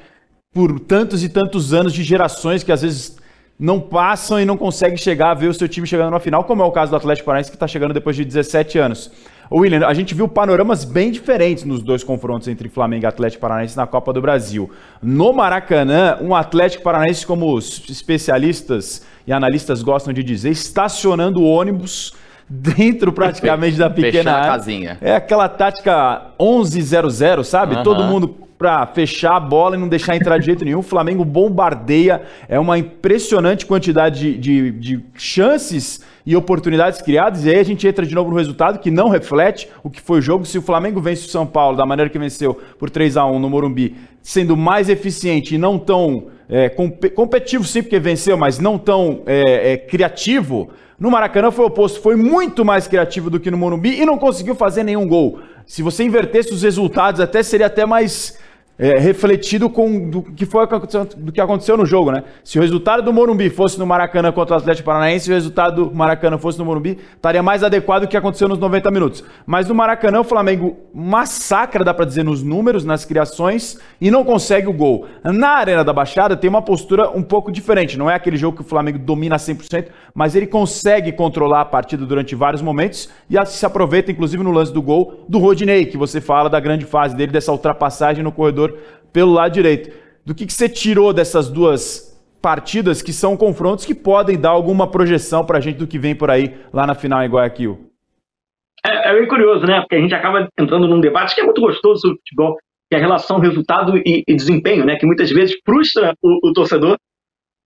por 0.54 0.78
tantos 0.78 1.24
e 1.24 1.28
tantos 1.28 1.74
anos 1.74 1.92
de 1.92 2.04
gerações 2.04 2.62
que 2.62 2.70
às 2.70 2.82
vezes 2.82 3.18
não 3.58 3.80
passam 3.80 4.40
e 4.40 4.44
não 4.44 4.56
conseguem 4.56 4.96
chegar 4.96 5.32
a 5.32 5.34
ver 5.34 5.48
o 5.48 5.52
seu 5.52 5.68
time 5.68 5.84
chegando 5.84 6.12
na 6.12 6.20
final, 6.20 6.44
como 6.44 6.62
é 6.62 6.64
o 6.64 6.70
caso 6.70 6.92
do 6.92 6.96
Atlético 6.96 7.26
Paranaense 7.26 7.50
que 7.50 7.56
está 7.56 7.66
chegando 7.66 7.92
depois 7.92 8.14
de 8.14 8.24
17 8.24 8.78
anos. 8.78 9.10
William, 9.50 9.84
a 9.84 9.92
gente 9.92 10.14
viu 10.14 10.28
panoramas 10.28 10.84
bem 10.84 11.10
diferentes 11.10 11.64
nos 11.64 11.82
dois 11.82 12.04
confrontos 12.04 12.46
entre 12.46 12.68
Flamengo 12.68 13.04
e 13.04 13.06
Atlético 13.06 13.40
Paranaense 13.40 13.76
na 13.76 13.84
Copa 13.84 14.12
do 14.12 14.22
Brasil. 14.22 14.70
No 15.02 15.32
Maracanã, 15.32 16.18
um 16.20 16.36
Atlético 16.36 16.84
Paranaense, 16.84 17.26
como 17.26 17.52
os 17.52 17.82
especialistas 17.90 19.04
e 19.26 19.32
analistas 19.32 19.82
gostam 19.82 20.12
de 20.12 20.22
dizer, 20.22 20.50
estacionando 20.50 21.42
ônibus 21.42 22.14
dentro 22.50 23.12
praticamente 23.12 23.78
da 23.78 23.88
pequena 23.88 24.32
área. 24.32 24.50
casinha. 24.50 24.98
É 25.00 25.14
aquela 25.14 25.48
tática 25.48 26.32
11-0-0, 26.38 27.44
sabe? 27.44 27.76
Uhum. 27.76 27.82
Todo 27.84 28.02
mundo 28.02 28.28
para 28.58 28.84
fechar 28.88 29.36
a 29.36 29.40
bola 29.40 29.74
e 29.74 29.78
não 29.78 29.88
deixar 29.88 30.16
entrar 30.16 30.36
de 30.36 30.46
jeito 30.46 30.64
nenhum. 30.64 30.80
O 30.80 30.82
Flamengo 30.82 31.24
bombardeia, 31.24 32.22
é 32.46 32.58
uma 32.58 32.76
impressionante 32.76 33.64
quantidade 33.64 34.36
de, 34.36 34.36
de, 34.36 34.70
de, 34.72 35.04
chances 35.14 36.02
e 36.26 36.36
oportunidades 36.36 37.00
criadas. 37.00 37.46
E 37.46 37.50
aí 37.50 37.58
a 37.58 37.62
gente 37.62 37.88
entra 37.88 38.04
de 38.04 38.14
novo 38.14 38.30
no 38.30 38.36
resultado 38.36 38.78
que 38.78 38.90
não 38.90 39.08
reflete 39.08 39.66
o 39.82 39.88
que 39.88 40.00
foi 40.00 40.18
o 40.18 40.22
jogo. 40.22 40.44
Se 40.44 40.58
o 40.58 40.62
Flamengo 40.62 41.00
vence 41.00 41.24
o 41.24 41.30
São 41.30 41.46
Paulo 41.46 41.74
da 41.74 41.86
maneira 41.86 42.10
que 42.10 42.18
venceu 42.18 42.60
por 42.78 42.90
3 42.90 43.16
a 43.16 43.24
1 43.24 43.38
no 43.38 43.48
Morumbi, 43.48 43.96
sendo 44.22 44.54
mais 44.56 44.90
eficiente 44.90 45.54
e 45.54 45.58
não 45.58 45.78
tão 45.78 46.26
é, 46.50 46.68
competitivo 46.68 47.64
sim, 47.64 47.82
porque 47.82 47.98
venceu, 48.00 48.36
mas 48.36 48.58
não 48.58 48.76
tão 48.76 49.22
é, 49.24 49.72
é, 49.72 49.76
criativo. 49.76 50.70
No 50.98 51.10
Maracanã 51.10 51.50
foi 51.50 51.64
o 51.64 51.68
oposto, 51.68 52.02
foi 52.02 52.16
muito 52.16 52.64
mais 52.64 52.88
criativo 52.88 53.30
do 53.30 53.38
que 53.38 53.50
no 53.50 53.56
Morumbi 53.56 54.00
e 54.00 54.04
não 54.04 54.18
conseguiu 54.18 54.54
fazer 54.54 54.82
nenhum 54.82 55.06
gol. 55.06 55.40
Se 55.64 55.82
você 55.82 56.02
invertesse 56.02 56.52
os 56.52 56.62
resultados, 56.62 57.20
até 57.20 57.42
seria 57.42 57.66
até 57.66 57.86
mais 57.86 58.36
é, 58.80 58.98
refletido 58.98 59.68
com 59.68 60.08
do 60.08 60.22
que 60.22 60.46
foi 60.46 60.66
do 61.18 61.30
que 61.30 61.40
aconteceu 61.40 61.76
no 61.76 61.84
jogo, 61.84 62.10
né? 62.10 62.24
Se 62.42 62.58
o 62.58 62.62
resultado 62.62 63.02
do 63.02 63.12
Morumbi 63.12 63.50
fosse 63.50 63.78
no 63.78 63.86
Maracanã 63.86 64.32
contra 64.32 64.54
o 64.54 64.58
Atlético 64.58 64.86
Paranaense, 64.86 65.28
e 65.28 65.32
o 65.32 65.36
resultado 65.36 65.84
do 65.84 65.94
Maracanã 65.94 66.38
fosse 66.38 66.58
no 66.58 66.64
Morumbi, 66.64 66.98
estaria 67.14 67.42
mais 67.42 67.62
adequado 67.62 68.02
do 68.02 68.08
que 68.08 68.16
aconteceu 68.16 68.48
nos 68.48 68.58
90 68.58 68.90
minutos. 68.90 69.22
Mas 69.44 69.68
no 69.68 69.74
Maracanã 69.74 70.20
o 70.20 70.24
Flamengo 70.24 70.78
massacra, 70.94 71.84
dá 71.84 71.92
para 71.92 72.06
dizer, 72.06 72.24
nos 72.24 72.42
números, 72.42 72.82
nas 72.82 73.04
criações 73.04 73.78
e 74.00 74.10
não 74.10 74.24
consegue 74.24 74.66
o 74.66 74.72
gol. 74.72 75.06
Na 75.22 75.50
Arena 75.50 75.84
da 75.84 75.92
Baixada 75.92 76.34
tem 76.34 76.48
uma 76.48 76.62
postura 76.62 77.10
um 77.10 77.22
pouco 77.22 77.52
diferente, 77.52 77.98
não 77.98 78.10
é 78.10 78.14
aquele 78.14 78.38
jogo 78.38 78.56
que 78.56 78.62
o 78.62 78.66
Flamengo 78.66 78.98
domina 78.98 79.36
100%, 79.36 79.88
mas 80.14 80.34
ele 80.34 80.46
consegue 80.46 81.12
controlar 81.12 81.60
a 81.60 81.64
partida 81.66 82.06
durante 82.06 82.34
vários 82.34 82.62
momentos 82.62 83.10
e 83.28 83.44
se 83.44 83.66
aproveita 83.66 84.10
inclusive 84.10 84.42
no 84.42 84.50
lance 84.50 84.72
do 84.72 84.80
gol 84.80 85.22
do 85.28 85.38
Rodinei, 85.38 85.84
que 85.84 85.98
você 85.98 86.18
fala 86.18 86.48
da 86.48 86.58
grande 86.58 86.86
fase 86.86 87.14
dele 87.14 87.30
dessa 87.30 87.52
ultrapassagem 87.52 88.24
no 88.24 88.32
corredor 88.32 88.69
pelo 89.12 89.32
lado 89.32 89.52
direito. 89.52 89.90
Do 90.24 90.34
que, 90.34 90.46
que 90.46 90.52
você 90.52 90.68
tirou 90.68 91.12
dessas 91.12 91.48
duas 91.48 92.10
partidas 92.40 93.02
que 93.02 93.12
são 93.12 93.36
confrontos 93.36 93.84
que 93.84 93.94
podem 93.94 94.38
dar 94.38 94.50
alguma 94.50 94.90
projeção 94.90 95.44
para 95.44 95.58
a 95.58 95.60
gente 95.60 95.78
do 95.78 95.86
que 95.86 95.98
vem 95.98 96.14
por 96.14 96.30
aí 96.30 96.54
lá 96.72 96.86
na 96.86 96.94
final 96.94 97.22
em 97.22 97.28
Guayaquil? 97.28 97.90
É, 98.84 99.10
é 99.10 99.14
bem 99.14 99.28
curioso, 99.28 99.66
né? 99.66 99.80
Porque 99.80 99.96
a 99.96 100.00
gente 100.00 100.14
acaba 100.14 100.48
entrando 100.58 100.88
num 100.88 101.00
debate 101.00 101.34
que 101.34 101.40
é 101.40 101.44
muito 101.44 101.60
gostoso 101.60 102.00
sobre 102.00 102.18
futebol, 102.18 102.56
que 102.88 102.96
é 102.96 102.98
a 102.98 103.00
relação 103.00 103.38
resultado 103.38 103.96
e, 103.98 104.24
e 104.26 104.34
desempenho, 104.34 104.86
né? 104.86 104.96
Que 104.96 105.06
muitas 105.06 105.30
vezes 105.30 105.56
frustra 105.64 106.14
o, 106.22 106.48
o 106.48 106.52
torcedor. 106.52 106.96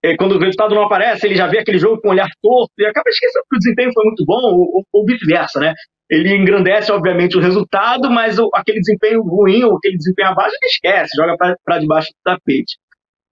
E 0.03 0.17
quando 0.17 0.33
o 0.33 0.38
resultado 0.38 0.75
não 0.75 0.83
aparece, 0.83 1.27
ele 1.27 1.37
já 1.37 1.47
vê 1.47 1.61
aquele 1.61 1.79
jogo 1.79 2.01
com 2.01 2.09
um 2.09 2.11
olhar 2.11 2.29
torto 2.43 2.73
e 2.79 2.85
acaba 2.85 3.09
esquecendo 3.09 3.45
que 3.49 3.57
o 3.57 3.59
desempenho 3.59 3.90
foi 3.95 4.05
muito 4.05 4.25
bom, 4.27 4.40
ou, 4.43 4.85
ou 4.93 5.07
vice-versa, 5.07 5.61
né? 5.61 5.73
Ele 6.11 6.35
engrandece, 6.37 6.93
obviamente, 6.93 7.37
o 7.37 7.40
resultado, 7.40 8.11
mas 8.11 8.38
o, 8.38 8.51
aquele 8.55 8.81
desempenho 8.81 9.23
ruim 9.23 9.64
ou 9.64 9.77
aquele 9.77 9.97
desempenho 9.97 10.29
abaixo, 10.29 10.55
ele 10.61 10.71
esquece, 10.71 11.17
joga 11.17 11.37
para 11.64 11.79
debaixo 11.79 12.09
do 12.11 12.17
tapete. 12.23 12.77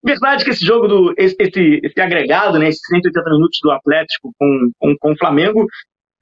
Verdade 0.03 0.43
que 0.43 0.49
esse 0.49 0.65
jogo, 0.65 0.87
do, 0.87 1.13
esse, 1.17 1.35
esse, 1.39 1.79
esse 1.83 2.01
agregado, 2.01 2.57
né, 2.57 2.69
esses 2.69 2.81
180 2.87 3.29
minutos 3.29 3.59
do 3.61 3.71
Atlético 3.71 4.31
com, 4.39 4.71
com, 4.79 4.95
com 4.99 5.11
o 5.11 5.17
Flamengo, 5.17 5.65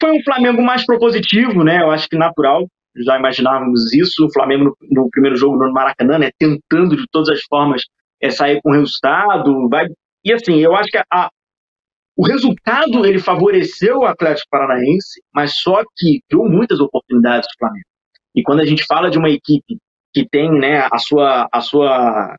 foi 0.02 0.12
um 0.12 0.24
Flamengo 0.24 0.62
mais 0.62 0.86
propositivo, 0.86 1.64
né, 1.64 1.82
eu 1.82 1.92
acho 1.92 2.10
que 2.10 2.18
natural, 2.18 2.68
já 3.06 3.18
imaginávamos 3.18 3.94
isso, 3.94 4.26
o 4.26 4.34
Flamengo 4.34 4.66
no, 4.66 5.04
no 5.04 5.10
primeiro 5.10 5.38
jogo 5.38 5.56
no 5.56 5.72
Maracanã, 5.72 6.18
né, 6.18 6.30
tentando 6.38 6.98
de 6.98 7.06
todas 7.10 7.30
as 7.30 7.42
formas 7.44 7.84
é, 8.22 8.30
sair 8.30 8.60
com 8.62 8.72
resultado, 8.72 9.70
vai, 9.70 9.86
e 10.26 10.34
assim, 10.34 10.58
eu 10.58 10.76
acho 10.76 10.90
que 10.90 10.98
a, 10.98 11.30
o 12.20 12.26
resultado 12.26 13.06
ele 13.06 13.18
favoreceu 13.18 14.00
o 14.00 14.06
Atlético 14.06 14.50
Paranaense, 14.52 15.22
mas 15.34 15.54
só 15.56 15.82
que 15.96 16.20
deu 16.30 16.44
muitas 16.44 16.78
oportunidades 16.82 17.48
do 17.48 17.58
Flamengo. 17.58 17.86
E 18.36 18.44
quando 18.44 18.60
a 18.60 18.66
gente 18.66 18.84
fala 18.86 19.10
de 19.10 19.18
uma 19.18 19.30
equipe 19.30 19.78
que 20.14 20.28
tem, 20.30 20.52
né, 20.52 20.86
a 20.92 20.98
sua, 20.98 21.48
a 21.50 21.62
sua, 21.62 22.36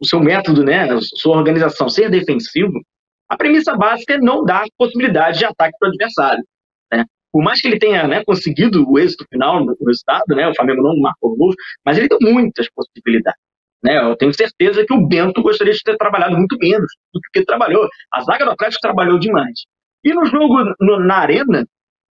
o 0.00 0.06
seu 0.06 0.20
método, 0.20 0.62
né, 0.62 0.88
a 0.92 1.00
sua 1.00 1.38
organização 1.38 1.88
ser 1.88 2.08
defensivo, 2.08 2.80
a 3.28 3.36
premissa 3.36 3.74
básica 3.74 4.14
é 4.14 4.18
não 4.18 4.44
dar 4.44 4.64
possibilidade 4.78 5.40
de 5.40 5.44
ataque 5.44 5.74
para 5.76 5.88
o 5.88 5.90
adversário. 5.90 6.44
Né? 6.92 7.04
Por 7.32 7.42
mais 7.42 7.60
que 7.60 7.66
ele 7.66 7.80
tenha 7.80 8.06
né, 8.06 8.22
conseguido 8.24 8.88
o 8.88 8.96
êxito 8.96 9.24
final 9.28 9.58
no 9.64 9.76
resultado, 9.84 10.36
né, 10.36 10.46
o 10.48 10.54
Flamengo 10.54 10.82
não 10.82 11.00
marcou 11.00 11.36
gol, 11.36 11.52
mas 11.84 11.98
ele 11.98 12.06
deu 12.06 12.18
muitas 12.20 12.70
possibilidades. 12.70 13.40
Né? 13.86 13.98
Eu 13.98 14.16
tenho 14.16 14.34
certeza 14.34 14.84
que 14.84 14.92
o 14.92 15.06
Bento 15.06 15.40
gostaria 15.40 15.72
de 15.72 15.80
ter 15.80 15.96
trabalhado 15.96 16.36
muito 16.36 16.56
menos 16.58 16.90
do 17.14 17.20
que 17.32 17.44
trabalhou. 17.44 17.86
A 18.12 18.20
zaga 18.22 18.44
do 18.44 18.50
Atlético 18.50 18.80
trabalhou 18.80 19.16
demais. 19.16 19.60
E 20.04 20.12
no 20.12 20.24
jogo 20.24 20.74
no, 20.80 20.98
na 20.98 21.18
Arena, 21.18 21.64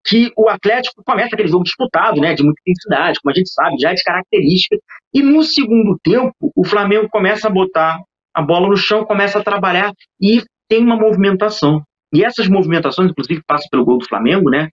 que 0.07 0.31
o 0.37 0.47
Atlético 0.47 1.03
começa 1.05 1.35
aquele 1.35 1.49
jogo 1.49 1.65
disputado, 1.65 2.21
né, 2.21 2.33
de 2.33 2.43
muita 2.43 2.61
intensidade, 2.65 3.19
como 3.21 3.33
a 3.33 3.35
gente 3.35 3.49
sabe, 3.49 3.75
já 3.77 3.91
é 3.91 3.93
de 3.93 4.03
característica. 4.03 4.77
E 5.13 5.21
no 5.21 5.43
segundo 5.43 5.99
tempo, 6.01 6.33
o 6.55 6.65
Flamengo 6.65 7.09
começa 7.09 7.47
a 7.47 7.51
botar 7.51 7.99
a 8.33 8.41
bola 8.41 8.69
no 8.69 8.77
chão, 8.77 9.03
começa 9.03 9.39
a 9.39 9.43
trabalhar 9.43 9.91
e 10.21 10.43
tem 10.69 10.81
uma 10.81 10.95
movimentação. 10.95 11.81
E 12.13 12.23
essas 12.23 12.47
movimentações, 12.47 13.11
inclusive, 13.11 13.41
passam 13.45 13.67
pelo 13.69 13.83
gol 13.83 13.97
do 13.97 14.07
Flamengo, 14.07 14.49
né, 14.49 14.69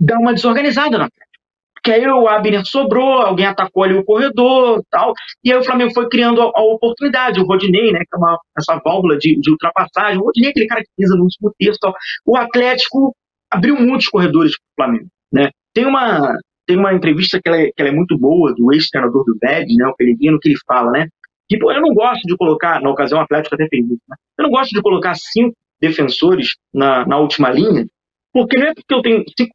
dá 0.00 0.18
uma 0.18 0.34
desorganizada 0.34 0.98
no 0.98 1.04
Atlético 1.04 1.23
que 1.84 1.92
aí 1.92 2.06
o 2.08 2.26
Abner 2.26 2.64
sobrou, 2.64 3.20
alguém 3.20 3.44
atacou 3.44 3.84
ali 3.84 3.94
o 3.94 4.04
corredor 4.04 4.82
tal, 4.90 5.12
e 5.44 5.52
aí 5.52 5.58
o 5.58 5.62
Flamengo 5.62 5.92
foi 5.92 6.08
criando 6.08 6.40
a, 6.40 6.50
a 6.54 6.62
oportunidade, 6.62 7.38
o 7.38 7.44
Rodinei, 7.44 7.92
né, 7.92 7.98
que 7.98 8.14
é 8.14 8.16
uma, 8.16 8.38
essa 8.56 8.80
válvula 8.82 9.18
de, 9.18 9.38
de 9.38 9.50
ultrapassagem, 9.50 10.18
o 10.18 10.24
Rodinei 10.24 10.48
é 10.48 10.50
aquele 10.50 10.66
cara 10.66 10.80
que 10.80 10.88
pisa 10.96 11.14
no 11.14 11.24
último 11.24 11.52
terço 11.58 11.78
tal. 11.80 11.94
O 12.24 12.38
Atlético 12.38 13.14
abriu 13.50 13.76
muitos 13.78 14.08
corredores 14.08 14.52
para 14.56 14.64
o 14.64 14.74
Flamengo, 14.86 15.08
né. 15.30 15.50
Tem 15.74 15.84
uma, 15.84 16.38
tem 16.66 16.78
uma 16.78 16.94
entrevista 16.94 17.38
que 17.42 17.48
ela, 17.48 17.60
é, 17.60 17.66
que 17.66 17.74
ela 17.76 17.90
é 17.90 17.92
muito 17.92 18.18
boa, 18.18 18.54
do 18.54 18.72
ex-treinador 18.72 19.22
do 19.24 19.36
VED, 19.42 19.74
né, 19.76 19.86
o 19.86 19.94
Pellegrino, 19.94 20.38
que 20.40 20.48
ele 20.48 20.58
fala, 20.66 20.90
né, 20.90 21.08
que 21.46 21.58
pô, 21.58 21.70
eu 21.70 21.82
não 21.82 21.92
gosto 21.92 22.22
de 22.22 22.34
colocar, 22.34 22.80
na 22.80 22.88
ocasião 22.88 23.20
o 23.20 23.22
Atlético 23.22 23.56
até 23.56 23.68
fez 23.68 23.84
isso, 23.84 24.02
né, 24.08 24.16
eu 24.38 24.44
não 24.44 24.50
gosto 24.50 24.70
de 24.70 24.80
colocar 24.80 25.14
cinco 25.16 25.54
defensores 25.78 26.54
na, 26.72 27.06
na 27.06 27.18
última 27.18 27.50
linha, 27.50 27.86
porque 28.34 28.58
não 28.58 28.66
é 28.66 28.74
porque 28.74 28.92
eu 28.92 29.00
tenho 29.00 29.24
cinco. 29.38 29.52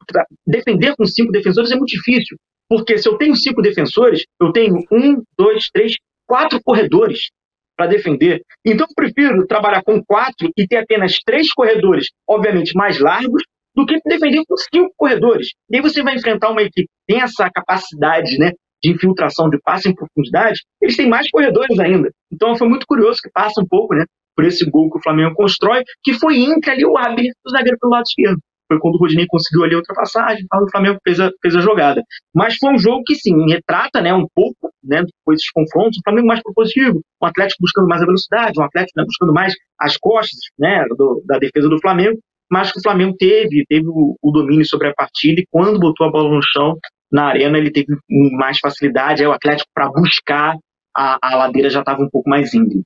Defender 0.47 0.95
com 0.95 1.05
cinco 1.05 1.33
defensores 1.33 1.69
é 1.69 1.75
muito 1.75 1.89
difícil. 1.89 2.37
Porque 2.69 2.97
se 2.97 3.09
eu 3.09 3.17
tenho 3.17 3.35
cinco 3.35 3.61
defensores, 3.61 4.23
eu 4.41 4.53
tenho 4.53 4.75
um, 4.89 5.21
dois, 5.37 5.67
três, 5.73 5.95
quatro 6.25 6.61
corredores 6.63 7.29
para 7.75 7.87
defender. 7.87 8.41
Então 8.65 8.87
eu 8.89 8.95
prefiro 8.95 9.45
trabalhar 9.45 9.83
com 9.83 10.01
quatro 10.03 10.49
e 10.55 10.65
ter 10.65 10.77
apenas 10.77 11.17
três 11.25 11.51
corredores, 11.51 12.07
obviamente 12.27 12.73
mais 12.73 12.99
largos, 12.99 13.43
do 13.75 13.85
que 13.85 13.99
defender 14.05 14.43
com 14.47 14.55
cinco 14.55 14.93
corredores. 14.95 15.49
E 15.69 15.75
aí 15.75 15.81
você 15.81 16.01
vai 16.01 16.15
enfrentar 16.15 16.51
uma 16.51 16.61
equipe 16.61 16.87
que 16.87 17.13
tem 17.13 17.21
essa 17.21 17.49
capacidade 17.49 18.37
né, 18.37 18.51
de 18.81 18.91
infiltração 18.91 19.49
de 19.49 19.59
passe 19.61 19.89
em 19.89 19.95
profundidade, 19.95 20.61
eles 20.81 20.95
têm 20.95 21.09
mais 21.09 21.29
corredores 21.29 21.77
ainda. 21.79 22.09
Então 22.31 22.55
foi 22.55 22.67
muito 22.69 22.85
curioso 22.87 23.19
que 23.21 23.29
passa 23.31 23.61
um 23.61 23.67
pouco 23.67 23.95
né, 23.95 24.05
por 24.35 24.45
esse 24.45 24.69
gol 24.69 24.89
que 24.91 24.99
o 24.99 25.01
Flamengo 25.01 25.35
constrói, 25.35 25.83
que 26.03 26.13
foi 26.13 26.37
entre 26.37 26.71
ali 26.71 26.85
o 26.85 26.97
Abner, 26.97 27.31
o 27.45 27.49
zagueiro 27.49 27.77
pelo 27.79 27.93
lado 27.93 28.03
esquerdo 28.03 28.39
foi 28.69 28.79
quando 28.79 28.95
o 28.95 28.97
Rodinei 28.99 29.25
conseguiu 29.27 29.63
ali 29.63 29.73
a 29.73 29.77
ultrapassagem, 29.77 30.45
o 30.53 30.69
Flamengo 30.69 30.99
fez 31.03 31.19
a, 31.19 31.31
fez 31.41 31.55
a 31.55 31.61
jogada. 31.61 32.03
Mas 32.33 32.55
foi 32.57 32.73
um 32.73 32.77
jogo 32.77 33.03
que, 33.03 33.15
sim, 33.15 33.33
retrata 33.49 33.99
né, 33.99 34.13
um 34.13 34.27
pouco, 34.33 34.71
né, 34.83 35.03
depois 35.03 35.37
desses 35.37 35.51
confrontos, 35.51 35.97
o 35.97 36.01
Flamengo 36.03 36.27
mais 36.27 36.41
propositivo, 36.41 37.01
o 37.19 37.25
Atlético 37.25 37.63
buscando 37.63 37.87
mais 37.87 38.01
a 38.01 38.05
velocidade, 38.05 38.59
o 38.59 38.63
Atlético 38.63 38.99
né, 38.99 39.05
buscando 39.05 39.33
mais 39.33 39.53
as 39.79 39.97
costas 39.97 40.39
né, 40.57 40.85
do, 40.95 41.23
da 41.25 41.39
defesa 41.39 41.67
do 41.67 41.79
Flamengo, 41.81 42.19
mas 42.49 42.71
que 42.71 42.79
o 42.79 42.83
Flamengo 42.83 43.15
teve, 43.17 43.63
teve 43.67 43.87
o, 43.87 44.15
o, 44.21 44.31
domínio 44.31 44.65
sobre 44.65 44.87
a 44.87 44.93
partida 44.93 45.41
e 45.41 45.45
quando 45.51 45.79
botou 45.79 46.07
a 46.07 46.11
bola 46.11 46.29
no 46.29 46.41
chão, 46.41 46.77
na 47.11 47.25
arena, 47.25 47.57
ele 47.57 47.71
teve 47.71 47.95
mais 48.37 48.59
facilidade, 48.59 49.23
aí 49.23 49.27
o 49.27 49.31
Atlético 49.31 49.69
para 49.73 49.89
buscar 49.89 50.55
a, 50.95 51.17
a 51.21 51.35
ladeira 51.35 51.69
já 51.69 51.79
estava 51.79 52.01
um 52.03 52.09
pouco 52.09 52.29
mais 52.29 52.53
íngreme. 52.53 52.83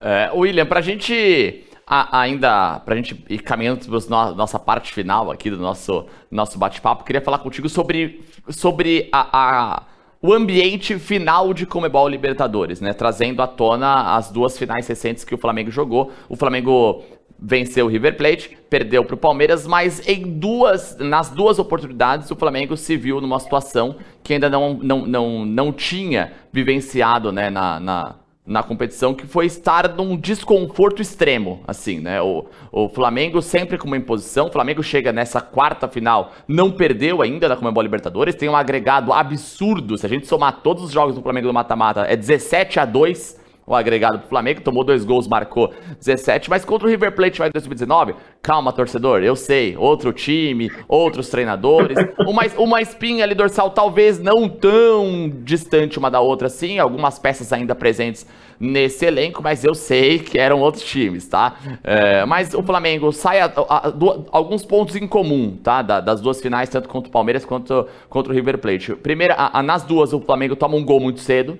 É, 0.00 0.30
William, 0.32 0.66
para 0.66 0.80
a 0.80 0.82
gente 0.82 1.65
a, 1.86 2.20
ainda, 2.20 2.80
pra 2.80 2.96
gente 2.96 3.24
ir 3.28 3.38
caminhando 3.38 3.86
para 3.86 4.34
nossa 4.34 4.58
parte 4.58 4.92
final 4.92 5.30
aqui 5.30 5.48
do 5.48 5.56
nosso, 5.56 6.04
nosso 6.28 6.58
bate-papo, 6.58 7.04
queria 7.04 7.20
falar 7.20 7.38
contigo 7.38 7.68
sobre, 7.68 8.24
sobre 8.48 9.08
a, 9.12 9.28
a, 9.32 9.82
o 10.20 10.32
ambiente 10.32 10.98
final 10.98 11.54
de 11.54 11.64
Comebol 11.64 12.08
Libertadores, 12.08 12.80
né? 12.80 12.92
Trazendo 12.92 13.40
à 13.40 13.46
tona 13.46 14.16
as 14.16 14.32
duas 14.32 14.58
finais 14.58 14.88
recentes 14.88 15.22
que 15.22 15.34
o 15.34 15.38
Flamengo 15.38 15.70
jogou. 15.70 16.10
O 16.28 16.34
Flamengo 16.34 17.04
venceu 17.38 17.86
o 17.86 17.88
River 17.88 18.16
Plate, 18.16 18.58
perdeu 18.68 19.04
para 19.04 19.14
o 19.14 19.18
Palmeiras, 19.18 19.64
mas 19.64 20.06
em 20.08 20.38
duas, 20.38 20.96
nas 20.98 21.30
duas 21.30 21.58
oportunidades 21.60 22.30
o 22.30 22.36
Flamengo 22.36 22.76
se 22.76 22.96
viu 22.96 23.20
numa 23.20 23.38
situação 23.38 23.96
que 24.24 24.32
ainda 24.32 24.50
não, 24.50 24.74
não, 24.74 25.06
não, 25.06 25.44
não 25.44 25.72
tinha 25.72 26.32
vivenciado 26.52 27.30
né, 27.30 27.48
na, 27.48 27.78
na 27.78 28.14
na 28.46 28.62
competição, 28.62 29.12
que 29.12 29.26
foi 29.26 29.46
estar 29.46 29.88
num 29.94 30.16
desconforto 30.16 31.02
extremo, 31.02 31.60
assim, 31.66 31.98
né? 31.98 32.22
O, 32.22 32.46
o 32.70 32.88
Flamengo 32.88 33.42
sempre 33.42 33.76
com 33.76 33.88
uma 33.88 33.96
imposição, 33.96 34.46
o 34.46 34.52
Flamengo 34.52 34.82
chega 34.82 35.12
nessa 35.12 35.40
quarta 35.40 35.88
final, 35.88 36.32
não 36.46 36.70
perdeu 36.70 37.22
ainda 37.22 37.48
da 37.48 37.56
Comebol 37.56 37.82
Libertadores, 37.82 38.36
tem 38.36 38.48
um 38.48 38.56
agregado 38.56 39.12
absurdo, 39.12 39.98
se 39.98 40.06
a 40.06 40.08
gente 40.08 40.28
somar 40.28 40.60
todos 40.62 40.84
os 40.84 40.92
jogos 40.92 41.16
do 41.16 41.22
Flamengo 41.22 41.48
do 41.48 41.54
mata-mata, 41.54 42.02
é 42.02 42.14
17 42.14 42.78
a 42.78 42.84
2 42.84 43.45
o 43.66 43.74
agregado 43.74 44.20
pro 44.20 44.28
Flamengo, 44.28 44.60
tomou 44.60 44.84
dois 44.84 45.04
gols, 45.04 45.26
marcou 45.26 45.72
17, 45.98 46.48
mas 46.48 46.64
contra 46.64 46.86
o 46.86 46.90
River 46.90 47.12
Plate 47.12 47.38
vai 47.38 47.48
em 47.48 47.52
2019, 47.52 48.14
calma, 48.40 48.72
torcedor, 48.72 49.22
eu 49.24 49.34
sei, 49.34 49.76
outro 49.76 50.12
time, 50.12 50.70
outros 50.86 51.28
treinadores, 51.28 51.98
uma, 52.26 52.42
uma 52.56 52.80
espinha 52.80 53.24
ali 53.24 53.34
dorsal 53.34 53.70
talvez 53.70 54.20
não 54.20 54.48
tão 54.48 55.32
distante 55.42 55.98
uma 55.98 56.10
da 56.10 56.20
outra 56.20 56.46
assim, 56.46 56.78
algumas 56.78 57.18
peças 57.18 57.52
ainda 57.52 57.74
presentes 57.74 58.24
nesse 58.58 59.04
elenco, 59.04 59.42
mas 59.42 59.64
eu 59.64 59.74
sei 59.74 60.18
que 60.18 60.38
eram 60.38 60.60
outros 60.60 60.84
times, 60.84 61.26
tá? 61.28 61.56
É, 61.82 62.24
mas 62.24 62.54
o 62.54 62.62
Flamengo 62.62 63.12
sai 63.12 63.40
a, 63.40 63.46
a, 63.46 63.88
a, 63.88 63.92
alguns 64.30 64.64
pontos 64.64 64.96
em 64.96 65.06
comum, 65.06 65.58
tá? 65.62 65.82
Da, 65.82 66.00
das 66.00 66.20
duas 66.20 66.40
finais, 66.40 66.68
tanto 66.68 66.88
contra 66.88 67.08
o 67.08 67.12
Palmeiras 67.12 67.44
quanto 67.44 67.86
contra 68.08 68.32
o 68.32 68.34
River 68.34 68.58
Plate. 68.58 68.94
Primeiro, 68.94 69.34
nas 69.64 69.82
duas, 69.82 70.12
o 70.12 70.20
Flamengo 70.20 70.56
toma 70.56 70.76
um 70.76 70.84
gol 70.84 71.00
muito 71.00 71.20
cedo, 71.20 71.58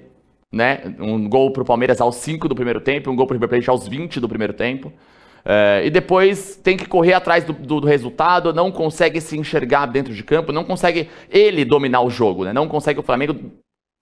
né? 0.53 0.94
Um 0.99 1.28
gol 1.28 1.51
pro 1.53 1.64
Palmeiras 1.64 2.01
aos 2.01 2.16
5 2.16 2.49
do 2.49 2.55
primeiro 2.55 2.80
tempo, 2.80 3.11
um 3.11 3.16
gol 3.16 3.26
pro 3.26 3.34
River 3.34 3.49
Plate 3.49 3.70
aos 3.70 3.86
20 3.86 4.20
do 4.20 4.28
primeiro 4.28 4.53
tempo. 4.53 4.92
É, 5.44 5.82
e 5.84 5.90
depois 5.90 6.57
tem 6.57 6.76
que 6.76 6.86
correr 6.86 7.12
atrás 7.12 7.44
do, 7.44 7.53
do, 7.53 7.80
do, 7.80 7.86
resultado, 7.86 8.53
não 8.53 8.72
consegue 8.72 9.20
se 9.20 9.38
enxergar 9.38 9.86
dentro 9.86 10.12
de 10.12 10.24
campo, 10.24 10.51
não 10.51 10.64
consegue 10.64 11.09
ele 11.30 11.64
dominar 11.64 12.01
o 12.01 12.11
jogo, 12.11 12.44
né? 12.44 12.53
Não 12.53 12.66
consegue 12.66 12.99
o 12.99 13.03
Flamengo 13.03 13.53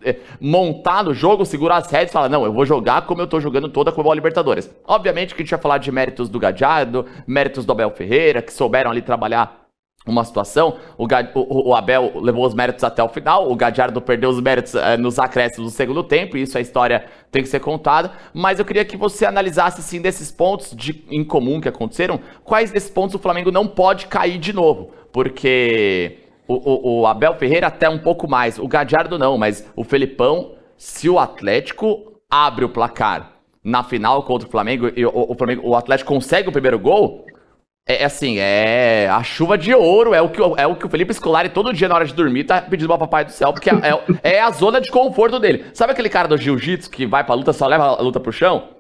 é, 0.03 0.17
montar 0.41 1.05
no 1.05 1.13
jogo, 1.13 1.45
segurar 1.45 1.77
as 1.77 1.91
redes 1.91 2.11
e 2.11 2.13
falar, 2.13 2.31
não, 2.31 2.47
eu 2.47 2.53
vou 2.53 2.65
jogar 2.65 3.03
como 3.03 3.21
eu 3.21 3.27
tô 3.27 3.41
jogando 3.41 3.69
toda 3.69 3.91
a 3.91 3.93
Copa 3.93 4.15
Libertadores. 4.15 4.71
Obviamente 4.87 5.35
que 5.35 5.43
a 5.43 5.45
gente 5.45 5.51
vai 5.51 5.61
falar 5.61 5.79
de 5.79 5.93
méritos 5.93 6.31
do 6.31 6.39
Gadiardo, 6.39 7.05
méritos 7.27 7.67
do 7.67 7.73
Abel 7.73 7.91
Ferreira, 7.91 8.41
que 8.41 8.53
souberam 8.53 8.91
ali 8.91 9.03
trabalhar 9.03 9.64
uma 10.07 10.23
situação, 10.23 10.77
o, 10.99 11.05
o, 11.05 11.71
o, 11.71 11.75
Abel 11.75 12.13
levou 12.17 12.47
os 12.47 12.53
méritos 12.53 12.85
até 12.85 13.03
o 13.03 13.09
final, 13.09 13.51
o 13.51 13.57
Gadiardo 13.57 14.03
perdeu 14.03 14.29
os 14.29 14.41
méritos 14.41 14.75
é, 14.75 14.99
nos 14.99 15.19
acréscimos 15.19 15.73
do 15.73 15.77
segundo 15.77 16.03
tempo, 16.03 16.37
e 16.37 16.43
isso 16.43 16.59
a 16.59 16.61
história 16.61 17.07
tem 17.31 17.43
que 17.43 17.49
ser 17.49 17.61
contada, 17.61 18.13
mas 18.33 18.59
eu 18.59 18.67
queria 18.67 18.85
que 18.85 18.99
você 18.99 19.25
analisasse, 19.25 19.83
sim, 19.83 20.03
desses 20.03 20.31
pontos 20.31 20.77
de, 20.77 21.05
em 21.11 21.25
comum 21.25 21.59
que 21.59 21.69
aconteceram, 21.69 22.21
quais 22.45 22.71
desses 22.71 22.91
pontos 22.91 23.15
o 23.15 23.19
Flamengo 23.19 23.51
não 23.51 23.67
pode 23.67 24.07
cair 24.07 24.39
de 24.39 24.53
novo, 24.53 24.91
porque 25.11 26.19
o, 26.47 27.01
o 27.01 27.07
Abel 27.07 27.35
Ferreira 27.37 27.69
até 27.69 27.89
um 27.89 27.99
pouco 27.99 28.29
mais, 28.29 28.59
o 28.59 28.69
Gadiardo 28.69 29.19
não, 29.19 29.39
mas 29.39 29.67
o 29.75 29.85
Felipão, 29.85 30.53
se 30.77 31.09
o 31.09 31.19
Atlético 31.19 32.21
abre 32.29 32.65
o 32.65 32.69
placar 32.69 33.33
na 33.63 33.83
final 33.83 34.23
contra 34.25 34.47
o 34.47 34.51
Flamengo 34.51 34.91
e 34.95 35.07
o, 35.07 35.11
o, 35.31 35.35
Flamengo, 35.35 35.63
o 35.67 35.75
Atlético 35.75 36.13
consegue 36.13 36.51
o 36.51 36.53
primeiro 36.53 36.79
gol, 36.79 37.25
é, 37.87 38.03
é 38.03 38.05
assim, 38.05 38.39
é 38.39 39.09
a 39.11 39.23
chuva 39.23 39.59
de 39.59 39.75
ouro, 39.75 40.15
é 40.15 40.23
o 40.23 40.29
que, 40.29 40.41
é 40.41 40.67
o, 40.67 40.75
que 40.75 40.87
o 40.87 40.89
Felipe 40.89 41.13
Scolari 41.13 41.51
todo 41.51 41.73
dia 41.73 41.89
na 41.89 41.95
hora 41.95 42.05
de 42.05 42.15
dormir 42.15 42.45
tá 42.45 42.63
pedindo 42.63 42.93
ao 42.93 42.99
papai 42.99 43.25
do 43.25 43.33
céu, 43.33 43.53
porque 43.53 43.71
é, 43.71 43.75
é, 44.23 44.37
é 44.37 44.41
a 44.41 44.51
zona 44.51 44.81
de 44.81 44.91
conforto 44.91 45.39
dele. 45.39 45.67
Sabe 45.75 45.93
aquele 45.93 46.09
cara 46.09 46.29
do 46.29 46.37
jiu-jitsu 46.37 46.91
que 46.91 47.07
vai 47.07 47.25
pra 47.25 47.35
luta, 47.35 47.53
só 47.53 47.67
leva 47.67 47.85
a 47.85 48.01
luta 48.01 48.19
pro 48.19 48.33
chão? 48.33 48.71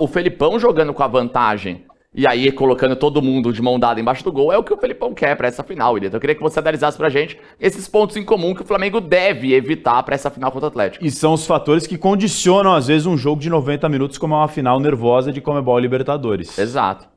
O 0.00 0.06
Felipão 0.06 0.58
jogando 0.58 0.94
com 0.94 1.02
a 1.02 1.06
vantagem 1.06 1.84
e 2.14 2.26
aí 2.26 2.50
colocando 2.50 2.96
todo 2.96 3.20
mundo 3.20 3.52
de 3.52 3.60
mão 3.60 3.78
dada 3.78 4.00
embaixo 4.00 4.24
do 4.24 4.32
gol 4.32 4.50
é 4.50 4.56
o 4.56 4.62
que 4.62 4.72
o 4.72 4.78
Felipão 4.78 5.12
quer 5.12 5.36
para 5.36 5.48
essa 5.48 5.62
final, 5.62 5.98
Então 5.98 6.12
eu 6.14 6.20
queria 6.20 6.34
que 6.34 6.40
você 6.40 6.58
analisasse 6.58 6.96
pra 6.96 7.10
gente 7.10 7.38
esses 7.60 7.86
pontos 7.86 8.16
em 8.16 8.24
comum 8.24 8.54
que 8.54 8.62
o 8.62 8.64
Flamengo 8.64 8.98
deve 8.98 9.52
evitar 9.52 10.02
para 10.04 10.14
essa 10.14 10.30
final 10.30 10.50
contra 10.50 10.66
o 10.66 10.68
Atlético. 10.68 11.04
E 11.04 11.10
são 11.10 11.34
os 11.34 11.46
fatores 11.46 11.86
que 11.86 11.98
condicionam 11.98 12.72
às 12.72 12.86
vezes 12.86 13.04
um 13.04 13.18
jogo 13.18 13.42
de 13.42 13.50
90 13.50 13.86
minutos 13.90 14.16
como 14.16 14.32
é 14.34 14.38
uma 14.38 14.48
final 14.48 14.80
nervosa 14.80 15.30
de 15.30 15.42
Comebol 15.42 15.78
Libertadores. 15.78 16.58
Exato. 16.58 17.13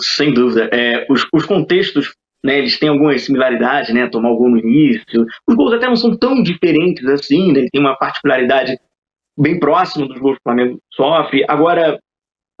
Sem 0.00 0.32
dúvida. 0.32 0.68
É, 0.72 1.06
os, 1.10 1.26
os 1.32 1.46
contextos, 1.46 2.14
né, 2.44 2.58
eles 2.58 2.78
têm 2.78 2.88
algumas 2.88 3.22
similaridades, 3.22 3.92
né? 3.94 4.08
Tomar 4.08 4.30
o 4.30 4.36
gol 4.36 4.50
no 4.50 4.58
início. 4.58 5.24
Os 5.48 5.54
gols 5.54 5.72
até 5.72 5.86
não 5.86 5.96
são 5.96 6.16
tão 6.16 6.42
diferentes 6.42 7.04
assim, 7.06 7.52
né? 7.52 7.66
Tem 7.72 7.80
uma 7.80 7.96
particularidade 7.96 8.76
bem 9.38 9.58
próxima 9.58 10.06
dos 10.06 10.18
gols 10.18 10.36
que 10.36 10.40
o 10.40 10.44
Flamengo 10.44 10.78
sofre. 10.92 11.44
Agora, 11.48 11.98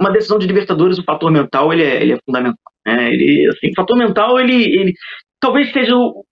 uma 0.00 0.10
decisão 0.10 0.38
de 0.38 0.46
Libertadores, 0.46 0.98
o 0.98 1.04
fator 1.04 1.30
mental, 1.30 1.72
ele 1.72 1.84
é, 1.84 2.02
ele 2.02 2.12
é 2.12 2.18
fundamental. 2.24 2.72
Né? 2.86 3.12
Ele, 3.12 3.48
assim, 3.48 3.70
o 3.70 3.74
fator 3.74 3.96
mental, 3.96 4.38
ele, 4.38 4.64
ele 4.64 4.92
talvez 5.40 5.72
seja 5.72 5.94
o, 5.96 6.24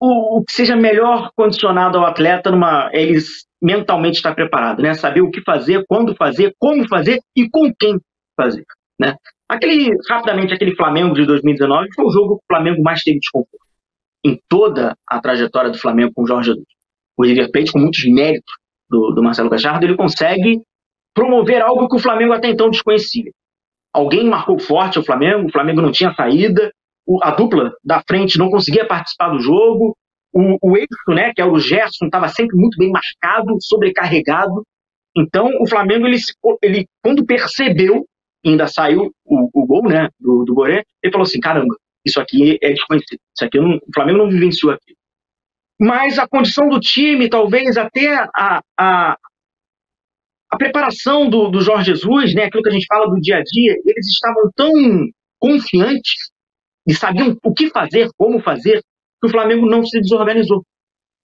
o, 0.00 0.38
o 0.38 0.44
que 0.44 0.52
seja 0.52 0.76
melhor 0.76 1.30
condicionado 1.36 1.98
ao 1.98 2.04
atleta 2.04 2.50
numa 2.50 2.90
ele 2.92 3.18
mentalmente 3.62 4.16
estar 4.16 4.34
preparado, 4.34 4.82
né? 4.82 4.94
Saber 4.94 5.20
o 5.20 5.30
que 5.30 5.42
fazer, 5.42 5.84
quando 5.86 6.14
fazer, 6.16 6.54
como 6.58 6.88
fazer 6.88 7.20
e 7.36 7.48
com 7.48 7.70
quem 7.78 7.98
fazer, 8.36 8.64
né? 8.98 9.14
Aquele, 9.50 9.90
rapidamente, 10.08 10.54
aquele 10.54 10.76
Flamengo 10.76 11.12
de 11.12 11.26
2019 11.26 11.88
foi 11.92 12.04
o 12.04 12.10
jogo 12.10 12.36
que 12.36 12.44
o 12.44 12.56
Flamengo 12.56 12.80
mais 12.84 13.02
teve 13.02 13.18
desconforto. 13.18 13.66
Em 14.24 14.38
toda 14.48 14.94
a 15.04 15.20
trajetória 15.20 15.72
do 15.72 15.78
Flamengo 15.78 16.12
com 16.14 16.22
o 16.22 16.26
Jorge 16.26 16.50
Jesus. 16.50 16.66
O 17.18 17.24
River 17.24 17.50
Plate, 17.50 17.72
com 17.72 17.80
muitos 17.80 18.04
méritos 18.04 18.54
do, 18.88 19.10
do 19.10 19.20
Marcelo 19.20 19.50
Gallardo, 19.50 19.84
ele 19.84 19.96
consegue 19.96 20.60
promover 21.12 21.62
algo 21.62 21.88
que 21.88 21.96
o 21.96 21.98
Flamengo 21.98 22.32
até 22.32 22.48
então 22.48 22.70
desconhecia. 22.70 23.32
Alguém 23.92 24.24
marcou 24.28 24.56
forte 24.56 25.00
o 25.00 25.04
Flamengo, 25.04 25.48
o 25.48 25.52
Flamengo 25.52 25.82
não 25.82 25.90
tinha 25.90 26.14
saída, 26.14 26.70
a 27.20 27.32
dupla 27.32 27.72
da 27.84 28.00
frente 28.06 28.38
não 28.38 28.50
conseguia 28.50 28.86
participar 28.86 29.30
do 29.30 29.40
jogo, 29.40 29.96
o, 30.32 30.58
o 30.62 30.76
eixo, 30.76 31.08
né, 31.08 31.32
que 31.34 31.42
é 31.42 31.44
o 31.44 31.58
Gerson, 31.58 32.04
estava 32.04 32.28
sempre 32.28 32.56
muito 32.56 32.78
bem 32.78 32.92
marcado, 32.92 33.56
sobrecarregado. 33.60 34.62
Então, 35.16 35.50
o 35.60 35.68
Flamengo, 35.68 36.06
ele, 36.06 36.18
ele 36.62 36.86
quando 37.02 37.26
percebeu 37.26 38.06
ainda 38.44 38.66
saiu 38.66 39.12
o, 39.24 39.50
o 39.52 39.66
gol 39.66 39.82
né, 39.88 40.08
do, 40.18 40.44
do 40.44 40.54
Boré, 40.54 40.82
ele 41.02 41.12
falou 41.12 41.26
assim, 41.26 41.40
caramba, 41.40 41.74
isso 42.04 42.20
aqui 42.20 42.58
é 42.62 42.70
desconhecido, 42.70 43.20
isso 43.34 43.44
aqui 43.44 43.58
não, 43.58 43.76
o 43.76 43.94
Flamengo 43.94 44.18
não 44.18 44.30
vivenciou 44.30 44.72
aqui. 44.72 44.94
Mas 45.78 46.18
a 46.18 46.28
condição 46.28 46.68
do 46.68 46.78
time, 46.78 47.28
talvez 47.28 47.76
até 47.76 48.14
a, 48.14 48.60
a, 48.78 49.16
a 50.50 50.56
preparação 50.58 51.28
do, 51.28 51.48
do 51.48 51.60
Jorge 51.60 51.92
Jesus, 51.94 52.34
né, 52.34 52.44
aquilo 52.44 52.62
que 52.62 52.68
a 52.68 52.72
gente 52.72 52.86
fala 52.86 53.06
do 53.08 53.20
dia 53.20 53.38
a 53.38 53.42
dia, 53.42 53.76
eles 53.84 54.06
estavam 54.06 54.50
tão 54.54 54.72
confiantes 55.38 56.30
e 56.86 56.94
sabiam 56.94 57.36
o 57.42 57.54
que 57.54 57.70
fazer, 57.70 58.08
como 58.16 58.42
fazer, 58.42 58.82
que 59.20 59.26
o 59.26 59.30
Flamengo 59.30 59.66
não 59.66 59.84
se 59.84 60.00
desorganizou. 60.00 60.62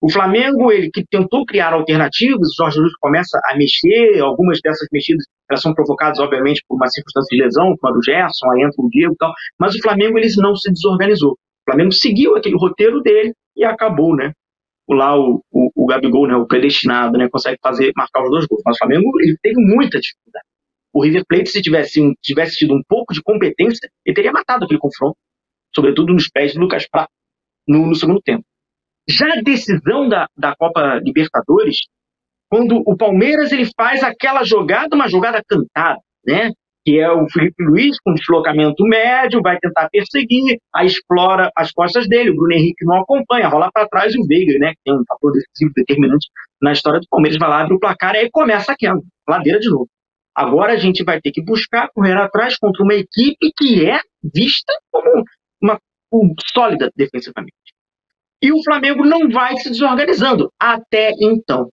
O 0.07 0.13
Flamengo, 0.13 0.71
ele 0.71 0.89
que 0.89 1.05
tentou 1.05 1.45
criar 1.45 1.73
alternativas, 1.73 2.51
o 2.51 2.57
Jorge 2.57 2.77
Jesus 2.77 2.93
começa 3.01 3.41
a 3.51 3.57
mexer, 3.57 4.21
algumas 4.21 4.61
dessas 4.63 4.87
mexidas 4.93 5.25
elas 5.51 5.61
são 5.61 5.75
provocadas, 5.75 6.21
obviamente, 6.21 6.63
por 6.69 6.77
uma 6.77 6.87
circunstância 6.87 7.37
de 7.37 7.43
lesão, 7.43 7.75
como 7.77 7.93
a 7.93 7.97
do 7.97 8.05
Gerson, 8.05 8.53
aí 8.53 8.63
entra 8.63 8.77
o 8.79 8.89
Diego 8.89 9.15
e 9.15 9.17
tal, 9.17 9.33
mas 9.59 9.75
o 9.75 9.83
Flamengo 9.83 10.17
ele 10.17 10.29
não 10.37 10.55
se 10.55 10.73
desorganizou. 10.73 11.33
O 11.33 11.71
Flamengo 11.73 11.91
seguiu 11.91 12.37
aquele 12.37 12.55
roteiro 12.57 13.03
dele 13.03 13.33
e 13.57 13.65
acabou, 13.65 14.15
né? 14.15 14.31
O, 14.87 14.95
lá 14.95 15.19
o, 15.19 15.43
o, 15.51 15.71
o 15.75 15.87
Gabigol, 15.87 16.29
né, 16.29 16.37
o 16.37 16.47
predestinado, 16.47 17.19
né, 17.19 17.29
consegue 17.29 17.59
fazer, 17.61 17.91
marcar 17.97 18.23
os 18.23 18.31
dois 18.31 18.47
gols. 18.47 18.63
Mas 18.65 18.77
o 18.77 18.79
Flamengo 18.79 19.11
ele 19.21 19.37
teve 19.43 19.61
muita 19.61 19.99
dificuldade. 19.99 20.47
O 20.93 21.03
River 21.03 21.25
Plate, 21.29 21.49
se 21.49 21.61
tivesse, 21.61 22.01
um, 22.01 22.15
tivesse 22.23 22.59
tido 22.59 22.75
um 22.75 22.83
pouco 22.89 23.13
de 23.13 23.21
competência, 23.21 23.91
ele 24.05 24.15
teria 24.15 24.31
matado 24.31 24.67
aquele 24.67 24.79
confronto, 24.79 25.17
sobretudo 25.75 26.13
nos 26.13 26.29
pés 26.29 26.53
de 26.53 26.61
Lucas 26.61 26.87
Prato, 26.89 27.11
no, 27.67 27.89
no 27.89 27.95
segundo 27.97 28.21
tempo. 28.23 28.45
Já 29.09 29.27
a 29.27 29.43
decisão 29.43 30.09
da, 30.09 30.29
da 30.37 30.55
Copa 30.57 31.01
Libertadores, 31.03 31.77
quando 32.49 32.83
o 32.85 32.97
Palmeiras 32.97 33.53
ele 33.53 33.69
faz 33.77 34.03
aquela 34.03 34.45
jogada, 34.45 34.95
uma 34.95 35.09
jogada 35.09 35.43
cantada, 35.49 36.01
né? 36.27 36.51
Que 36.85 37.01
é 37.01 37.11
o 37.11 37.29
Felipe 37.29 37.65
Luiz 37.65 37.99
com 38.01 38.15
deslocamento 38.15 38.85
médio, 38.85 39.41
vai 39.43 39.59
tentar 39.59 39.89
perseguir, 39.91 40.59
aí 40.75 40.87
explora 40.87 41.51
as 41.57 41.73
costas 41.73 42.09
dele, 42.09 42.31
o 42.31 42.37
Bruno 42.37 42.53
Henrique 42.53 42.85
não 42.85 43.01
acompanha, 43.01 43.49
rola 43.49 43.71
para 43.73 43.89
trás 43.89 44.15
e 44.15 44.21
o 44.21 44.27
Veiga, 44.27 44.59
né? 44.59 44.73
Que 44.73 44.81
tem 44.85 44.95
um 44.95 45.05
fator 45.09 45.33
decisivo 45.33 45.73
determinante 45.75 46.29
na 46.63 46.73
história 46.73 47.01
do 47.01 47.07
Palmeiras, 47.09 47.39
vai 47.39 47.49
lá, 47.49 47.63
abre 47.63 47.75
o 47.75 47.81
placar 47.81 48.15
e 48.15 48.19
aí 48.19 48.31
começa 48.31 48.73
aquela 48.73 49.01
ladeira 49.29 49.59
de 49.59 49.69
novo. 49.69 49.89
Agora 50.35 50.75
a 50.75 50.77
gente 50.77 51.03
vai 51.03 51.21
ter 51.21 51.33
que 51.33 51.43
buscar 51.43 51.89
correr 51.95 52.17
atrás 52.17 52.59
contra 52.59 52.83
uma 52.83 52.95
equipe 52.95 53.53
que 53.57 53.89
é 53.89 53.99
vista 54.23 54.73
como 54.93 55.25
uma 55.63 55.79
um, 56.13 56.35
sólida 56.53 56.91
defensivamente. 56.95 57.55
E 58.43 58.53
o 58.53 58.63
Flamengo 58.63 59.05
não 59.05 59.29
vai 59.31 59.57
se 59.57 59.71
desorganizando. 59.71 60.51
Até 60.61 61.13
então. 61.21 61.69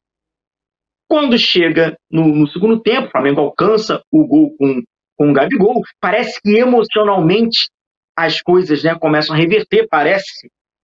Quando 1.08 1.38
chega 1.38 1.96
no, 2.10 2.28
no 2.28 2.48
segundo 2.48 2.82
tempo, 2.82 3.08
o 3.08 3.12
Flamengo 3.12 3.42
alcança 3.42 4.02
o 4.12 4.26
gol 4.26 4.56
com, 4.58 4.82
com 5.18 5.30
o 5.30 5.34
Gabigol, 5.34 5.82
parece 6.00 6.40
que 6.42 6.58
emocionalmente 6.58 7.70
as 8.16 8.42
coisas 8.42 8.84
né, 8.84 8.96
começam 8.98 9.36
a 9.36 9.40
reverter, 9.40 9.88
parece 9.90 10.26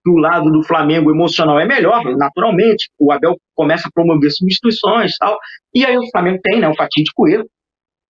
que 0.04 0.10
o 0.10 0.18
lado 0.18 0.52
do 0.52 0.64
Flamengo 0.64 1.12
emocional 1.12 1.60
é 1.60 1.66
melhor, 1.66 2.04
naturalmente, 2.16 2.90
o 2.98 3.12
Abel 3.12 3.36
começa 3.56 3.88
a 3.88 3.92
promover 3.94 4.32
substituições 4.32 5.14
e 5.14 5.18
tal, 5.20 5.38
e 5.74 5.86
aí 5.86 5.98
o 5.98 6.10
Flamengo 6.12 6.40
tem 6.42 6.60
né, 6.60 6.68
o 6.68 6.76
fatídico 6.76 7.28
erro 7.28 7.46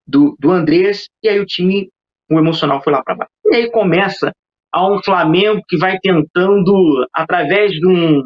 do, 0.07 0.36
do 0.39 0.51
Andrés, 0.51 1.07
e 1.24 1.30
aí 1.30 1.39
o 1.39 1.45
time, 1.45 1.89
o 2.30 2.39
emocional 2.39 2.82
foi 2.82 2.93
lá 2.93 3.03
para 3.03 3.15
baixo. 3.15 3.32
E 3.45 3.55
aí 3.55 3.72
começa 3.72 4.32
a 4.72 4.88
um 4.88 5.01
Flamengo 5.03 5.61
que 5.67 5.78
vai 5.78 5.97
tentando, 5.99 7.07
através 7.13 7.72
de 7.72 7.88
um, 7.88 8.22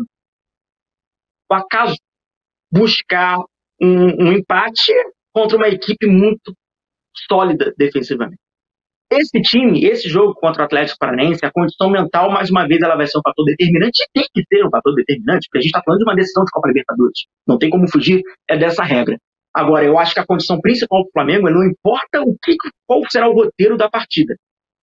acaso, 1.49 1.95
buscar 2.71 3.37
um, 3.81 4.25
um 4.25 4.31
empate 4.33 4.91
contra 5.33 5.57
uma 5.57 5.67
equipe 5.67 6.07
muito 6.07 6.53
sólida 7.29 7.73
defensivamente. 7.77 8.41
Esse 9.11 9.39
time, 9.41 9.85
esse 9.85 10.09
jogo 10.09 10.33
contra 10.33 10.63
o 10.63 10.65
Atlético 10.65 10.97
Paranaense, 10.97 11.45
a 11.45 11.51
condição 11.51 11.89
mental, 11.89 12.31
mais 12.31 12.49
uma 12.49 12.67
vez, 12.67 12.81
ela 12.81 12.95
vai 12.95 13.05
ser 13.05 13.19
um 13.19 13.21
fator 13.21 13.45
determinante, 13.45 14.01
e 14.01 14.07
tem 14.11 14.27
que 14.33 14.43
ser 14.47 14.65
um 14.65 14.71
fator 14.71 14.95
determinante, 14.95 15.47
porque 15.47 15.59
a 15.59 15.61
gente 15.61 15.69
está 15.69 15.83
falando 15.83 15.99
de 15.99 16.05
uma 16.05 16.15
decisão 16.15 16.43
de 16.43 16.51
Copa 16.51 16.67
Libertadores. 16.67 17.19
Não 17.47 17.59
tem 17.59 17.69
como 17.69 17.87
fugir 17.87 18.23
é 18.49 18.57
dessa 18.57 18.83
regra. 18.83 19.17
Agora, 19.53 19.85
eu 19.85 19.99
acho 19.99 20.15
que 20.15 20.19
a 20.19 20.25
condição 20.25 20.59
principal 20.59 21.03
do 21.03 21.11
Flamengo 21.11 21.47
é 21.47 21.53
não 21.53 21.63
importa 21.63 22.21
o 22.21 22.35
que, 22.41 22.55
qual 22.87 23.03
será 23.07 23.29
o 23.29 23.33
roteiro 23.33 23.77
da 23.77 23.87
partida. 23.87 24.35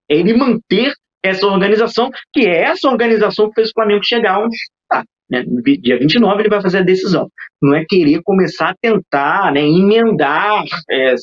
É 0.09 0.15
ele 0.15 0.33
manter 0.37 0.93
essa 1.23 1.47
organização, 1.47 2.11
que 2.33 2.47
é 2.47 2.63
essa 2.63 2.89
organização 2.89 3.49
que 3.49 3.55
fez 3.55 3.69
o 3.71 3.73
Flamengo 3.75 4.05
chegar 4.05 4.39
onde 4.39 4.55
está. 4.55 5.05
Né? 5.31 5.45
Dia 5.81 5.99
29 5.99 6.43
ele 6.43 6.49
vai 6.49 6.61
fazer 6.61 6.79
a 6.79 6.83
decisão. 6.83 7.29
Não 7.63 7.75
é 7.75 7.85
querer 7.89 8.21
começar 8.25 8.71
a 8.71 8.75
tentar 8.81 9.53
né, 9.53 9.61
emendar 9.61 10.65
é, 10.91 11.15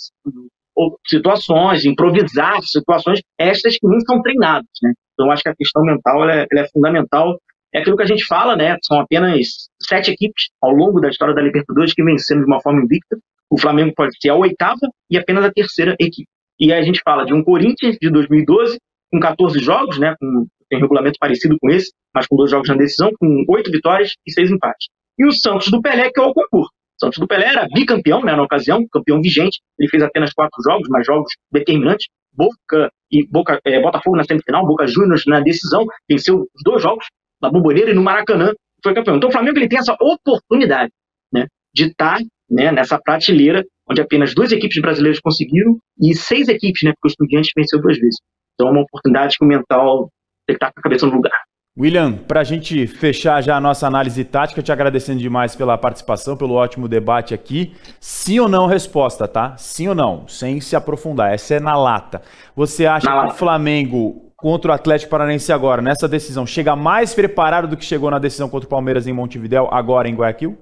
situações, 1.08 1.86
improvisar 1.86 2.62
situações, 2.64 3.22
estas 3.40 3.78
que 3.78 3.88
não 3.88 4.00
são 4.02 4.22
treinadas. 4.22 4.70
Né? 4.82 4.94
Então, 5.14 5.32
acho 5.32 5.44
que 5.44 5.50
a 5.50 5.56
questão 5.56 5.84
mental 5.84 6.24
ela 6.24 6.42
é, 6.42 6.48
ela 6.52 6.62
é, 6.62 6.70
fundamental. 6.70 7.38
É 7.74 7.80
aquilo 7.80 7.98
que 7.98 8.04
a 8.04 8.08
gente 8.08 8.26
fala, 8.26 8.56
né? 8.56 8.78
São 8.82 9.00
apenas 9.00 9.68
sete 9.82 10.12
equipes 10.12 10.46
ao 10.62 10.72
longo 10.72 11.02
da 11.02 11.10
história 11.10 11.36
da 11.36 11.42
Libertadores 11.42 11.94
que 11.94 12.04
venceram 12.04 12.42
de 12.42 12.48
uma 12.48 12.62
forma 12.62 12.82
invicta. 12.82 13.18
o 13.50 13.60
Flamengo 13.60 13.94
pode 13.96 14.18
ser 14.22 14.30
a 14.30 14.36
oitava 14.36 14.80
e 15.12 15.18
apenas 15.18 15.44
a 15.44 15.52
terceira 15.52 15.94
equipe. 16.00 16.30
E 16.60 16.72
aí 16.72 16.80
a 16.80 16.84
gente 16.84 17.02
fala 17.04 17.26
de 17.26 17.34
um 17.34 17.44
Corinthians 17.44 17.98
de 18.02 18.10
2012, 18.10 18.80
com 19.12 19.20
14 19.20 19.60
jogos, 19.60 20.00
né, 20.00 20.16
com 20.20 20.48
tem 20.70 20.80
um 20.80 20.82
regulamento 20.82 21.18
parecido 21.20 21.58
com 21.60 21.70
esse, 21.70 21.92
mas 22.14 22.28
com 22.28 22.36
dois 22.36 22.52
jogos 22.52 22.68
na 22.68 22.76
decisão, 22.76 23.12
com 23.20 23.46
oito 23.50 23.72
vitórias 23.72 24.14
e 24.26 24.32
seis 24.32 24.52
empates. 24.52 24.88
E 25.18 25.26
o 25.26 25.32
Santos 25.32 25.70
do 25.70 25.82
Pelé, 25.82 26.12
que 26.12 26.20
é 26.20 26.24
o 26.24 26.34
concurso. 26.34 26.70
O 26.98 27.06
Santos 27.06 27.20
do 27.20 27.28
Pelé 27.28 27.48
era 27.48 27.68
bicampeão 27.74 28.24
né, 28.24 28.36
na 28.36 28.44
ocasião, 28.44 28.86
campeão 28.92 29.22
vigente, 29.22 29.62
ele 29.80 29.90
fez 29.90 30.04
apenas 30.04 30.34
quatro 30.34 30.62
jogos, 30.64 30.88
mas 30.90 31.06
jogos 31.06 31.32
determinantes. 31.52 32.08
Boca 32.34 32.92
e 33.12 33.26
Boca, 33.28 33.60
é, 33.66 33.82
Botafogo 33.82 34.16
na 34.16 34.24
semifinal, 34.24 34.66
Boca 34.66 34.86
Juniors 34.86 35.24
na 35.26 35.40
decisão, 35.40 35.86
venceu 36.08 36.42
os 36.42 36.64
dois 36.64 36.84
jogos, 36.84 37.06
na 37.42 37.50
Bomboneira 37.50 37.92
e 37.92 37.94
no 37.96 38.04
Maracanã, 38.04 38.54
foi 38.84 38.94
campeão. 38.94 39.18
Então 39.18 39.30
o 39.30 39.32
Flamengo 39.32 39.58
ele 39.58 39.68
tem 39.68 39.80
essa 39.80 39.96
oportunidade 40.00 40.92
né, 41.34 41.48
de 41.74 41.86
estar 41.86 42.20
né, 42.50 42.72
nessa 42.72 43.00
prateleira 43.00 43.66
onde 43.90 44.02
apenas 44.02 44.36
duas 44.36 44.52
equipes 44.52 44.80
brasileiras 44.82 45.20
conseguiram 45.20 45.80
e 46.00 46.14
seis 46.14 46.48
equipes, 46.48 46.84
né, 46.84 46.92
porque 46.92 47.08
o 47.08 47.12
Estudiantes 47.12 47.52
venceu 47.56 47.82
duas 47.82 47.98
vezes. 47.98 48.18
Então 48.58 48.70
é 48.70 48.72
uma 48.72 48.82
oportunidade 48.82 49.38
que 49.38 49.46
o 49.46 49.48
mental 49.48 50.10
tem 50.48 50.56
que 50.58 50.64
estar 50.64 50.74
com 50.74 50.80
a 50.80 50.84
cabeça 50.84 51.06
no 51.06 51.14
lugar. 51.14 51.40
William, 51.80 52.14
para 52.14 52.40
a 52.40 52.44
gente 52.44 52.88
fechar 52.88 53.40
já 53.44 53.56
a 53.56 53.62
nossa 53.62 53.86
análise 53.86 54.24
tática, 54.24 54.64
te 54.64 54.72
agradecendo 54.72 55.20
demais 55.20 55.56
pela 55.56 55.78
participação, 55.78 56.36
pelo 56.36 56.56
ótimo 56.56 56.88
debate 56.88 57.36
aqui. 57.36 57.76
Sim 58.00 58.40
ou 58.40 58.50
não 58.50 58.66
resposta, 58.66 59.28
tá? 59.28 59.56
Sim 59.58 59.90
ou 59.90 59.96
não, 59.96 60.28
sem 60.28 60.60
se 60.60 60.76
aprofundar. 60.76 61.32
Essa 61.32 61.54
é 61.56 61.60
na 61.60 61.78
lata. 61.78 62.24
Você 62.56 62.88
acha 62.88 63.06
na 63.06 63.12
que 63.12 63.18
lata. 63.18 63.34
o 63.34 63.38
Flamengo 63.38 64.34
contra 64.36 64.72
o 64.72 64.74
Atlético 64.74 65.12
Paranaense 65.12 65.54
agora, 65.54 65.80
nessa 65.80 66.08
decisão, 66.08 66.48
chega 66.48 66.76
mais 66.76 67.14
preparado 67.14 67.68
do 67.68 67.78
que 67.78 67.86
chegou 67.86 68.10
na 68.10 68.18
decisão 68.18 68.50
contra 68.50 68.66
o 68.66 68.70
Palmeiras 68.70 69.06
em 69.06 69.14
Montevidéu, 69.14 69.68
agora 69.72 70.10
em 70.10 70.16
Guayaquil? 70.16 70.58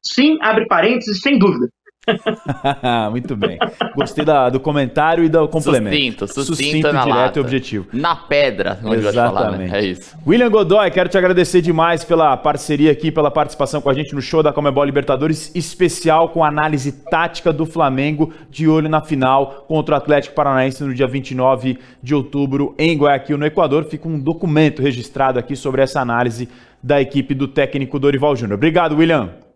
Sim, 0.00 0.38
abre 0.40 0.66
parênteses, 0.66 1.20
sem 1.20 1.38
dúvida. 1.38 1.68
Muito 3.10 3.36
bem. 3.36 3.58
Gostei 3.94 4.24
da, 4.24 4.48
do 4.48 4.60
comentário 4.60 5.24
e 5.24 5.28
do 5.28 5.48
complemento. 5.48 6.26
Sucinto, 6.26 6.28
sucinto, 6.28 6.56
sucinto 6.56 6.88
direto 6.88 7.08
lata. 7.08 7.38
e 7.38 7.42
objetivo. 7.42 7.86
Na 7.92 8.16
pedra, 8.16 8.78
onde 8.84 9.06
Exatamente. 9.06 9.34
Falar, 9.34 9.58
né? 9.58 9.70
É 9.72 9.84
isso. 9.84 10.16
William 10.26 10.50
Godoy, 10.50 10.90
quero 10.90 11.08
te 11.08 11.18
agradecer 11.18 11.60
demais 11.60 12.04
pela 12.04 12.36
parceria 12.36 12.92
aqui, 12.92 13.10
pela 13.10 13.30
participação 13.30 13.80
com 13.80 13.90
a 13.90 13.94
gente 13.94 14.14
no 14.14 14.22
show 14.22 14.42
da 14.42 14.52
Comebol 14.52 14.84
Libertadores, 14.84 15.52
especial 15.54 16.30
com 16.30 16.44
análise 16.44 16.92
tática 16.92 17.52
do 17.52 17.66
Flamengo, 17.66 18.32
de 18.50 18.68
olho 18.68 18.88
na 18.88 19.00
final 19.00 19.64
contra 19.68 19.94
o 19.94 19.98
Atlético 19.98 20.34
Paranaense 20.34 20.82
no 20.84 20.94
dia 20.94 21.06
29 21.06 21.78
de 22.02 22.14
outubro 22.14 22.74
em 22.78 22.96
Guayaquil, 22.96 23.38
no 23.38 23.46
Equador. 23.46 23.84
Fica 23.84 24.08
um 24.08 24.18
documento 24.18 24.82
registrado 24.82 25.38
aqui 25.38 25.56
sobre 25.56 25.82
essa 25.82 26.00
análise 26.00 26.48
da 26.82 27.00
equipe 27.00 27.34
do 27.34 27.48
técnico 27.48 27.98
Dorival 27.98 28.36
Júnior. 28.36 28.56
Obrigado, 28.56 28.96
William. 28.96 29.47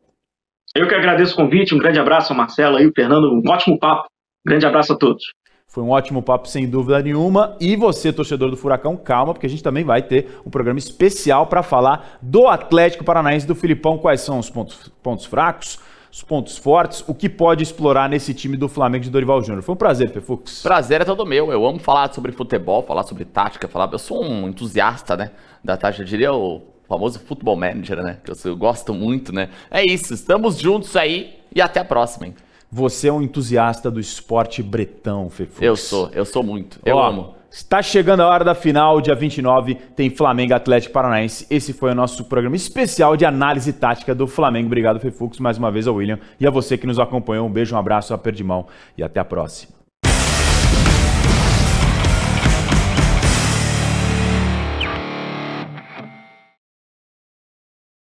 Eu 0.74 0.88
que 0.88 0.94
agradeço 0.94 1.34
o 1.34 1.36
convite, 1.36 1.74
um 1.74 1.78
grande 1.78 1.98
abraço 1.98 2.32
ao 2.32 2.36
Marcelo 2.36 2.80
e 2.80 2.86
o 2.86 2.92
Fernando, 2.94 3.30
um 3.30 3.42
ótimo 3.46 3.78
papo. 3.78 4.08
Um 4.46 4.48
grande 4.48 4.64
abraço 4.64 4.94
a 4.94 4.96
todos. 4.96 5.22
Foi 5.68 5.82
um 5.82 5.90
ótimo 5.90 6.22
papo, 6.22 6.48
sem 6.48 6.68
dúvida 6.68 7.02
nenhuma. 7.02 7.56
E 7.60 7.76
você, 7.76 8.10
torcedor 8.10 8.50
do 8.50 8.56
Furacão, 8.56 8.96
calma, 8.96 9.34
porque 9.34 9.46
a 9.46 9.50
gente 9.50 9.62
também 9.62 9.84
vai 9.84 10.02
ter 10.02 10.28
um 10.46 10.50
programa 10.50 10.78
especial 10.78 11.46
para 11.46 11.62
falar 11.62 12.18
do 12.22 12.48
Atlético 12.48 13.04
Paranaense 13.04 13.46
do 13.46 13.54
Filipão. 13.54 13.98
Quais 13.98 14.22
são 14.22 14.38
os 14.38 14.48
pontos, 14.48 14.90
pontos 15.02 15.26
fracos, 15.26 15.78
os 16.10 16.22
pontos 16.22 16.56
fortes, 16.56 17.04
o 17.06 17.14
que 17.14 17.28
pode 17.28 17.62
explorar 17.62 18.08
nesse 18.08 18.32
time 18.32 18.56
do 18.56 18.68
Flamengo 18.68 19.04
de 19.04 19.10
Dorival 19.10 19.42
Júnior. 19.42 19.62
Foi 19.62 19.74
um 19.74 19.78
prazer, 19.78 20.10
Fefux. 20.10 20.62
Prazer 20.62 21.02
é 21.02 21.04
todo 21.04 21.26
meu. 21.26 21.52
Eu 21.52 21.66
amo 21.66 21.78
falar 21.78 22.12
sobre 22.14 22.32
futebol, 22.32 22.82
falar 22.82 23.02
sobre 23.02 23.26
tática, 23.26 23.68
falar. 23.68 23.90
Eu 23.92 23.98
sou 23.98 24.24
um 24.24 24.48
entusiasta, 24.48 25.16
né? 25.16 25.32
Da 25.62 25.76
tática, 25.76 26.02
eu 26.02 26.06
diria 26.06 26.32
o 26.32 26.71
famoso 26.93 27.18
futebol 27.20 27.57
manager, 27.57 28.03
né? 28.03 28.18
Que 28.22 28.30
eu, 28.30 28.36
eu 28.45 28.57
gosto 28.57 28.93
muito, 28.93 29.32
né? 29.32 29.49
É 29.70 29.82
isso, 29.82 30.12
estamos 30.12 30.59
juntos 30.59 30.95
aí 30.95 31.38
e 31.55 31.61
até 31.62 31.80
a 31.80 31.84
próxima, 31.84 32.26
hein? 32.26 32.34
Você 32.70 33.09
é 33.09 33.12
um 33.12 33.22
entusiasta 33.22 33.90
do 33.90 33.99
esporte 33.99 34.62
bretão, 34.62 35.30
Fefux. 35.30 35.62
Eu 35.62 35.76
sou, 35.76 36.11
eu 36.12 36.24
sou 36.24 36.43
muito. 36.43 36.78
Eu 36.84 36.97
Ó, 36.97 37.07
amo. 37.07 37.34
Está 37.51 37.82
chegando 37.82 38.20
a 38.20 38.26
hora 38.26 38.45
da 38.45 38.55
final, 38.55 39.01
dia 39.01 39.14
29, 39.14 39.74
tem 39.74 40.09
Flamengo 40.09 40.55
Atlético 40.55 40.93
Paranaense. 40.93 41.47
Esse 41.51 41.72
foi 41.72 41.90
o 41.90 41.95
nosso 41.95 42.24
programa 42.24 42.57
especial 42.57 43.14
de 43.14 43.26
análise 43.26 43.72
tática 43.74 44.14
do 44.14 44.26
Flamengo. 44.26 44.66
Obrigado, 44.66 45.01
Fefux, 45.01 45.38
mais 45.38 45.59
uma 45.59 45.70
vez 45.70 45.86
ao 45.86 45.95
William 45.95 46.18
e 46.40 46.47
a 46.47 46.51
você 46.51 46.78
que 46.78 46.86
nos 46.86 46.99
acompanhou. 46.99 47.47
Um 47.47 47.53
beijo, 47.53 47.74
um 47.74 47.78
abraço, 47.78 48.12
um 48.12 48.16
aperto 48.16 48.38
de 48.38 48.45
mão 48.45 48.66
e 48.97 49.03
até 49.03 49.20
a 49.20 49.24
próxima. 49.24 49.81